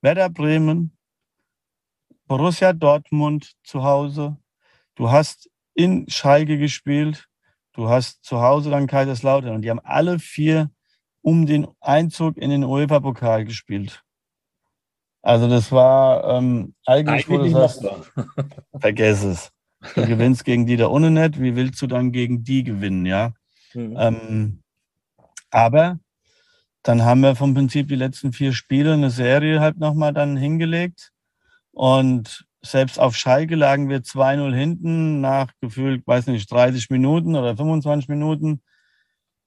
Werder 0.02 0.28
Bremen, 0.28 0.96
Borussia 2.26 2.72
Dortmund 2.72 3.54
zu 3.64 3.82
Hause. 3.82 4.36
Du 4.94 5.10
hast 5.10 5.48
in 5.74 6.08
Schalke 6.08 6.58
gespielt. 6.58 7.28
Du 7.72 7.88
hast 7.88 8.24
zu 8.24 8.40
Hause 8.40 8.70
dann 8.70 8.86
Kaiserslautern. 8.86 9.54
Und 9.54 9.62
die 9.62 9.70
haben 9.70 9.80
alle 9.84 10.18
vier 10.18 10.70
um 11.22 11.46
den 11.46 11.68
Einzug 11.80 12.36
in 12.36 12.50
den 12.50 12.64
UEFA-Pokal 12.64 13.44
gespielt. 13.44 14.04
Also 15.22 15.48
das 15.48 15.72
war 15.72 16.38
ähm, 16.38 16.74
eigentlich, 16.86 17.28
wo 17.28 17.38
du 17.38 17.50
sagst, 17.50 17.84
vergess 18.80 19.24
es. 19.24 19.52
Du 19.94 20.06
gewinnst 20.06 20.44
gegen 20.44 20.66
die 20.66 20.76
da 20.76 20.88
ohne 20.88 21.10
nicht. 21.10 21.40
Wie 21.40 21.56
willst 21.56 21.80
du 21.82 21.86
dann 21.86 22.12
gegen 22.12 22.44
die 22.44 22.64
gewinnen, 22.64 23.06
ja? 23.06 23.32
Mhm. 23.74 23.96
Ähm, 23.98 24.62
aber 25.50 25.98
dann 26.82 27.04
haben 27.04 27.20
wir 27.20 27.36
vom 27.36 27.54
Prinzip 27.54 27.88
die 27.88 27.96
letzten 27.96 28.32
vier 28.32 28.52
Spiele 28.52 28.94
eine 28.94 29.10
Serie 29.10 29.60
halt 29.60 29.78
nochmal 29.78 30.12
dann 30.12 30.36
hingelegt. 30.36 31.12
Und 31.72 32.46
selbst 32.62 32.98
auf 32.98 33.16
Schalke 33.16 33.54
lagen 33.54 33.88
wir 33.88 34.00
2-0 34.02 34.54
hinten 34.54 35.20
nach 35.20 35.52
gefühlt, 35.60 36.06
weiß 36.06 36.26
nicht, 36.26 36.50
30 36.50 36.90
Minuten 36.90 37.36
oder 37.36 37.56
25 37.56 38.08
Minuten. 38.08 38.62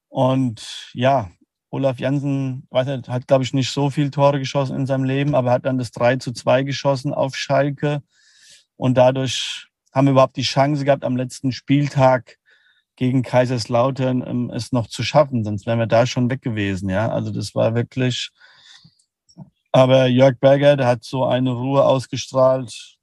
Und 0.08 0.92
ja, 0.94 1.30
Olaf 1.72 2.00
Jansen 2.00 2.68
weiß 2.70 2.88
nicht, 2.88 3.08
hat, 3.08 3.28
glaube 3.28 3.46
ich, 3.46 3.54
nicht 3.54 3.72
so 3.72 3.90
viel 3.90 4.12
Tore 4.12 4.40
geschossen 4.40 4.76
in 4.76 4.86
seinem 4.86 5.06
Leben, 5.06 5.36
aber 5.36 5.52
hat 5.52 5.66
dann 5.66 5.78
das 5.78 5.92
3 5.92 6.18
zu 6.18 6.34
2 6.34 6.64
geschossen 6.64 7.14
auf 7.14 7.36
Schalke. 7.36 8.04
Und 8.76 8.96
dadurch 8.98 9.68
haben 9.94 10.08
wir 10.08 10.12
überhaupt 10.12 10.36
die 10.36 10.42
Chance 10.42 10.84
gehabt, 10.84 11.06
am 11.06 11.16
letzten 11.16 11.54
Spieltag 11.54 12.38
gegen 12.98 13.24
Kaiserslautern 13.24 14.22
ähm, 14.28 14.52
es 14.54 14.74
noch 14.74 14.88
zu 14.88 15.02
schaffen, 15.02 15.46
sonst 15.46 15.66
wären 15.66 15.80
wir 15.80 15.88
da 15.88 16.06
schon 16.06 16.30
weg 16.30 16.42
gewesen. 16.42 16.90
Ja, 16.90 17.10
also 17.10 17.32
das 17.32 17.56
war 17.56 17.74
wirklich. 17.74 18.32
Aber 19.72 20.08
Jörg 20.08 20.38
Berger, 20.40 20.76
der 20.76 20.88
hat 20.88 21.06
so 21.06 21.24
eine 21.26 21.52
Ruhe 21.52 21.86
ausgestrahlt. 21.86 22.98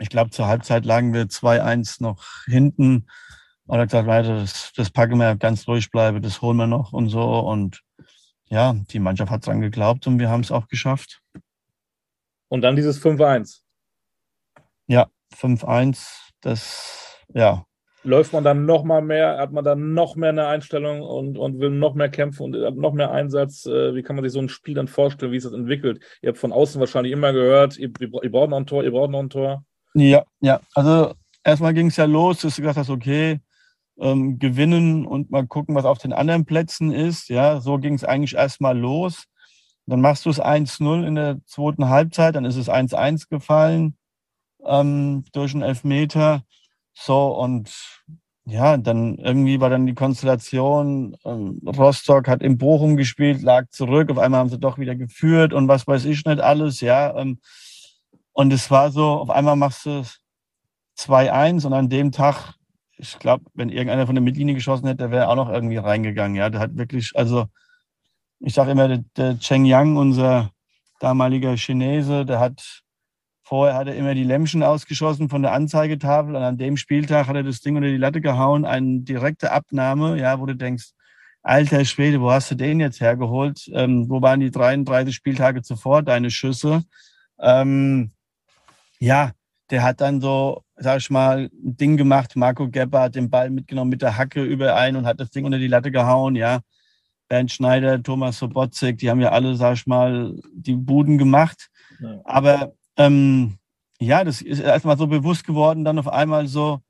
Ich 0.00 0.08
glaube, 0.08 0.30
zur 0.30 0.48
Halbzeit 0.48 0.84
lagen 0.84 1.14
wir 1.14 1.26
2-1 1.26 2.02
noch 2.02 2.24
hinten. 2.46 3.06
Und 3.66 3.78
er 3.78 3.82
hat 3.82 3.88
gesagt, 3.88 4.06
weiter, 4.06 4.38
das, 4.38 4.72
das 4.76 4.90
packen 4.90 5.18
wir 5.18 5.36
ganz 5.36 5.66
ruhig 5.66 5.90
bleiben, 5.90 6.22
das 6.22 6.40
holen 6.40 6.56
wir 6.56 6.66
noch 6.66 6.92
und 6.92 7.08
so. 7.08 7.22
Und 7.22 7.82
ja, 8.46 8.74
die 8.90 9.00
Mannschaft 9.00 9.30
hat 9.30 9.46
dran 9.46 9.60
geglaubt 9.60 10.06
und 10.06 10.18
wir 10.18 10.30
haben 10.30 10.42
es 10.42 10.52
auch 10.52 10.68
geschafft. 10.68 11.20
Und 12.48 12.62
dann 12.62 12.76
dieses 12.76 13.02
5-1. 13.02 13.60
Ja, 14.86 15.08
5-1, 15.34 16.30
das, 16.40 17.18
ja, 17.34 17.64
läuft 18.06 18.32
man 18.32 18.44
dann 18.44 18.64
noch 18.64 18.84
mal 18.84 19.02
mehr, 19.02 19.38
hat 19.38 19.52
man 19.52 19.64
dann 19.64 19.92
noch 19.92 20.16
mehr 20.16 20.30
eine 20.30 20.46
Einstellung 20.46 21.02
und, 21.02 21.36
und 21.36 21.58
will 21.58 21.70
noch 21.70 21.94
mehr 21.94 22.08
kämpfen 22.08 22.44
und 22.44 22.64
hat 22.64 22.76
noch 22.76 22.92
mehr 22.92 23.10
Einsatz. 23.10 23.66
Äh, 23.66 23.94
wie 23.94 24.02
kann 24.02 24.16
man 24.16 24.24
sich 24.24 24.32
so 24.32 24.38
ein 24.38 24.48
Spiel 24.48 24.74
dann 24.74 24.88
vorstellen, 24.88 25.32
wie 25.32 25.36
es 25.36 25.44
das 25.44 25.52
entwickelt? 25.52 26.00
Ihr 26.22 26.28
habt 26.28 26.38
von 26.38 26.52
außen 26.52 26.80
wahrscheinlich 26.80 27.12
immer 27.12 27.32
gehört, 27.32 27.76
ihr, 27.76 27.90
ihr 28.00 28.30
braucht 28.30 28.50
noch 28.50 28.56
ein 28.56 28.66
Tor, 28.66 28.84
ihr 28.84 28.92
braucht 28.92 29.10
noch 29.10 29.20
ein 29.20 29.30
Tor. 29.30 29.64
Ja, 29.94 30.24
ja. 30.40 30.60
Also 30.74 31.14
erstmal 31.42 31.74
ging 31.74 31.88
es 31.88 31.96
ja 31.96 32.04
los, 32.04 32.40
dass 32.40 32.56
du 32.56 32.62
gesagt 32.62 32.78
hast, 32.78 32.90
okay, 32.90 33.40
ähm, 34.00 34.38
gewinnen 34.38 35.06
und 35.06 35.30
mal 35.30 35.46
gucken, 35.46 35.74
was 35.74 35.84
auf 35.84 35.98
den 35.98 36.12
anderen 36.12 36.44
Plätzen 36.44 36.92
ist. 36.92 37.28
Ja, 37.28 37.60
so 37.60 37.78
ging 37.78 37.94
es 37.94 38.04
eigentlich 38.04 38.34
erstmal 38.34 38.78
los. 38.78 39.24
Dann 39.86 40.00
machst 40.00 40.26
du 40.26 40.30
es 40.30 40.40
1-0 40.42 41.06
in 41.06 41.14
der 41.14 41.38
zweiten 41.46 41.88
Halbzeit, 41.88 42.34
dann 42.34 42.44
ist 42.44 42.56
es 42.56 42.68
1-1 42.68 43.28
gefallen 43.28 43.96
ähm, 44.64 45.24
durch 45.32 45.54
einen 45.54 45.62
Elfmeter. 45.62 46.42
So, 46.92 47.28
und 47.38 47.72
ja, 48.46 48.76
dann 48.76 49.16
irgendwie 49.18 49.60
war 49.60 49.70
dann 49.70 49.86
die 49.86 49.94
Konstellation, 49.94 51.16
ähm, 51.24 51.60
Rostock 51.66 52.28
hat 52.28 52.42
im 52.42 52.58
Bochum 52.58 52.96
gespielt, 52.96 53.42
lag 53.42 53.68
zurück, 53.70 54.10
auf 54.10 54.18
einmal 54.18 54.40
haben 54.40 54.50
sie 54.50 54.58
doch 54.58 54.78
wieder 54.78 54.94
geführt 54.94 55.52
und 55.52 55.68
was 55.68 55.86
weiß 55.86 56.04
ich 56.04 56.24
nicht 56.24 56.40
alles, 56.40 56.80
ja. 56.80 57.16
Ähm, 57.16 57.40
und 58.32 58.52
es 58.52 58.70
war 58.70 58.90
so, 58.92 59.04
auf 59.04 59.30
einmal 59.30 59.56
machst 59.56 59.86
du 59.86 60.04
2-1 60.98 61.66
und 61.66 61.72
an 61.72 61.88
dem 61.88 62.12
Tag, 62.12 62.54
ich 62.98 63.18
glaube, 63.18 63.44
wenn 63.54 63.68
irgendeiner 63.68 64.06
von 64.06 64.14
der 64.14 64.22
Mittellinie 64.22 64.54
geschossen 64.54 64.86
hätte, 64.86 64.98
der 64.98 65.10
wäre 65.10 65.28
auch 65.28 65.36
noch 65.36 65.50
irgendwie 65.50 65.76
reingegangen, 65.76 66.36
ja. 66.36 66.50
Der 66.50 66.60
hat 66.60 66.76
wirklich, 66.76 67.12
also 67.14 67.46
ich 68.40 68.54
sage 68.54 68.72
immer, 68.72 68.88
der, 68.88 69.04
der 69.16 69.38
Cheng 69.38 69.64
Yang, 69.64 69.96
unser 69.96 70.50
damaliger 71.00 71.56
Chinese, 71.56 72.24
der 72.24 72.40
hat 72.40 72.82
Vorher 73.48 73.76
hat 73.76 73.86
er 73.86 73.94
immer 73.94 74.12
die 74.16 74.24
Lämmchen 74.24 74.64
ausgeschossen 74.64 75.28
von 75.28 75.40
der 75.40 75.52
Anzeigetafel 75.52 76.34
und 76.34 76.42
an 76.42 76.58
dem 76.58 76.76
Spieltag 76.76 77.28
hat 77.28 77.36
er 77.36 77.44
das 77.44 77.60
Ding 77.60 77.76
unter 77.76 77.86
die 77.86 77.96
Latte 77.96 78.20
gehauen. 78.20 78.64
Eine 78.64 79.02
direkte 79.02 79.52
Abnahme, 79.52 80.18
ja, 80.18 80.40
wo 80.40 80.46
du 80.46 80.56
denkst, 80.56 80.90
alter 81.44 81.84
Schwede, 81.84 82.20
wo 82.20 82.32
hast 82.32 82.50
du 82.50 82.56
den 82.56 82.80
jetzt 82.80 83.00
hergeholt? 83.00 83.70
Ähm, 83.72 84.10
wo 84.10 84.20
waren 84.20 84.40
die 84.40 84.50
33 84.50 85.14
Spieltage 85.14 85.62
zuvor, 85.62 86.02
deine 86.02 86.32
Schüsse? 86.32 86.82
Ähm, 87.38 88.10
ja, 88.98 89.30
der 89.70 89.84
hat 89.84 90.00
dann 90.00 90.20
so, 90.20 90.64
sag 90.76 90.98
ich 90.98 91.10
mal, 91.10 91.50
ein 91.52 91.76
Ding 91.76 91.96
gemacht. 91.96 92.36
Marco 92.36 92.68
Gebber 92.68 93.02
hat 93.02 93.14
den 93.14 93.30
Ball 93.30 93.50
mitgenommen 93.50 93.90
mit 93.90 94.02
der 94.02 94.16
Hacke 94.16 94.42
überein 94.42 94.96
und 94.96 95.06
hat 95.06 95.20
das 95.20 95.30
Ding 95.30 95.44
unter 95.44 95.58
die 95.58 95.68
Latte 95.68 95.90
gehauen, 95.90 96.36
ja. 96.36 96.60
Bernd 97.28 97.50
Schneider, 97.50 98.02
Thomas 98.02 98.38
Sobotzek, 98.38 98.98
die 98.98 99.10
haben 99.10 99.20
ja 99.20 99.30
alle, 99.30 99.56
sag 99.56 99.74
ich 99.74 99.86
mal, 99.86 100.34
die 100.52 100.74
Buden 100.76 101.18
gemacht. 101.18 101.68
Ja. 102.00 102.20
Aber 102.24 102.72
ähm, 102.96 103.58
ja, 103.98 104.22
das 104.22 104.42
ist 104.42 104.60
erstmal 104.60 104.96
so 104.96 105.06
bewusst 105.06 105.44
geworden, 105.44 105.84
dann 105.84 105.98
auf 105.98 106.08
einmal 106.08 106.46
so, 106.46 106.80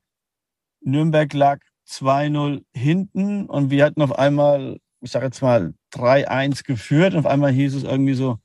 Nürnberg 0.81 1.33
lag 1.33 1.59
2-0 1.89 2.63
hinten 2.73 3.45
und 3.45 3.71
wir 3.71 3.85
hatten 3.85 4.01
auf 4.01 4.17
einmal, 4.17 4.77
ich 5.01 5.11
sage 5.11 5.25
jetzt 5.25 5.41
mal, 5.41 5.73
3-1 5.93 6.63
geführt. 6.63 7.13
Und 7.13 7.19
auf 7.19 7.25
einmal 7.25 7.51
hieß 7.51 7.75
es 7.75 7.83
irgendwie 7.83 8.13
so, 8.13 8.39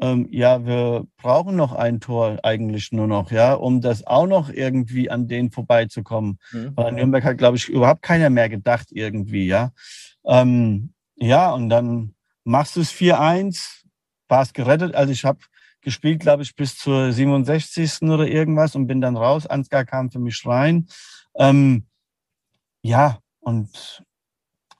ähm, 0.00 0.28
ja, 0.30 0.66
wir 0.66 1.06
brauchen 1.16 1.56
noch 1.56 1.72
ein 1.72 2.00
Tor 2.00 2.38
eigentlich 2.42 2.92
nur 2.92 3.06
noch, 3.06 3.30
ja, 3.30 3.54
um 3.54 3.80
das 3.80 4.06
auch 4.06 4.26
noch 4.26 4.50
irgendwie 4.50 5.10
an 5.10 5.26
denen 5.26 5.50
vorbeizukommen. 5.50 6.38
Mhm. 6.52 6.72
Weil 6.74 6.92
Nürnberg 6.92 7.24
hat, 7.24 7.38
glaube 7.38 7.56
ich, 7.56 7.68
überhaupt 7.68 8.02
keiner 8.02 8.28
mehr 8.28 8.48
gedacht 8.48 8.88
irgendwie, 8.90 9.46
ja. 9.46 9.72
Ähm, 10.24 10.92
ja, 11.16 11.52
und 11.52 11.70
dann 11.70 12.14
machst 12.44 12.76
du 12.76 12.80
es 12.80 12.92
4-1, 12.92 13.84
warst 14.28 14.54
gerettet. 14.54 14.94
Also 14.94 15.12
ich 15.12 15.24
habe 15.24 15.38
gespielt, 15.80 16.20
glaube 16.20 16.42
ich, 16.42 16.54
bis 16.54 16.76
zur 16.76 17.12
67. 17.12 18.02
oder 18.02 18.26
irgendwas 18.26 18.74
und 18.74 18.86
bin 18.86 19.00
dann 19.00 19.16
raus. 19.16 19.46
Ansgar 19.46 19.84
kam 19.84 20.10
für 20.10 20.18
mich 20.18 20.44
rein. 20.44 20.88
Ähm, 21.36 21.86
ja, 22.82 23.20
und 23.40 24.04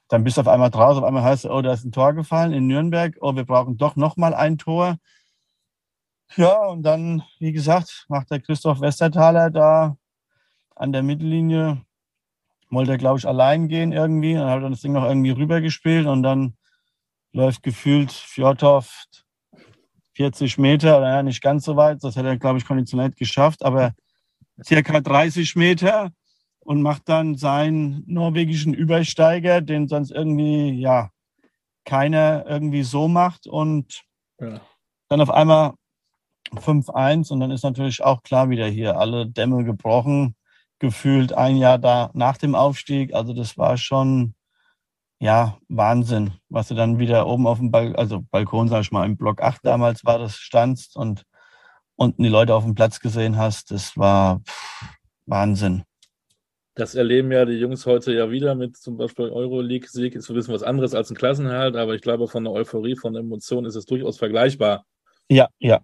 dann 0.08 0.24
bist 0.24 0.36
du 0.36 0.40
auf 0.42 0.48
einmal 0.48 0.70
draußen, 0.70 1.02
auf 1.02 1.06
einmal 1.06 1.22
heißt 1.22 1.44
es, 1.44 1.50
oh, 1.50 1.62
da 1.62 1.72
ist 1.72 1.84
ein 1.84 1.92
Tor 1.92 2.12
gefallen 2.12 2.52
in 2.52 2.66
Nürnberg, 2.66 3.16
oh, 3.20 3.34
wir 3.34 3.44
brauchen 3.44 3.76
doch 3.76 3.96
nochmal 3.96 4.34
ein 4.34 4.58
Tor. 4.58 4.98
Ja, 6.36 6.66
und 6.66 6.82
dann, 6.82 7.22
wie 7.38 7.52
gesagt, 7.52 8.06
macht 8.08 8.30
der 8.30 8.40
Christoph 8.40 8.80
Westerthaler 8.80 9.50
da 9.50 9.96
an 10.74 10.92
der 10.92 11.02
Mittellinie, 11.02 11.82
wollte 12.70 12.92
er, 12.92 12.98
glaube 12.98 13.18
ich, 13.18 13.26
allein 13.26 13.68
gehen 13.68 13.92
irgendwie, 13.92 14.34
dann 14.34 14.50
hat 14.50 14.62
er 14.62 14.70
das 14.70 14.80
Ding 14.80 14.92
noch 14.92 15.04
irgendwie 15.04 15.30
rübergespielt 15.30 16.06
und 16.06 16.22
dann 16.22 16.56
läuft 17.32 17.62
gefühlt 17.62 18.12
Fjordhoff 18.12 19.06
40 20.14 20.58
Meter, 20.58 21.00
naja, 21.00 21.22
nicht 21.22 21.42
ganz 21.42 21.64
so 21.64 21.76
weit, 21.76 22.02
das 22.02 22.16
hätte 22.16 22.28
er, 22.28 22.38
glaube 22.38 22.58
ich, 22.58 22.66
konditionell 22.66 23.10
geschafft, 23.10 23.64
aber 23.64 23.92
circa 24.64 25.00
30 25.00 25.56
Meter 25.56 26.10
und 26.66 26.82
macht 26.82 27.08
dann 27.08 27.36
seinen 27.36 28.02
norwegischen 28.06 28.74
Übersteiger, 28.74 29.60
den 29.60 29.88
sonst 29.88 30.10
irgendwie, 30.10 30.70
ja, 30.72 31.10
keiner 31.84 32.44
irgendwie 32.46 32.82
so 32.82 33.06
macht 33.06 33.46
und 33.46 34.02
ja. 34.40 34.60
dann 35.08 35.20
auf 35.20 35.30
einmal 35.30 35.74
5-1 36.52 37.32
und 37.32 37.40
dann 37.40 37.52
ist 37.52 37.62
natürlich 37.62 38.02
auch 38.02 38.22
klar 38.22 38.50
wieder 38.50 38.66
hier 38.66 38.98
alle 38.98 39.26
Dämme 39.26 39.64
gebrochen, 39.64 40.34
gefühlt 40.80 41.32
ein 41.32 41.56
Jahr 41.56 41.78
da 41.78 42.10
nach 42.14 42.36
dem 42.36 42.54
Aufstieg. 42.56 43.14
Also 43.14 43.32
das 43.32 43.56
war 43.56 43.76
schon 43.76 44.34
ja, 45.18 45.56
Wahnsinn, 45.68 46.32
was 46.48 46.68
du 46.68 46.74
dann 46.74 46.98
wieder 46.98 47.26
oben 47.26 47.46
auf 47.46 47.58
dem 47.58 47.70
Balkon, 47.70 47.96
also 47.96 48.22
Balkon, 48.30 48.68
sag 48.68 48.82
ich 48.82 48.92
mal, 48.92 49.06
im 49.06 49.16
Block 49.16 49.40
8 49.40 49.60
damals 49.64 50.04
war 50.04 50.18
das, 50.18 50.36
standst 50.36 50.96
und 50.96 51.24
unten 51.94 52.22
die 52.22 52.28
Leute 52.28 52.54
auf 52.54 52.64
dem 52.64 52.74
Platz 52.74 53.00
gesehen 53.00 53.38
hast, 53.38 53.70
das 53.70 53.96
war 53.96 54.40
pff, 54.40 54.88
Wahnsinn. 55.26 55.84
Das 56.76 56.94
erleben 56.94 57.32
ja 57.32 57.44
die 57.44 57.54
Jungs 57.54 57.86
heute 57.86 58.12
ja 58.12 58.30
wieder 58.30 58.54
mit 58.54 58.76
zum 58.76 58.96
Beispiel 58.96 59.30
Euroleague-Sieg, 59.30 60.14
ist 60.14 60.30
ein 60.30 60.36
bisschen 60.36 60.54
was 60.54 60.62
anderes 60.62 60.94
als 60.94 61.10
ein 61.10 61.16
Klassenhalt, 61.16 61.74
aber 61.74 61.94
ich 61.94 62.02
glaube, 62.02 62.28
von 62.28 62.44
der 62.44 62.52
Euphorie, 62.52 62.94
von 62.94 63.14
der 63.14 63.20
Emotion 63.20 63.64
ist 63.64 63.74
es 63.74 63.86
durchaus 63.86 64.18
vergleichbar. 64.18 64.84
Ja, 65.28 65.48
ja. 65.58 65.80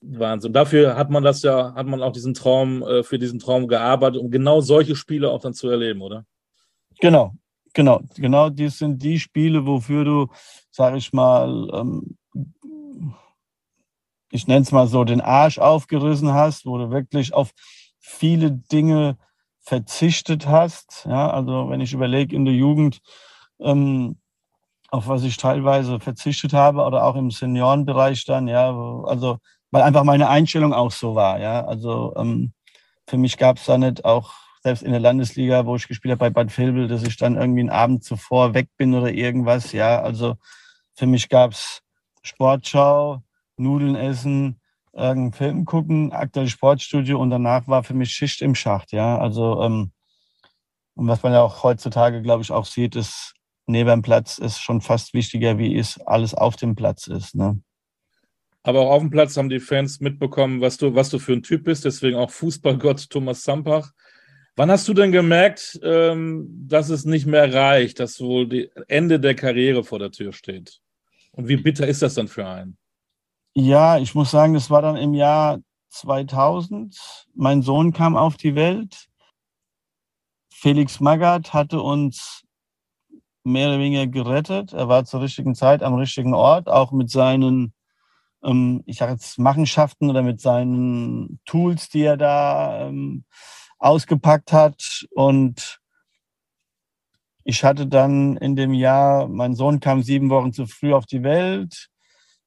Wahnsinn. 0.00 0.52
Dafür 0.52 0.96
hat 0.96 1.10
man 1.10 1.22
das 1.22 1.42
ja, 1.42 1.74
hat 1.74 1.86
man 1.86 2.02
auch 2.02 2.12
diesen 2.12 2.34
Traum, 2.34 2.82
äh, 2.82 3.02
für 3.02 3.18
diesen 3.18 3.38
Traum 3.38 3.68
gearbeitet, 3.68 4.20
um 4.20 4.30
genau 4.30 4.60
solche 4.60 4.96
Spiele 4.96 5.30
auch 5.30 5.40
dann 5.40 5.54
zu 5.54 5.70
erleben, 5.70 6.02
oder? 6.02 6.26
Genau, 7.00 7.32
Genau, 7.74 8.02
genau, 8.16 8.50
das 8.50 8.78
sind 8.78 9.02
die 9.02 9.18
Spiele, 9.18 9.64
wofür 9.64 10.04
du, 10.04 10.28
sag 10.70 10.94
ich 10.94 11.12
mal, 11.12 11.70
ähm, 11.72 12.18
ich 14.30 14.46
nenne 14.46 14.60
es 14.60 14.72
mal 14.72 14.86
so, 14.86 15.04
den 15.04 15.22
Arsch 15.22 15.58
aufgerissen 15.58 16.32
hast, 16.32 16.66
wo 16.66 16.76
du 16.76 16.90
wirklich 16.90 17.32
auf 17.32 17.52
viele 17.98 18.52
Dinge 18.52 19.16
verzichtet 19.62 20.46
hast. 20.46 21.06
Ja, 21.08 21.30
also 21.30 21.70
wenn 21.70 21.80
ich 21.80 21.92
überlege 21.92 22.34
in 22.34 22.44
der 22.44 22.54
Jugend, 22.54 23.00
ähm, 23.60 24.16
auf 24.90 25.08
was 25.08 25.22
ich 25.24 25.36
teilweise 25.36 26.00
verzichtet 26.00 26.52
habe 26.52 26.82
oder 26.82 27.04
auch 27.04 27.16
im 27.16 27.30
Seniorenbereich 27.30 28.24
dann, 28.26 28.48
ja, 28.48 28.70
also 29.04 29.38
weil 29.70 29.82
einfach 29.82 30.04
meine 30.04 30.28
Einstellung 30.28 30.74
auch 30.74 30.92
so 30.92 31.14
war, 31.14 31.40
ja, 31.40 31.64
also 31.64 32.12
ähm, 32.16 32.52
für 33.08 33.16
mich 33.16 33.38
gab 33.38 33.56
es 33.56 33.64
da 33.64 33.78
nicht 33.78 34.04
auch 34.04 34.34
selbst 34.62 34.82
in 34.82 34.92
der 34.92 35.00
Landesliga, 35.00 35.66
wo 35.66 35.76
ich 35.76 35.88
gespielt 35.88 36.12
habe 36.12 36.18
bei 36.18 36.30
Bad 36.30 36.56
Vilbel, 36.56 36.88
dass 36.88 37.02
ich 37.02 37.16
dann 37.16 37.36
irgendwie 37.36 37.60
einen 37.60 37.70
Abend 37.70 38.04
zuvor 38.04 38.54
weg 38.54 38.68
bin 38.76 38.94
oder 38.94 39.10
irgendwas. 39.10 39.72
Ja, 39.72 40.00
also 40.02 40.36
für 40.94 41.06
mich 41.06 41.28
gab 41.28 41.52
es 41.52 41.82
Sportschau, 42.22 43.22
Nudeln 43.56 43.96
essen, 43.96 44.60
irgendeinen 44.92 45.32
Film 45.32 45.64
gucken, 45.64 46.12
aktuell 46.12 46.48
Sportstudio 46.48 47.20
und 47.20 47.30
danach 47.30 47.66
war 47.68 47.82
für 47.84 47.94
mich 47.94 48.10
Schicht 48.10 48.42
im 48.42 48.54
Schacht. 48.54 48.92
Ja, 48.92 49.18
also 49.18 49.62
ähm, 49.62 49.92
und 50.94 51.08
was 51.08 51.22
man 51.22 51.32
ja 51.32 51.42
auch 51.42 51.62
heutzutage, 51.62 52.22
glaube 52.22 52.42
ich, 52.42 52.50
auch 52.50 52.66
sieht, 52.66 52.96
ist 52.96 53.34
neben 53.66 53.88
dem 53.88 54.02
Platz 54.02 54.38
ist 54.38 54.60
schon 54.60 54.80
fast 54.80 55.14
wichtiger, 55.14 55.58
wie 55.58 55.76
es 55.76 56.00
alles 56.00 56.34
auf 56.34 56.56
dem 56.56 56.74
Platz 56.74 57.06
ist. 57.06 57.34
Ne? 57.34 57.60
Aber 58.62 58.80
auch 58.80 58.90
auf 58.90 59.00
dem 59.00 59.10
Platz 59.10 59.36
haben 59.36 59.48
die 59.48 59.60
Fans 59.60 60.00
mitbekommen, 60.00 60.60
was 60.60 60.76
du, 60.76 60.94
was 60.94 61.10
du 61.10 61.18
für 61.18 61.32
ein 61.32 61.42
Typ 61.42 61.64
bist. 61.64 61.84
Deswegen 61.84 62.16
auch 62.16 62.30
Fußballgott 62.30 63.10
Thomas 63.10 63.42
Zampach. 63.42 63.92
Wann 64.54 64.70
hast 64.70 64.86
du 64.86 64.94
denn 64.94 65.12
gemerkt, 65.12 65.80
ähm, 65.82 66.46
dass 66.68 66.90
es 66.90 67.04
nicht 67.04 67.26
mehr 67.26 67.52
reicht, 67.52 67.98
dass 68.00 68.20
wohl 68.20 68.48
das 68.48 68.84
Ende 68.86 69.18
der 69.18 69.34
Karriere 69.34 69.82
vor 69.82 69.98
der 69.98 70.10
Tür 70.10 70.32
steht? 70.32 70.80
Und 71.32 71.48
wie 71.48 71.56
bitter 71.56 71.88
ist 71.88 72.02
das 72.02 72.14
dann 72.14 72.28
für 72.28 72.46
einen? 72.46 72.76
Ja, 73.54 73.98
ich 73.98 74.14
muss 74.14 74.30
sagen, 74.30 74.54
das 74.54 74.70
war 74.70 74.80
dann 74.80 74.96
im 74.96 75.12
Jahr 75.12 75.58
2000. 75.90 77.26
Mein 77.34 77.60
Sohn 77.62 77.92
kam 77.92 78.16
auf 78.16 78.36
die 78.38 78.54
Welt. 78.54 79.08
Felix 80.50 81.00
Magath 81.00 81.52
hatte 81.52 81.82
uns 81.82 82.44
mehr 83.44 83.68
oder 83.68 83.78
weniger 83.78 84.06
gerettet. 84.06 84.72
Er 84.72 84.88
war 84.88 85.04
zur 85.04 85.20
richtigen 85.20 85.54
Zeit 85.54 85.82
am 85.82 85.94
richtigen 85.94 86.34
Ort, 86.34 86.68
auch 86.68 86.92
mit 86.92 87.10
seinen, 87.10 87.74
ähm, 88.42 88.82
ich 88.86 88.98
sage 88.98 89.12
jetzt 89.12 89.38
Machenschaften 89.38 90.08
oder 90.08 90.22
mit 90.22 90.40
seinen 90.40 91.40
Tools, 91.44 91.90
die 91.90 92.02
er 92.02 92.16
da 92.16 92.88
ähm, 92.88 93.24
ausgepackt 93.78 94.52
hat. 94.52 95.06
Und 95.10 95.80
ich 97.44 97.64
hatte 97.64 97.86
dann 97.86 98.36
in 98.38 98.56
dem 98.56 98.72
Jahr, 98.72 99.28
mein 99.28 99.54
Sohn 99.56 99.80
kam 99.80 100.02
sieben 100.02 100.30
Wochen 100.30 100.52
zu 100.54 100.66
früh 100.66 100.94
auf 100.94 101.06
die 101.06 101.22
Welt. 101.22 101.91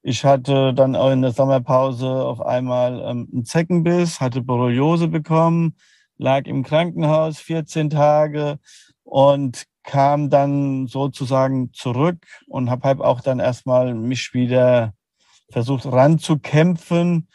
Ich 0.08 0.24
hatte 0.24 0.74
dann 0.74 0.94
in 0.94 1.22
der 1.24 1.32
Sommerpause 1.32 2.08
auf 2.08 2.40
einmal 2.42 3.00
ähm, 3.00 3.28
einen 3.32 3.46
Zeckenbiss, 3.46 4.22
hatte 4.22 4.42
Borreliose 4.42 5.08
bekommen, 5.08 5.76
lag 6.18 6.46
im 6.46 6.64
Krankenhaus 6.64 7.40
14 7.40 7.90
Tage 7.90 8.60
und 9.04 9.66
kam 9.84 10.30
dann 10.30 10.88
sozusagen 10.88 11.74
zurück 11.74 12.26
und 12.48 12.70
habe 12.70 12.88
halt 12.88 13.02
auch 13.02 13.22
dann 13.22 13.40
erstmal 13.40 13.96
mich 13.96 14.34
wieder 14.34 14.94
versucht 15.50 15.86
ranzukämpfen 15.86 17.28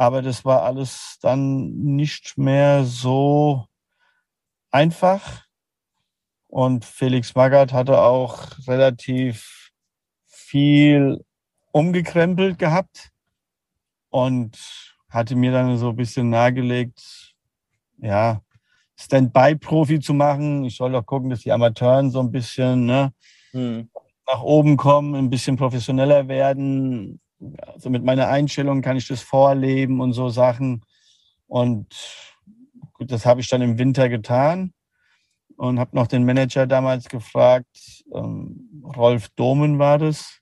aber 0.00 0.22
das 0.22 0.44
war 0.44 0.62
alles 0.62 1.18
dann 1.20 1.72
nicht 1.72 2.38
mehr 2.38 2.84
so 2.84 3.66
einfach. 4.70 5.44
Und 6.46 6.84
Felix 6.84 7.34
Magath 7.34 7.72
hatte 7.72 8.00
auch 8.00 8.48
relativ 8.66 9.70
viel 10.26 11.24
umgekrempelt 11.72 12.58
gehabt 12.58 13.10
und 14.10 14.58
hatte 15.08 15.36
mir 15.36 15.52
dann 15.52 15.76
so 15.76 15.90
ein 15.90 15.96
bisschen 15.96 16.30
nahegelegt, 16.30 17.34
ja, 17.98 18.40
Standby-Profi 18.96 20.00
zu 20.00 20.14
machen. 20.14 20.64
Ich 20.64 20.76
soll 20.76 20.92
doch 20.92 21.06
gucken, 21.06 21.30
dass 21.30 21.40
die 21.40 21.52
Amateuren 21.52 22.10
so 22.10 22.20
ein 22.20 22.30
bisschen 22.30 22.86
ne, 22.86 23.12
hm. 23.52 23.88
nach 24.26 24.42
oben 24.42 24.76
kommen, 24.76 25.14
ein 25.14 25.30
bisschen 25.30 25.56
professioneller 25.56 26.28
werden. 26.28 27.20
Also 27.66 27.88
mit 27.88 28.04
meiner 28.04 28.28
Einstellung 28.28 28.82
kann 28.82 28.96
ich 28.96 29.08
das 29.08 29.22
vorleben 29.22 30.00
und 30.00 30.12
so 30.12 30.28
Sachen. 30.28 30.84
Und 31.46 31.88
gut, 32.92 33.10
das 33.10 33.24
habe 33.24 33.40
ich 33.40 33.48
dann 33.48 33.62
im 33.62 33.78
Winter 33.78 34.08
getan 34.08 34.74
und 35.56 35.78
habe 35.78 35.96
noch 35.96 36.06
den 36.06 36.24
Manager 36.24 36.66
damals 36.66 37.08
gefragt, 37.08 38.04
ähm, 38.14 38.82
Rolf 38.96 39.28
Domen 39.30 39.78
war 39.78 39.98
das, 39.98 40.39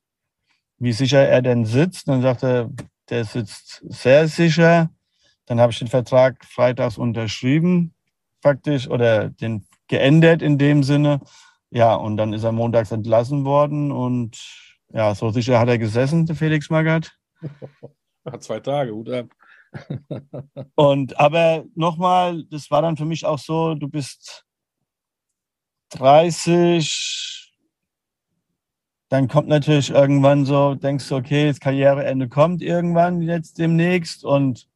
wie 0.79 0.93
sicher 0.93 1.27
er 1.27 1.43
denn 1.43 1.65
sitzt. 1.65 2.09
Dann 2.09 2.23
sagte 2.23 2.47
er, 2.47 2.71
der 3.11 3.25
sitzt 3.25 3.83
sehr 3.89 4.29
sicher. 4.29 4.91
Dann 5.47 5.61
habe 5.61 5.73
ich 5.73 5.79
den 5.79 5.89
Vertrag 5.89 6.45
freitags 6.45 6.99
unterschrieben, 6.99 7.95
faktisch, 8.43 8.89
oder 8.89 9.31
den 9.31 9.67
geändert 9.89 10.43
in 10.43 10.59
dem 10.59 10.83
Sinne. 10.83 11.21
Ja, 11.71 11.95
und 11.95 12.17
dann 12.17 12.33
ist 12.33 12.45
er 12.45 12.53
montags 12.53 12.93
entlassen 12.93 13.45
worden 13.45 13.93
und 13.93 14.39
ja, 14.93 15.15
so 15.15 15.31
sicher 15.31 15.59
hat 15.59 15.69
er 15.69 15.79
gesessen, 15.79 16.27
der 16.27 16.37
Felix 16.37 16.71
Magath. 16.71 17.13
Hat 18.25 18.43
zwei 18.43 18.61
Tage, 18.61 18.93
gut 18.93 19.09
ab. 19.11 19.27
und 20.75 21.19
aber 21.19 21.65
nochmal, 21.75 22.45
das 22.51 22.71
war 22.71 22.83
dann 22.83 22.97
für 22.97 23.05
mich 23.05 23.25
auch 23.25 23.39
so, 23.39 23.75
du 23.75 23.89
bist 23.89 24.45
30, 25.91 27.48
dann 29.09 29.29
kommt 29.29 29.49
natürlich 29.49 29.91
irgendwann 29.91 30.45
so, 30.45 30.75
denkst 30.75 31.09
du, 31.09 31.17
okay, 31.17 31.47
das 31.49 31.61
Karriereende 31.61 32.29
kommt 32.29 32.61
irgendwann 32.61 33.23
jetzt 33.23 33.59
demnächst 33.59 34.23
und 34.25 34.69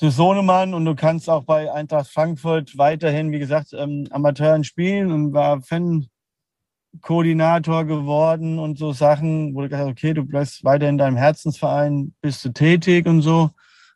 du 0.00 0.10
Sohnemann 0.10 0.74
und 0.74 0.84
du 0.84 0.94
kannst 0.94 1.30
auch 1.30 1.44
bei 1.44 1.72
Eintracht 1.72 2.08
Frankfurt 2.08 2.76
weiterhin, 2.78 3.32
wie 3.32 3.38
gesagt, 3.38 3.72
ähm, 3.72 4.06
Amateuren 4.10 4.64
spielen 4.64 5.10
und 5.12 5.32
war 5.32 5.62
Fan-Koordinator 5.62 7.84
geworden 7.84 8.58
und 8.58 8.76
so 8.78 8.92
Sachen, 8.92 9.54
wo 9.54 9.62
du 9.62 9.68
gesagt 9.68 9.88
hast, 9.88 9.92
okay, 9.92 10.12
du 10.14 10.24
bleibst 10.24 10.64
weiter 10.64 10.88
in 10.88 10.98
deinem 10.98 11.16
Herzensverein, 11.16 12.14
bist 12.20 12.44
du 12.44 12.52
tätig 12.52 13.06
und 13.06 13.22
so. 13.22 13.50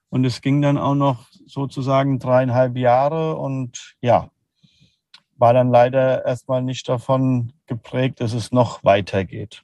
Und 0.08 0.24
es 0.24 0.40
ging 0.40 0.62
dann 0.62 0.78
auch 0.78 0.94
noch 0.94 1.26
sozusagen 1.46 2.20
dreieinhalb 2.20 2.76
Jahre 2.76 3.36
und 3.36 3.96
ja, 4.00 4.30
war 5.38 5.52
dann 5.52 5.70
leider 5.70 6.24
erstmal 6.24 6.62
nicht 6.62 6.88
davon 6.88 7.52
geprägt, 7.66 8.20
dass 8.20 8.32
es 8.32 8.52
noch 8.52 8.84
weitergeht. 8.84 9.62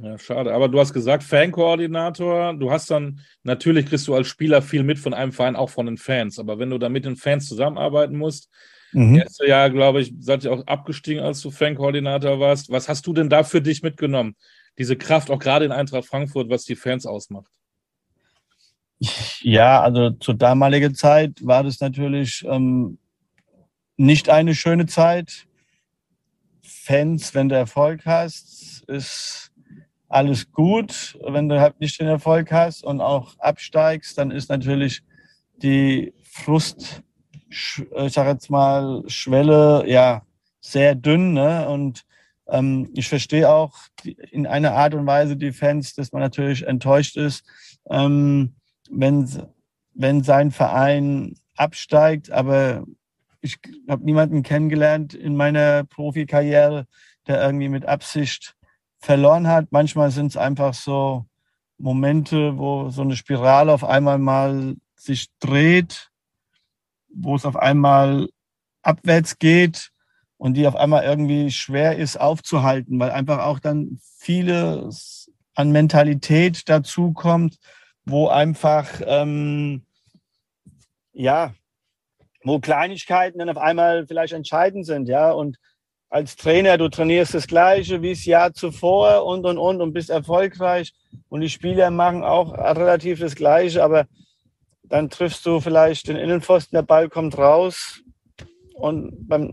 Ja, 0.00 0.16
schade. 0.16 0.54
Aber 0.54 0.68
du 0.68 0.78
hast 0.78 0.92
gesagt, 0.92 1.24
Fankoordinator. 1.24 2.54
Du 2.54 2.70
hast 2.70 2.90
dann, 2.90 3.20
natürlich 3.42 3.86
kriegst 3.86 4.06
du 4.06 4.14
als 4.14 4.28
Spieler 4.28 4.62
viel 4.62 4.84
mit 4.84 4.98
von 4.98 5.12
einem 5.12 5.32
Verein, 5.32 5.56
auch 5.56 5.70
von 5.70 5.86
den 5.86 5.96
Fans. 5.96 6.38
Aber 6.38 6.58
wenn 6.58 6.70
du 6.70 6.78
dann 6.78 6.92
mit 6.92 7.04
den 7.04 7.16
Fans 7.16 7.48
zusammenarbeiten 7.48 8.16
musst, 8.16 8.48
mhm. 8.92 9.16
erste 9.16 9.48
Jahr, 9.48 9.70
glaube 9.70 10.00
ich, 10.00 10.14
seid 10.20 10.44
ihr 10.44 10.52
auch 10.52 10.64
abgestiegen, 10.66 11.22
als 11.22 11.40
du 11.40 11.50
Fankoordinator 11.50 12.38
warst. 12.38 12.70
Was 12.70 12.88
hast 12.88 13.06
du 13.08 13.12
denn 13.12 13.28
da 13.28 13.42
für 13.42 13.60
dich 13.60 13.82
mitgenommen? 13.82 14.36
Diese 14.78 14.96
Kraft, 14.96 15.30
auch 15.30 15.40
gerade 15.40 15.64
in 15.64 15.72
Eintracht 15.72 16.06
Frankfurt, 16.06 16.48
was 16.48 16.64
die 16.64 16.76
Fans 16.76 17.04
ausmacht. 17.04 17.50
Ja, 19.40 19.80
also 19.80 20.10
zur 20.10 20.34
damaligen 20.34 20.94
Zeit 20.94 21.44
war 21.44 21.64
das 21.64 21.80
natürlich 21.80 22.44
ähm, 22.48 22.98
nicht 23.98 24.30
eine 24.30 24.54
schöne 24.54 24.86
Zeit. 24.86 25.46
Fans, 26.62 27.34
wenn 27.34 27.50
du 27.50 27.56
Erfolg 27.56 28.06
hast, 28.06 28.84
ist 28.86 29.52
alles 30.08 30.50
gut. 30.52 31.18
Wenn 31.22 31.48
du 31.48 31.60
halt 31.60 31.80
nicht 31.80 32.00
den 32.00 32.06
Erfolg 32.06 32.50
hast 32.50 32.84
und 32.84 33.00
auch 33.00 33.38
absteigst, 33.38 34.16
dann 34.16 34.30
ist 34.30 34.48
natürlich 34.48 35.02
die 35.56 36.14
Frust, 36.22 37.02
ich 37.50 37.82
sage 38.08 38.30
jetzt 38.30 38.48
mal, 38.48 39.02
Schwelle, 39.06 39.84
ja, 39.86 40.22
sehr 40.60 40.94
dünn. 40.94 41.32
Ne? 41.32 41.68
Und 41.68 42.04
ähm, 42.46 42.90
ich 42.94 43.08
verstehe 43.08 43.50
auch 43.50 43.76
in 44.30 44.46
einer 44.46 44.72
Art 44.72 44.94
und 44.94 45.06
Weise 45.06 45.36
die 45.36 45.52
Fans, 45.52 45.94
dass 45.94 46.12
man 46.12 46.22
natürlich 46.22 46.66
enttäuscht 46.66 47.16
ist, 47.16 47.44
ähm, 47.90 48.54
wenn, 48.90 49.28
wenn 49.94 50.22
sein 50.22 50.52
Verein 50.52 51.34
absteigt. 51.56 52.30
Aber 52.30 52.84
ich 53.40 53.58
habe 53.88 54.04
niemanden 54.04 54.42
kennengelernt 54.42 55.14
in 55.14 55.36
meiner 55.36 55.84
Profikarriere, 55.84 56.86
der 57.26 57.42
irgendwie 57.42 57.68
mit 57.68 57.86
Absicht 57.86 58.56
verloren 58.98 59.46
hat. 59.46 59.70
Manchmal 59.70 60.10
sind 60.10 60.26
es 60.26 60.36
einfach 60.36 60.74
so 60.74 61.26
Momente, 61.78 62.58
wo 62.58 62.90
so 62.90 63.02
eine 63.02 63.16
Spirale 63.16 63.72
auf 63.72 63.84
einmal 63.84 64.18
mal 64.18 64.76
sich 64.96 65.28
dreht, 65.38 66.10
wo 67.08 67.36
es 67.36 67.44
auf 67.44 67.56
einmal 67.56 68.28
abwärts 68.82 69.38
geht 69.38 69.90
und 70.36 70.54
die 70.54 70.66
auf 70.66 70.76
einmal 70.76 71.04
irgendwie 71.04 71.50
schwer 71.50 71.96
ist 71.96 72.20
aufzuhalten, 72.20 72.98
weil 72.98 73.10
einfach 73.10 73.40
auch 73.40 73.60
dann 73.60 74.00
vieles 74.18 75.30
an 75.54 75.70
Mentalität 75.70 76.68
dazu 76.68 77.12
kommt, 77.12 77.58
wo 78.04 78.28
einfach 78.28 78.88
ähm, 79.04 79.82
ja 81.12 81.54
wo 82.44 82.58
Kleinigkeiten 82.58 83.38
dann 83.38 83.50
auf 83.50 83.58
einmal 83.58 84.06
vielleicht 84.06 84.32
entscheidend 84.32 84.86
sind, 84.86 85.08
ja. 85.08 85.30
Und 85.30 85.58
als 86.10 86.36
Trainer, 86.36 86.78
du 86.78 86.88
trainierst 86.88 87.34
das 87.34 87.46
Gleiche 87.46 88.00
wie 88.00 88.10
das 88.10 88.24
Jahr 88.24 88.52
zuvor 88.54 89.26
und 89.26 89.44
und 89.44 89.58
und 89.58 89.80
und 89.80 89.92
bist 89.92 90.10
erfolgreich. 90.10 90.94
Und 91.28 91.42
die 91.42 91.50
Spieler 91.50 91.90
machen 91.90 92.24
auch 92.24 92.52
relativ 92.52 93.20
das 93.20 93.34
Gleiche, 93.34 93.82
aber 93.84 94.06
dann 94.84 95.10
triffst 95.10 95.44
du 95.44 95.60
vielleicht 95.60 96.08
den 96.08 96.16
Innenpfosten, 96.16 96.76
der 96.76 96.82
Ball 96.82 97.10
kommt 97.10 97.36
raus 97.36 98.00
und 98.74 99.28
beim 99.28 99.52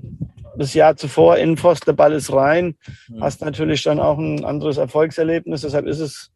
das 0.57 0.73
Jahr 0.73 0.95
zuvor 0.95 1.37
Innenpfosten, 1.37 1.87
der 1.87 1.93
Ball 1.93 2.13
ist 2.13 2.31
rein, 2.31 2.77
mhm. 3.09 3.21
hast 3.21 3.41
natürlich 3.41 3.83
dann 3.83 3.99
auch 3.99 4.17
ein 4.17 4.45
anderes 4.45 4.77
Erfolgserlebnis. 4.77 5.61
Deshalb 5.61 5.85
ist 5.85 5.99
es 5.99 6.31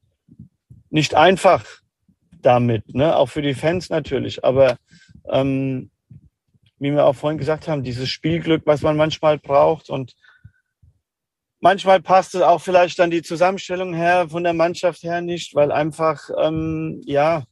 nicht 0.89 1.15
einfach 1.15 1.65
damit, 2.41 2.93
ne? 2.93 3.15
auch 3.15 3.27
für 3.27 3.41
die 3.41 3.53
Fans 3.53 3.89
natürlich. 3.89 4.43
Aber 4.43 4.77
ähm, 5.31 5.89
wie 6.79 6.91
wir 6.91 7.05
auch 7.05 7.15
vorhin 7.15 7.37
gesagt 7.37 7.67
haben, 7.67 7.83
dieses 7.83 8.09
Spielglück, 8.09 8.63
was 8.65 8.81
man 8.81 8.97
manchmal 8.97 9.37
braucht. 9.37 9.89
Und 9.89 10.15
manchmal 11.59 12.01
passt 12.01 12.35
es 12.35 12.41
auch 12.41 12.61
vielleicht 12.61 12.99
dann 12.99 13.11
die 13.11 13.21
Zusammenstellung 13.21 13.93
her 13.93 14.29
von 14.29 14.43
der 14.43 14.53
Mannschaft 14.53 15.03
her 15.03 15.21
nicht, 15.21 15.55
weil 15.55 15.71
einfach 15.71 16.29
ähm, 16.37 17.01
ja 17.05 17.43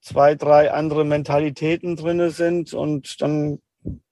zwei, 0.00 0.34
drei 0.34 0.72
andere 0.72 1.04
Mentalitäten 1.04 1.96
drin 1.96 2.30
sind 2.30 2.72
und 2.72 3.20
dann 3.20 3.58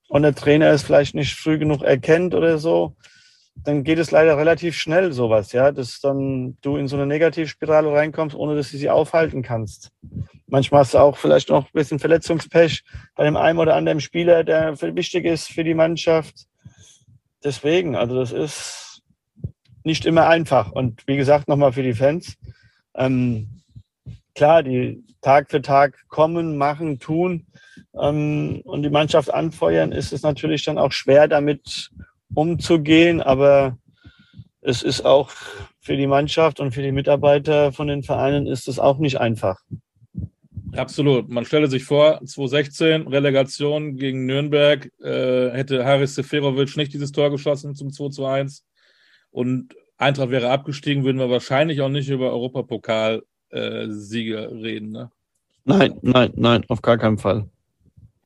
und 0.09 0.23
der 0.23 0.35
Trainer 0.35 0.69
es 0.69 0.83
vielleicht 0.83 1.15
nicht 1.15 1.35
früh 1.35 1.59
genug 1.59 1.83
erkennt 1.83 2.35
oder 2.35 2.59
so, 2.59 2.95
dann 3.65 3.85
geht 3.85 3.99
es 3.99 4.11
leider 4.11 4.37
relativ 4.37 4.77
schnell 4.77 5.13
sowas, 5.13 5.53
ja, 5.53 5.73
dass 5.73 6.01
dann 6.01 6.57
du 6.61 6.77
in 6.77 6.89
so 6.89 6.97
eine 6.97 7.07
Negativspirale 7.07 7.91
reinkommst, 7.91 8.37
ohne 8.37 8.55
dass 8.55 8.71
du 8.71 8.77
sie 8.77 8.91
aufhalten 8.91 9.43
kannst. 9.43 9.91
Manchmal 10.55 10.83
hast 10.83 10.95
du 10.95 10.99
auch 10.99 11.17
vielleicht 11.17 11.49
noch 11.49 11.65
ein 11.65 11.73
bisschen 11.73 11.99
Verletzungspech 11.99 12.85
bei 13.17 13.25
dem 13.25 13.37
einen 13.37 13.59
oder 13.59 13.75
anderen 13.75 13.99
Spieler, 13.99 14.45
der 14.45 14.81
wichtig 14.81 15.25
ist 15.25 15.49
für 15.49 15.65
die 15.65 15.75
Mannschaft. 15.75 16.47
Deswegen, 17.43 17.97
also 17.97 18.15
das 18.15 18.31
ist 18.31 19.03
nicht 19.83 20.07
immer 20.07 20.29
einfach. 20.29 20.71
Und 20.71 21.03
wie 21.09 21.17
gesagt, 21.17 21.49
nochmal 21.49 21.73
für 21.73 21.83
die 21.83 21.95
Fans. 21.95 22.37
Ähm, 22.95 23.63
klar, 24.37 24.63
die 24.63 25.03
Tag 25.23 25.51
für 25.51 25.61
Tag 25.61 25.99
kommen, 26.07 26.57
machen, 26.57 27.01
tun 27.01 27.47
ähm, 28.01 28.61
und 28.65 28.85
die 28.85 28.91
Mannschaft 28.91 29.35
anfeuern, 29.35 29.91
ist 29.91 30.13
es 30.13 30.23
natürlich 30.23 30.65
dann 30.65 30.79
auch 30.79 30.93
schwer, 30.93 31.27
damit 31.27 31.91
umzugehen. 32.33 33.21
Aber 33.21 33.77
es 34.61 34.85
ist 34.85 35.05
auch 35.05 35.33
für 35.81 35.97
die 35.97 36.07
Mannschaft 36.07 36.61
und 36.61 36.71
für 36.71 36.83
die 36.83 36.93
Mitarbeiter 36.93 37.73
von 37.73 37.89
den 37.89 38.05
Vereinen 38.05 38.47
ist 38.47 38.69
es 38.69 38.79
auch 38.79 38.99
nicht 38.99 39.19
einfach. 39.19 39.59
Absolut. 40.77 41.29
Man 41.29 41.45
stelle 41.45 41.69
sich 41.69 41.85
vor, 41.85 42.21
2016, 42.25 43.09
Relegation 43.09 43.97
gegen 43.97 44.25
Nürnberg, 44.27 44.91
äh, 45.01 45.51
hätte 45.51 45.85
Haris 45.85 46.15
Seferovic 46.15 46.77
nicht 46.77 46.93
dieses 46.93 47.11
Tor 47.13 47.31
geschossen 47.31 47.75
zum 47.75 47.91
2 47.93 48.11
zu 48.11 48.27
1 48.27 48.65
und 49.31 49.75
Eintracht 49.97 50.31
wäre 50.31 50.51
abgestiegen, 50.51 51.05
würden 51.05 51.19
wir 51.19 51.31
wahrscheinlich 51.31 51.81
auch 51.81 51.89
nicht 51.89 52.09
über 52.09 52.33
Europapokal-Siege 52.33 54.37
äh, 54.37 54.47
reden. 54.47 54.91
Ne? 54.91 55.13
Nein, 55.65 55.97
nein, 56.03 56.33
nein, 56.35 56.65
auf 56.69 56.83
gar 56.83 56.99
keinen 56.99 57.19
Fall. 57.19 57.49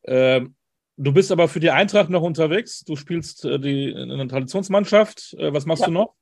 Ähm, 0.05 0.55
du 0.97 1.13
bist 1.13 1.31
aber 1.31 1.49
für 1.49 1.61
die 1.61 1.71
Eintracht 1.71 2.09
noch 2.09 2.23
unterwegs. 2.23 2.85
Du 2.85 2.97
spielst 2.97 3.45
äh, 3.45 3.61
die, 3.61 3.91
in 3.91 4.11
einer 4.11 4.29
Traditionsmannschaft. 4.29 5.35
Äh, 5.35 5.53
was 5.53 5.67
machst 5.67 5.83
ja. 5.83 5.89
du 5.89 5.93
noch? 5.93 6.15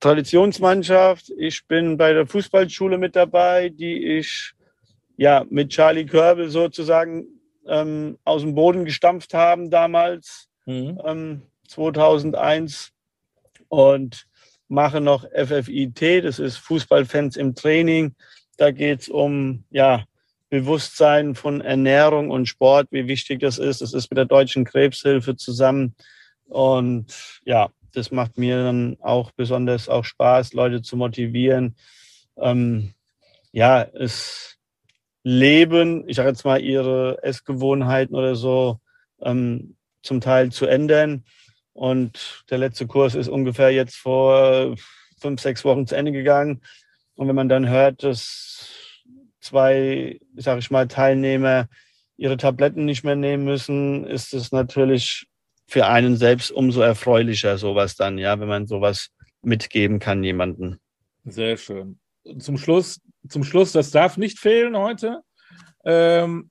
Traditionsmannschaft. 0.00 1.30
Ich 1.38 1.66
bin 1.66 1.96
bei 1.96 2.12
der 2.12 2.26
Fußballschule 2.26 2.98
mit 2.98 3.16
dabei, 3.16 3.70
die 3.70 4.18
ich 4.18 4.52
ja 5.16 5.44
mit 5.48 5.70
Charlie 5.70 6.06
Körbel 6.06 6.50
sozusagen 6.50 7.26
ähm, 7.66 8.18
aus 8.24 8.42
dem 8.42 8.54
Boden 8.54 8.84
gestampft 8.84 9.34
haben 9.34 9.70
damals. 9.70 10.48
mhm. 10.66 11.00
ähm, 11.04 11.42
2001 11.68 12.92
und 13.68 14.26
mache 14.68 15.00
noch 15.00 15.24
FFIT, 15.30 16.24
das 16.24 16.38
ist 16.38 16.56
Fußballfans 16.58 17.36
im 17.36 17.54
Training. 17.54 18.14
Da 18.56 18.70
geht 18.70 19.02
es 19.02 19.08
um 19.08 19.64
ja, 19.70 20.04
Bewusstsein 20.48 21.34
von 21.34 21.60
Ernährung 21.60 22.30
und 22.30 22.46
Sport, 22.46 22.88
wie 22.90 23.06
wichtig 23.06 23.40
das 23.40 23.58
ist. 23.58 23.80
Das 23.80 23.92
ist 23.92 24.10
mit 24.10 24.18
der 24.18 24.24
Deutschen 24.24 24.64
Krebshilfe 24.64 25.36
zusammen. 25.36 25.94
Und 26.46 27.40
ja, 27.44 27.70
das 27.96 28.10
macht 28.10 28.36
mir 28.36 28.62
dann 28.62 28.98
auch 29.00 29.30
besonders 29.32 29.88
auch 29.88 30.04
Spaß, 30.04 30.52
Leute 30.52 30.82
zu 30.82 30.96
motivieren. 30.96 31.76
Ähm, 32.36 32.92
ja, 33.52 33.82
es 33.82 34.58
leben, 35.22 36.06
ich 36.06 36.16
sage 36.16 36.28
jetzt 36.28 36.44
mal, 36.44 36.60
ihre 36.60 37.18
Essgewohnheiten 37.22 38.14
oder 38.14 38.36
so 38.36 38.80
ähm, 39.20 39.76
zum 40.02 40.20
Teil 40.20 40.52
zu 40.52 40.66
ändern. 40.66 41.24
Und 41.72 42.44
der 42.50 42.58
letzte 42.58 42.86
Kurs 42.86 43.14
ist 43.14 43.28
ungefähr 43.28 43.70
jetzt 43.70 43.96
vor 43.96 44.76
fünf, 45.18 45.40
sechs 45.40 45.64
Wochen 45.64 45.86
zu 45.86 45.96
Ende 45.96 46.12
gegangen. 46.12 46.60
Und 47.14 47.28
wenn 47.28 47.34
man 47.34 47.48
dann 47.48 47.68
hört, 47.68 48.02
dass 48.02 49.02
zwei, 49.40 50.20
sage 50.36 50.60
ich 50.60 50.70
mal, 50.70 50.86
Teilnehmer 50.86 51.68
ihre 52.18 52.36
Tabletten 52.36 52.84
nicht 52.84 53.04
mehr 53.04 53.16
nehmen 53.16 53.44
müssen, 53.44 54.06
ist 54.06 54.34
es 54.34 54.52
natürlich 54.52 55.26
für 55.66 55.86
einen 55.86 56.16
selbst 56.16 56.50
umso 56.50 56.80
erfreulicher, 56.80 57.58
sowas 57.58 57.96
dann, 57.96 58.18
ja, 58.18 58.38
wenn 58.38 58.48
man 58.48 58.66
sowas 58.66 59.10
mitgeben 59.42 59.98
kann 59.98 60.22
jemanden. 60.22 60.78
Sehr 61.24 61.56
schön. 61.56 61.98
Zum 62.38 62.58
Schluss, 62.58 63.00
zum 63.28 63.44
Schluss, 63.44 63.72
das 63.72 63.90
darf 63.90 64.16
nicht 64.16 64.38
fehlen 64.38 64.76
heute. 64.76 65.22
Ähm, 65.84 66.50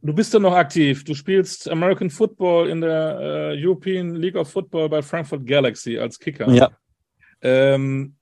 du 0.00 0.14
bist 0.14 0.32
ja 0.34 0.40
noch 0.40 0.54
aktiv. 0.54 1.04
Du 1.04 1.14
spielst 1.14 1.68
American 1.68 2.10
Football 2.10 2.68
in 2.68 2.80
der 2.80 3.52
äh, 3.54 3.64
European 3.64 4.14
League 4.16 4.36
of 4.36 4.50
Football 4.50 4.88
bei 4.88 5.02
Frankfurt 5.02 5.46
Galaxy 5.46 5.98
als 5.98 6.18
Kicker. 6.18 6.50
Ja. 6.50 6.70
Ähm, 7.40 8.16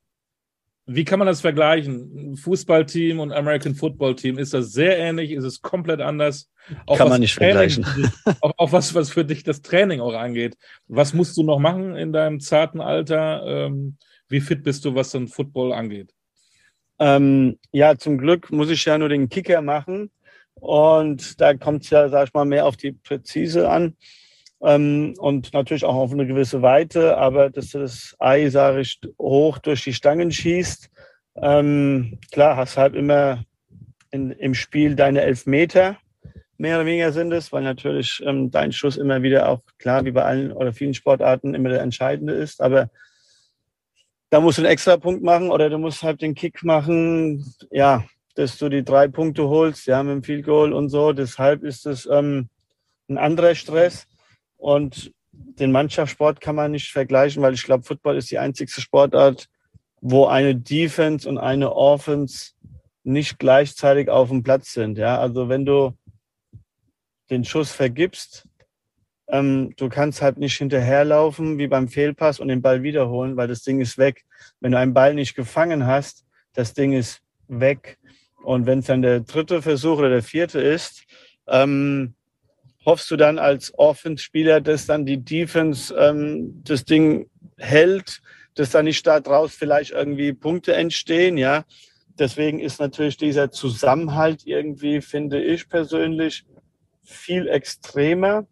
wie 0.93 1.05
kann 1.05 1.21
man 1.21 1.27
das 1.27 1.41
vergleichen? 1.41 2.37
Fußballteam 2.37 3.21
und 3.21 3.31
American 3.31 3.77
Football 3.77 4.17
Team, 4.17 4.39
ist 4.39 4.53
das 4.55 4.73
sehr 4.73 4.99
ähnlich? 4.99 5.31
Ist 5.31 5.45
es 5.45 5.63
komplett 5.63 6.01
anders? 6.01 6.51
Auch 6.87 6.99
kann 6.99 7.09
man 7.09 7.21
nicht 7.21 7.37
Training, 7.37 7.85
vergleichen. 7.85 8.13
auch, 8.41 8.53
auch, 8.57 8.73
was, 8.73 8.93
was 8.95 9.11
für 9.11 9.25
dich 9.25 9.45
das 9.45 9.63
Training 9.63 10.01
auch 10.01 10.15
angeht. 10.15 10.57
Was 10.89 11.15
musst 11.15 11.37
du 11.37 11.45
noch 11.45 11.61
machen 11.61 11.95
in 11.95 12.13
deinem 12.13 12.41
zarten 12.41 12.81
Alter? 12.81 13.43
Ähm, 13.47 13.99
wie 14.29 14.41
fit 14.41 14.65
bist 14.65 14.85
du, 14.85 14.95
was 14.97 15.11
dann 15.13 15.29
Football 15.29 15.73
angeht? 15.73 16.13
Ähm, 16.99 17.59
ja, 17.71 17.97
zum 17.97 18.19
Glück 18.19 18.51
muss 18.51 18.71
ich 18.71 18.85
ja 18.85 18.99
nur 18.99 19.09
den 19.09 19.29
Kicker 19.29 19.63
machen. 19.63 20.11
Und 20.55 21.41
da 21.41 21.55
kommt 21.55 21.85
es 21.85 21.91
ja, 21.91 22.09
sag 22.09 22.29
ich 22.29 22.35
mal, 22.35 22.45
mehr 22.45 22.67
auf 22.67 22.77
die 22.77 22.93
Präzise 22.93 23.71
an. 23.71 23.97
Ähm, 24.63 25.15
und 25.19 25.53
natürlich 25.53 25.85
auch 25.85 25.95
auf 25.95 26.13
eine 26.13 26.27
gewisse 26.27 26.63
Weite, 26.63 27.17
aber 27.17 27.51
dass 27.51 27.71
du 27.71 27.79
das 27.79 28.15
Ei, 28.19 28.51
sage 28.51 28.81
ich, 28.81 29.01
hoch 29.19 29.59
durch 29.59 29.85
die 29.85 29.95
Stangen 29.95 30.31
schießt. 30.31 30.91
Ähm, 31.37 32.19
klar, 32.31 32.57
hast 32.57 32.77
halt 32.77 32.95
immer 32.95 33.45
in, 34.11 34.33
im 34.33 34.55
Spiel 34.55 34.97
deine 34.97 35.23
elf 35.23 35.47
Meter, 35.47 35.97
mehr 36.59 36.77
oder 36.77 36.87
weniger 36.87 37.13
sind 37.13 37.33
es, 37.33 37.53
weil 37.53 37.63
natürlich 37.63 38.23
ähm, 38.27 38.51
dein 38.51 38.73
Schuss 38.73 38.99
immer 38.99 39.23
wieder 39.23 39.49
auch, 39.49 39.63
klar, 39.79 40.05
wie 40.05 40.11
bei 40.11 40.25
allen 40.25 40.53
oder 40.53 40.75
vielen 40.75 40.95
Sportarten, 40.95 41.55
immer 41.55 41.71
der 41.71 41.81
entscheidende 41.81 42.35
ist. 42.35 42.61
Aber 42.61 42.91
da 44.29 44.41
musst 44.41 44.59
du 44.59 44.63
einen 44.63 44.71
extra 44.71 44.99
Punkt 44.99 45.23
machen 45.23 45.51
oder 45.51 45.71
du 45.71 45.79
musst 45.79 46.03
halt 46.03 46.21
den 46.21 46.35
Kick 46.35 46.63
machen, 46.63 47.45
ja, 47.71 48.05
dass 48.35 48.59
du 48.59 48.69
die 48.69 48.85
drei 48.85 49.09
Punkte 49.09 49.49
holst, 49.49 49.87
ja, 49.87 50.03
mit 50.03 50.13
dem 50.13 50.23
Field 50.23 50.45
Goal 50.45 50.73
und 50.73 50.91
so. 50.91 51.13
Deshalb 51.13 51.65
ist 51.65 51.87
es 51.87 52.07
ähm, 52.07 52.49
ein 53.09 53.19
anderer 53.19 53.55
Stress. 53.55 54.07
Und 54.61 55.13
den 55.33 55.73
Mannschaftssport 55.73 56.41
kann 56.41 56.55
man 56.55 56.71
nicht 56.71 56.93
vergleichen, 56.93 57.43
weil 57.43 57.55
ich 57.55 57.65
glaube, 57.65 57.85
Football 57.85 58.17
ist 58.17 58.31
die 58.31 58.39
einzigste 58.39 58.81
Sportart, 58.81 59.49
wo 60.03 60.27
eine 60.27 60.55
Defense 60.55 61.29
und 61.29 61.39
eine 61.39 61.75
Offense 61.75 62.53
nicht 63.03 63.39
gleichzeitig 63.39 64.11
auf 64.11 64.29
dem 64.29 64.43
Platz 64.43 64.75
sind. 64.75 64.99
Ja, 64.99 65.19
also 65.19 65.49
wenn 65.49 65.65
du 65.65 65.95
den 67.31 67.45
Schuss 67.45 67.73
vergibst, 67.73 68.47
ähm, 69.29 69.73
du 69.77 69.89
kannst 69.89 70.21
halt 70.21 70.37
nicht 70.37 70.59
hinterherlaufen 70.59 71.57
wie 71.59 71.69
beim 71.69 71.89
Fehlpass 71.89 72.39
und 72.39 72.49
den 72.49 72.61
Ball 72.61 72.83
wiederholen, 72.83 73.37
weil 73.37 73.49
das 73.49 73.63
Ding 73.63 73.81
ist 73.81 73.97
weg. 73.97 74.25
Wenn 74.61 74.73
du 74.73 74.79
einen 74.79 74.93
Ball 74.93 75.15
nicht 75.15 75.35
gefangen 75.35 75.87
hast, 75.87 76.27
das 76.53 76.75
Ding 76.75 76.93
ist 76.93 77.23
weg. 77.49 77.99
Und 78.43 78.67
wenn 78.67 78.81
es 78.81 78.87
dann 78.87 79.03
der 79.03 79.21
dritte 79.21 79.63
Versuch 79.63 79.99
oder 79.99 80.11
der 80.11 80.23
vierte 80.23 80.61
ist, 80.61 81.05
ähm, 81.47 82.15
hoffst 82.85 83.11
du 83.11 83.17
dann 83.17 83.39
als 83.39 83.73
Offense-Spieler, 83.77 84.61
dass 84.61 84.87
dann 84.87 85.05
die 85.07 85.19
Defense 85.19 85.95
ähm, 85.95 86.63
das 86.65 86.85
Ding 86.85 87.29
hält, 87.57 88.21
dass 88.55 88.71
dann 88.71 88.87
nicht 88.87 89.07
da 89.07 89.21
draus 89.21 89.55
vielleicht 89.55 89.93
irgendwie 89.93 90.33
Punkte 90.33 90.75
entstehen, 90.75 91.37
ja. 91.37 91.65
Deswegen 92.19 92.59
ist 92.59 92.81
natürlich 92.81 93.17
dieser 93.17 93.51
Zusammenhalt 93.51 94.47
irgendwie, 94.47 95.01
finde 95.01 95.43
ich 95.43 95.69
persönlich, 95.69 96.45
viel 97.03 97.49
extremer, 97.49 98.47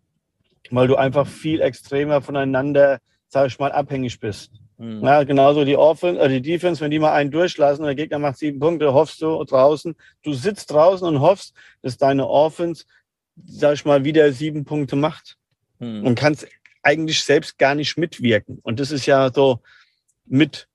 weil 0.70 0.88
du 0.88 0.96
einfach 0.96 1.26
viel 1.26 1.60
extremer 1.60 2.22
voneinander, 2.22 2.98
sage 3.28 3.48
ich 3.48 3.58
mal, 3.58 3.72
abhängig 3.72 4.20
bist. 4.20 4.52
Mhm. 4.78 5.04
Ja, 5.04 5.24
genauso 5.24 5.64
die 5.64 5.76
Offense, 5.76 6.20
äh, 6.20 6.28
die 6.28 6.40
Defense, 6.40 6.80
wenn 6.80 6.90
die 6.90 6.98
mal 6.98 7.12
einen 7.12 7.30
durchlassen 7.30 7.82
und 7.82 7.86
der 7.86 7.94
Gegner 7.94 8.18
macht 8.18 8.38
sieben 8.38 8.60
Punkte, 8.60 8.94
hoffst 8.94 9.20
du 9.20 9.42
draußen, 9.42 9.94
du 10.22 10.32
sitzt 10.32 10.70
draußen 10.70 11.06
und 11.06 11.20
hoffst, 11.20 11.54
dass 11.82 11.96
deine 11.98 12.28
Offense 12.28 12.84
sag 13.46 13.74
ich 13.74 13.84
mal, 13.84 14.04
wieder 14.04 14.32
sieben 14.32 14.64
Punkte 14.64 14.96
macht 14.96 15.36
hm. 15.78 16.04
und 16.04 16.14
kannst 16.14 16.46
eigentlich 16.82 17.22
selbst 17.22 17.58
gar 17.58 17.74
nicht 17.74 17.96
mitwirken. 17.96 18.58
Und 18.62 18.80
das 18.80 18.90
ist 18.90 19.06
ja 19.06 19.32
so 19.32 19.60
mit 20.26 20.68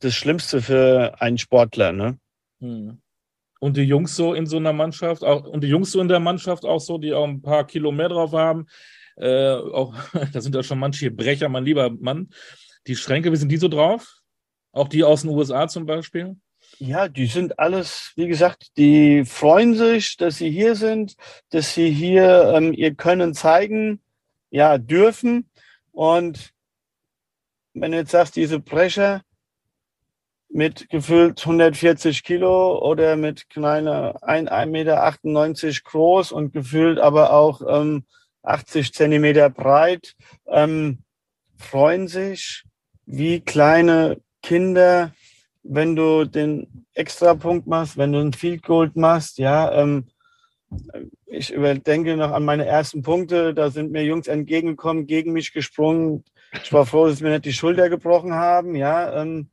das 0.00 0.14
Schlimmste 0.14 0.60
für 0.60 1.20
einen 1.20 1.38
Sportler. 1.38 1.92
Ne? 1.92 2.18
Hm. 2.60 3.00
Und 3.58 3.76
die 3.76 3.82
Jungs 3.82 4.14
so 4.16 4.34
in 4.34 4.46
so 4.46 4.58
einer 4.58 4.72
Mannschaft, 4.72 5.24
auch, 5.24 5.44
und 5.44 5.62
die 5.62 5.68
Jungs 5.68 5.92
so 5.92 6.00
in 6.00 6.08
der 6.08 6.20
Mannschaft 6.20 6.64
auch 6.64 6.80
so, 6.80 6.98
die 6.98 7.14
auch 7.14 7.26
ein 7.26 7.42
paar 7.42 7.66
Kilo 7.66 7.90
mehr 7.90 8.08
drauf 8.08 8.32
haben, 8.32 8.66
äh, 9.16 9.52
auch, 9.52 9.94
da 10.32 10.40
sind 10.40 10.54
ja 10.54 10.62
schon 10.62 10.78
manche 10.78 11.10
Brecher, 11.10 11.48
mein 11.48 11.64
lieber 11.64 11.90
Mann. 11.90 12.28
Die 12.86 12.96
Schränke, 12.96 13.32
wie 13.32 13.36
sind 13.36 13.50
die 13.50 13.56
so 13.56 13.68
drauf? 13.68 14.20
Auch 14.72 14.88
die 14.88 15.04
aus 15.04 15.22
den 15.22 15.30
USA 15.30 15.66
zum 15.68 15.86
Beispiel? 15.86 16.36
Ja, 16.78 17.08
die 17.08 17.26
sind 17.26 17.58
alles, 17.58 18.12
wie 18.16 18.28
gesagt, 18.28 18.76
die 18.76 19.24
freuen 19.24 19.74
sich, 19.74 20.16
dass 20.18 20.36
sie 20.36 20.50
hier 20.50 20.74
sind, 20.74 21.16
dass 21.50 21.72
sie 21.72 21.90
hier 21.90 22.52
ähm, 22.54 22.74
ihr 22.74 22.94
Können 22.94 23.32
zeigen, 23.32 24.02
ja, 24.50 24.76
dürfen. 24.76 25.48
Und 25.92 26.52
wenn 27.72 27.92
du 27.92 27.98
jetzt 27.98 28.10
sagst, 28.10 28.36
diese 28.36 28.60
Brecher 28.60 29.22
mit 30.50 30.90
gefüllt 30.90 31.40
140 31.40 32.22
Kilo 32.22 32.78
oder 32.78 33.16
mit 33.16 33.48
kleiner 33.48 34.22
1,98 34.22 34.66
Meter 34.66 35.82
groß 35.84 36.32
und 36.32 36.52
gefüllt 36.52 36.98
aber 36.98 37.32
auch 37.32 37.62
ähm, 37.66 38.04
80 38.42 38.92
Zentimeter 38.92 39.48
breit, 39.48 40.14
ähm, 40.46 41.02
freuen 41.56 42.06
sich 42.06 42.64
wie 43.06 43.40
kleine 43.40 44.20
Kinder 44.42 45.12
wenn 45.68 45.96
du 45.96 46.24
den 46.24 46.86
Extrapunkt 46.94 47.66
machst, 47.66 47.96
wenn 47.96 48.12
du 48.12 48.20
ein 48.20 48.32
Field 48.32 48.62
Goal 48.62 48.90
machst, 48.94 49.38
ja, 49.38 49.72
ähm, 49.72 50.06
ich 51.26 51.52
überdenke 51.52 52.16
noch 52.16 52.32
an 52.32 52.44
meine 52.44 52.66
ersten 52.66 53.02
Punkte, 53.02 53.54
da 53.54 53.70
sind 53.70 53.92
mir 53.92 54.04
Jungs 54.04 54.26
entgegengekommen, 54.26 55.06
gegen 55.06 55.32
mich 55.32 55.52
gesprungen. 55.52 56.24
Ich 56.62 56.72
war 56.72 56.86
froh, 56.86 57.06
dass 57.06 57.18
sie 57.18 57.24
mir 57.24 57.30
nicht 57.30 57.44
die 57.44 57.52
Schulter 57.52 57.88
gebrochen 57.88 58.34
haben, 58.34 58.74
ja. 58.74 59.22
Ähm, 59.22 59.50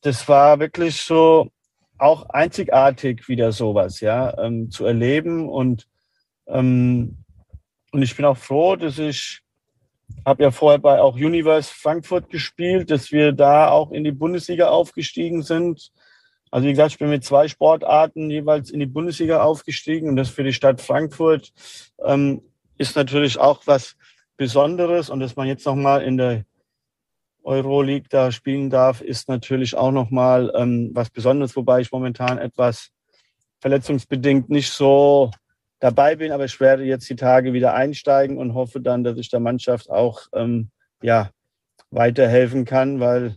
das 0.00 0.28
war 0.28 0.58
wirklich 0.58 1.00
so 1.00 1.50
auch 1.98 2.28
einzigartig 2.28 3.28
wieder 3.28 3.52
sowas, 3.52 4.00
ja, 4.00 4.36
ähm, 4.38 4.70
zu 4.70 4.84
erleben 4.84 5.48
und 5.48 5.88
ähm, 6.46 7.18
und 7.92 8.02
ich 8.02 8.14
bin 8.14 8.26
auch 8.26 8.36
froh, 8.36 8.76
dass 8.76 8.98
ich 8.98 9.40
habe 10.26 10.42
ja 10.42 10.50
vorher 10.50 10.80
bei 10.80 11.00
auch 11.00 11.14
Universe 11.14 11.72
Frankfurt 11.72 12.28
gespielt, 12.30 12.90
dass 12.90 13.12
wir 13.12 13.30
da 13.30 13.70
auch 13.70 13.92
in 13.92 14.02
die 14.02 14.10
Bundesliga 14.10 14.68
aufgestiegen 14.68 15.42
sind. 15.42 15.92
Also 16.50 16.66
wie 16.66 16.72
gesagt, 16.72 16.90
ich 16.90 16.98
bin 16.98 17.10
mit 17.10 17.24
zwei 17.24 17.46
Sportarten 17.46 18.28
jeweils 18.28 18.70
in 18.70 18.80
die 18.80 18.86
Bundesliga 18.86 19.42
aufgestiegen 19.42 20.08
und 20.08 20.16
das 20.16 20.28
für 20.28 20.42
die 20.42 20.52
Stadt 20.52 20.80
Frankfurt 20.80 21.52
ähm, 22.04 22.42
ist 22.76 22.96
natürlich 22.96 23.38
auch 23.38 23.62
was 23.66 23.96
Besonderes 24.36 25.10
und 25.10 25.20
dass 25.20 25.36
man 25.36 25.46
jetzt 25.46 25.64
nochmal 25.64 26.02
in 26.02 26.16
der 26.16 26.44
Euroleague 27.44 28.08
da 28.10 28.32
spielen 28.32 28.68
darf, 28.68 29.02
ist 29.02 29.28
natürlich 29.28 29.76
auch 29.76 29.92
nochmal 29.92 30.52
ähm, 30.56 30.90
was 30.92 31.08
Besonderes, 31.08 31.54
wobei 31.54 31.80
ich 31.80 31.92
momentan 31.92 32.38
etwas 32.38 32.90
verletzungsbedingt 33.60 34.50
nicht 34.50 34.72
so 34.72 35.30
dabei 35.78 36.16
bin, 36.16 36.32
aber 36.32 36.44
ich 36.44 36.58
werde 36.60 36.84
jetzt 36.84 37.08
die 37.08 37.16
Tage 37.16 37.52
wieder 37.52 37.74
einsteigen 37.74 38.38
und 38.38 38.54
hoffe 38.54 38.80
dann, 38.80 39.04
dass 39.04 39.18
ich 39.18 39.30
der 39.30 39.40
Mannschaft 39.40 39.90
auch 39.90 40.22
ähm, 40.32 40.70
ja, 41.02 41.30
weiterhelfen 41.90 42.64
kann, 42.64 43.00
weil 43.00 43.36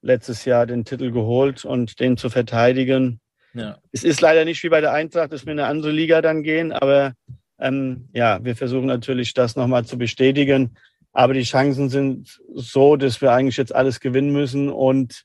letztes 0.00 0.44
Jahr 0.44 0.66
den 0.66 0.84
Titel 0.84 1.10
geholt 1.10 1.64
und 1.64 2.00
den 2.00 2.16
zu 2.16 2.30
verteidigen. 2.30 3.20
Ja. 3.54 3.78
Es 3.92 4.04
ist 4.04 4.20
leider 4.20 4.44
nicht 4.44 4.62
wie 4.62 4.68
bei 4.68 4.80
der 4.80 4.92
Eintracht, 4.92 5.32
dass 5.32 5.46
wir 5.46 5.52
in 5.52 5.60
eine 5.60 5.68
andere 5.68 5.92
Liga 5.92 6.22
dann 6.22 6.42
gehen, 6.42 6.72
aber 6.72 7.14
ähm, 7.58 8.08
ja, 8.12 8.42
wir 8.42 8.56
versuchen 8.56 8.86
natürlich 8.86 9.34
das 9.34 9.56
nochmal 9.56 9.84
zu 9.84 9.98
bestätigen. 9.98 10.76
Aber 11.12 11.34
die 11.34 11.42
Chancen 11.42 11.90
sind 11.90 12.40
so, 12.54 12.96
dass 12.96 13.20
wir 13.20 13.32
eigentlich 13.32 13.58
jetzt 13.58 13.74
alles 13.74 14.00
gewinnen 14.00 14.32
müssen 14.32 14.70
und 14.70 15.22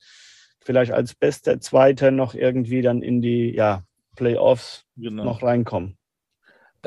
vielleicht 0.59 0.91
als 0.91 1.15
bester 1.15 1.61
Zweiter 1.61 2.11
noch 2.11 2.35
irgendwie 2.35 2.81
dann 2.81 3.01
in 3.01 3.21
die 3.21 3.55
ja, 3.55 3.83
Playoffs 4.17 4.83
genau. 4.97 5.23
noch 5.23 5.41
reinkommen. 5.41 5.97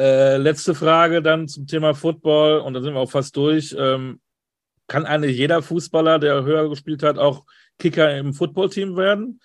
Äh, 0.01 0.39
letzte 0.39 0.75
Frage 0.75 1.21
dann 1.21 1.47
zum 1.47 1.67
Thema 1.67 1.93
Football 1.93 2.61
und 2.61 2.73
dann 2.73 2.83
sind 2.83 2.95
wir 2.95 3.01
auch 3.01 3.11
fast 3.11 3.37
durch. 3.37 3.77
Ähm, 3.79 4.19
kann 4.87 5.05
eigentlich 5.05 5.37
jeder 5.37 5.61
Fußballer, 5.61 6.19
der 6.19 6.43
höher 6.43 6.71
gespielt 6.71 7.03
hat, 7.03 7.19
auch 7.19 7.45
Kicker 7.79 8.17
im 8.17 8.33
Footballteam 8.33 8.97
werden? 8.97 9.43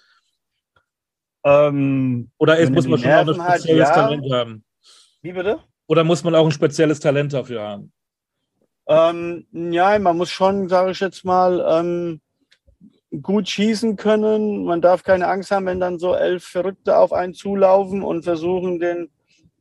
Ähm, 1.43 2.31
Oder 2.37 2.57
ist, 2.57 2.71
muss 2.71 2.87
man 2.87 2.99
schon 2.99 3.11
auch 3.11 3.27
ein 3.27 3.35
spezielles 3.35 3.89
hat, 3.89 3.97
ja. 3.97 4.03
Talent 4.03 4.31
haben? 4.31 4.63
Wie 5.21 5.33
bitte? 5.33 5.59
Oder 5.87 6.05
muss 6.05 6.23
man 6.23 6.33
auch 6.35 6.45
ein 6.45 6.51
spezielles 6.53 7.01
Talent 7.01 7.33
dafür 7.33 7.61
haben? 7.61 7.91
Ähm, 8.87 9.45
ja, 9.51 9.99
man 9.99 10.15
muss 10.15 10.29
schon, 10.29 10.69
sage 10.69 10.91
ich 10.91 11.01
jetzt 11.01 11.25
mal, 11.25 11.65
ähm, 11.67 12.21
gut 13.21 13.49
schießen 13.49 13.97
können. 13.97 14.63
Man 14.63 14.79
darf 14.79 15.03
keine 15.03 15.27
Angst 15.27 15.51
haben, 15.51 15.65
wenn 15.65 15.81
dann 15.81 15.99
so 15.99 16.15
elf 16.15 16.45
Verrückte 16.45 16.97
auf 16.97 17.11
einen 17.11 17.33
zulaufen 17.33 18.03
und 18.03 18.23
versuchen, 18.23 18.79
den 18.79 19.09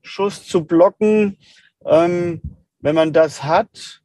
Schuss 0.05 0.47
zu 0.47 0.65
blocken. 0.65 1.39
Ähm, 1.85 2.41
wenn 2.81 2.95
man 2.95 3.13
das 3.13 3.43
hat, 3.43 4.03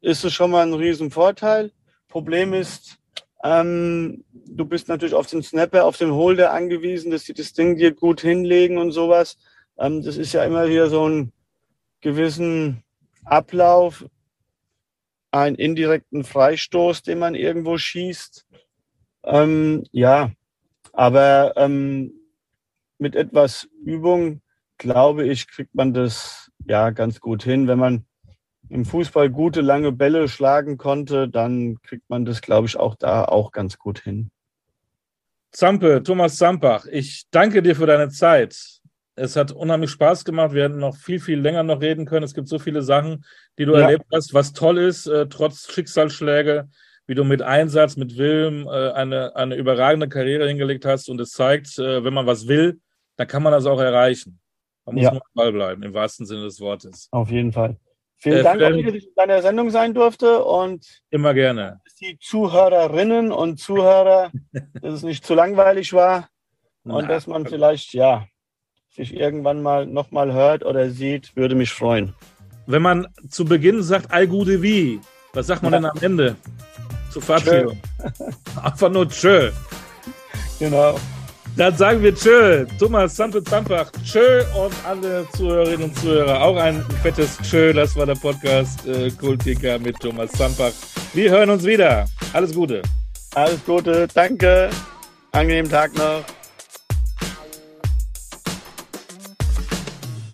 ist 0.00 0.24
es 0.24 0.32
schon 0.32 0.50
mal 0.50 0.64
ein 0.64 0.74
Riesenvorteil. 0.74 1.72
Problem 2.08 2.52
ist, 2.52 2.98
ähm, 3.42 4.24
du 4.32 4.64
bist 4.64 4.88
natürlich 4.88 5.14
auf 5.14 5.26
den 5.26 5.42
Snapper, 5.42 5.84
auf 5.84 5.96
den 5.96 6.12
Holder 6.12 6.52
angewiesen, 6.52 7.10
dass 7.10 7.24
die 7.24 7.34
das 7.34 7.52
Ding 7.52 7.76
dir 7.76 7.92
gut 7.92 8.20
hinlegen 8.20 8.78
und 8.78 8.92
sowas. 8.92 9.38
Ähm, 9.78 10.02
das 10.02 10.16
ist 10.16 10.32
ja 10.32 10.44
immer 10.44 10.66
hier 10.66 10.88
so 10.88 11.08
ein 11.08 11.32
gewissen 12.00 12.82
Ablauf, 13.24 14.06
einen 15.30 15.56
indirekten 15.56 16.24
Freistoß, 16.24 17.02
den 17.02 17.18
man 17.18 17.34
irgendwo 17.34 17.78
schießt. 17.78 18.46
Ähm, 19.24 19.84
ja, 19.90 20.30
aber 20.92 21.54
ähm, 21.56 22.12
mit 22.98 23.16
etwas 23.16 23.68
Übung, 23.84 24.40
glaube 24.78 25.26
ich, 25.26 25.48
kriegt 25.48 25.74
man 25.74 25.94
das 25.94 26.50
ja 26.66 26.90
ganz 26.90 27.20
gut 27.20 27.42
hin. 27.42 27.68
Wenn 27.68 27.78
man 27.78 28.06
im 28.68 28.84
Fußball 28.84 29.30
gute 29.30 29.60
lange 29.60 29.92
Bälle 29.92 30.28
schlagen 30.28 30.76
konnte, 30.76 31.28
dann 31.28 31.80
kriegt 31.82 32.08
man 32.08 32.24
das, 32.24 32.42
glaube 32.42 32.66
ich, 32.66 32.76
auch 32.76 32.94
da 32.94 33.24
auch 33.24 33.52
ganz 33.52 33.78
gut 33.78 34.00
hin. 34.00 34.30
Zampe, 35.52 36.02
Thomas 36.02 36.36
Zampach, 36.36 36.86
ich 36.86 37.24
danke 37.30 37.62
dir 37.62 37.76
für 37.76 37.86
deine 37.86 38.10
Zeit. 38.10 38.80
Es 39.14 39.36
hat 39.36 39.52
unheimlich 39.52 39.90
Spaß 39.90 40.24
gemacht. 40.24 40.52
Wir 40.52 40.64
hätten 40.64 40.78
noch 40.78 40.96
viel, 40.96 41.20
viel 41.20 41.40
länger 41.40 41.62
noch 41.62 41.80
reden 41.80 42.04
können. 42.04 42.24
Es 42.24 42.34
gibt 42.34 42.48
so 42.48 42.58
viele 42.58 42.82
Sachen, 42.82 43.24
die 43.58 43.64
du 43.64 43.72
ja. 43.72 43.82
erlebt 43.82 44.04
hast, 44.12 44.34
was 44.34 44.52
toll 44.52 44.78
ist, 44.78 45.06
äh, 45.06 45.26
trotz 45.28 45.72
Schicksalsschläge 45.72 46.68
wie 47.06 47.14
du 47.14 47.24
mit 47.24 47.42
Einsatz, 47.42 47.96
mit 47.96 48.16
Willen 48.16 48.66
äh, 48.66 48.90
eine, 48.92 49.36
eine 49.36 49.54
überragende 49.54 50.08
Karriere 50.08 50.48
hingelegt 50.48 50.84
hast. 50.84 51.08
Und 51.08 51.20
es 51.20 51.30
zeigt, 51.30 51.78
äh, 51.78 52.04
wenn 52.04 52.14
man 52.14 52.26
was 52.26 52.48
will, 52.48 52.80
dann 53.16 53.28
kann 53.28 53.42
man 53.42 53.52
das 53.52 53.66
auch 53.66 53.80
erreichen. 53.80 54.38
Man 54.86 54.94
muss 54.94 55.04
ja. 55.04 55.10
nur 55.12 55.22
am 55.22 55.32
Ball 55.34 55.52
bleiben, 55.52 55.82
im 55.82 55.94
wahrsten 55.94 56.26
Sinne 56.26 56.44
des 56.44 56.60
Wortes. 56.60 57.08
Auf 57.10 57.30
jeden 57.30 57.52
Fall. 57.52 57.76
Vielen 58.16 58.38
äh, 58.38 58.42
Dank, 58.42 58.62
Olli, 58.62 58.82
dass 58.84 58.94
ich 58.94 59.08
in 59.08 59.14
deiner 59.14 59.42
Sendung 59.42 59.70
sein 59.70 59.92
durfte. 59.92 60.42
Und 60.44 61.02
immer 61.10 61.34
gerne. 61.34 61.80
Die 62.00 62.18
Zuhörerinnen 62.18 63.32
und 63.32 63.58
Zuhörer, 63.58 64.30
dass 64.80 64.94
es 64.94 65.02
nicht 65.02 65.26
zu 65.26 65.34
langweilig 65.34 65.92
war 65.92 66.28
und 66.84 67.02
Na, 67.02 67.08
dass 67.08 67.26
man 67.26 67.46
vielleicht, 67.46 67.92
ja, 67.92 68.26
sich 68.88 69.14
irgendwann 69.14 69.62
mal 69.62 69.86
nochmal 69.86 70.32
hört 70.32 70.64
oder 70.64 70.88
sieht, 70.88 71.36
würde 71.36 71.54
mich 71.54 71.70
freuen. 71.70 72.14
Wenn 72.66 72.82
man 72.82 73.08
zu 73.28 73.44
Beginn 73.44 73.82
sagt, 73.82 74.10
all 74.10 74.26
gute 74.26 74.62
wie, 74.62 75.00
was 75.34 75.48
sagt 75.48 75.62
man 75.62 75.72
ja. 75.72 75.80
denn 75.80 75.90
am 75.90 75.98
Ende? 76.02 76.36
zur 77.16 77.22
Verabschiedung. 77.22 77.80
Einfach 78.62 78.90
nur 78.90 79.08
tschö. 79.08 79.50
Genau. 80.58 80.96
Dann 81.56 81.74
sagen 81.74 82.02
wir 82.02 82.14
tschö. 82.14 82.66
Thomas 82.78 83.16
Sampe 83.16 83.42
Zampach, 83.42 83.90
tschö 84.04 84.44
und 84.62 84.74
alle 84.86 85.26
Zuhörerinnen 85.34 85.84
und 85.84 85.98
Zuhörer 85.98 86.42
auch 86.42 86.56
ein 86.56 86.84
fettes 87.02 87.38
tschö. 87.42 87.72
Das 87.72 87.96
war 87.96 88.04
der 88.04 88.14
Podcast 88.14 88.86
äh, 88.86 89.10
Kultiker 89.10 89.78
mit 89.78 89.98
Thomas 89.98 90.30
Zampach. 90.32 90.72
Wir 91.14 91.30
hören 91.30 91.48
uns 91.48 91.64
wieder. 91.64 92.04
Alles 92.34 92.54
Gute. 92.54 92.82
Alles 93.34 93.64
Gute. 93.64 94.06
Danke. 94.12 94.68
Angenehmen 95.32 95.70
Tag 95.70 95.94
noch. 95.96 96.24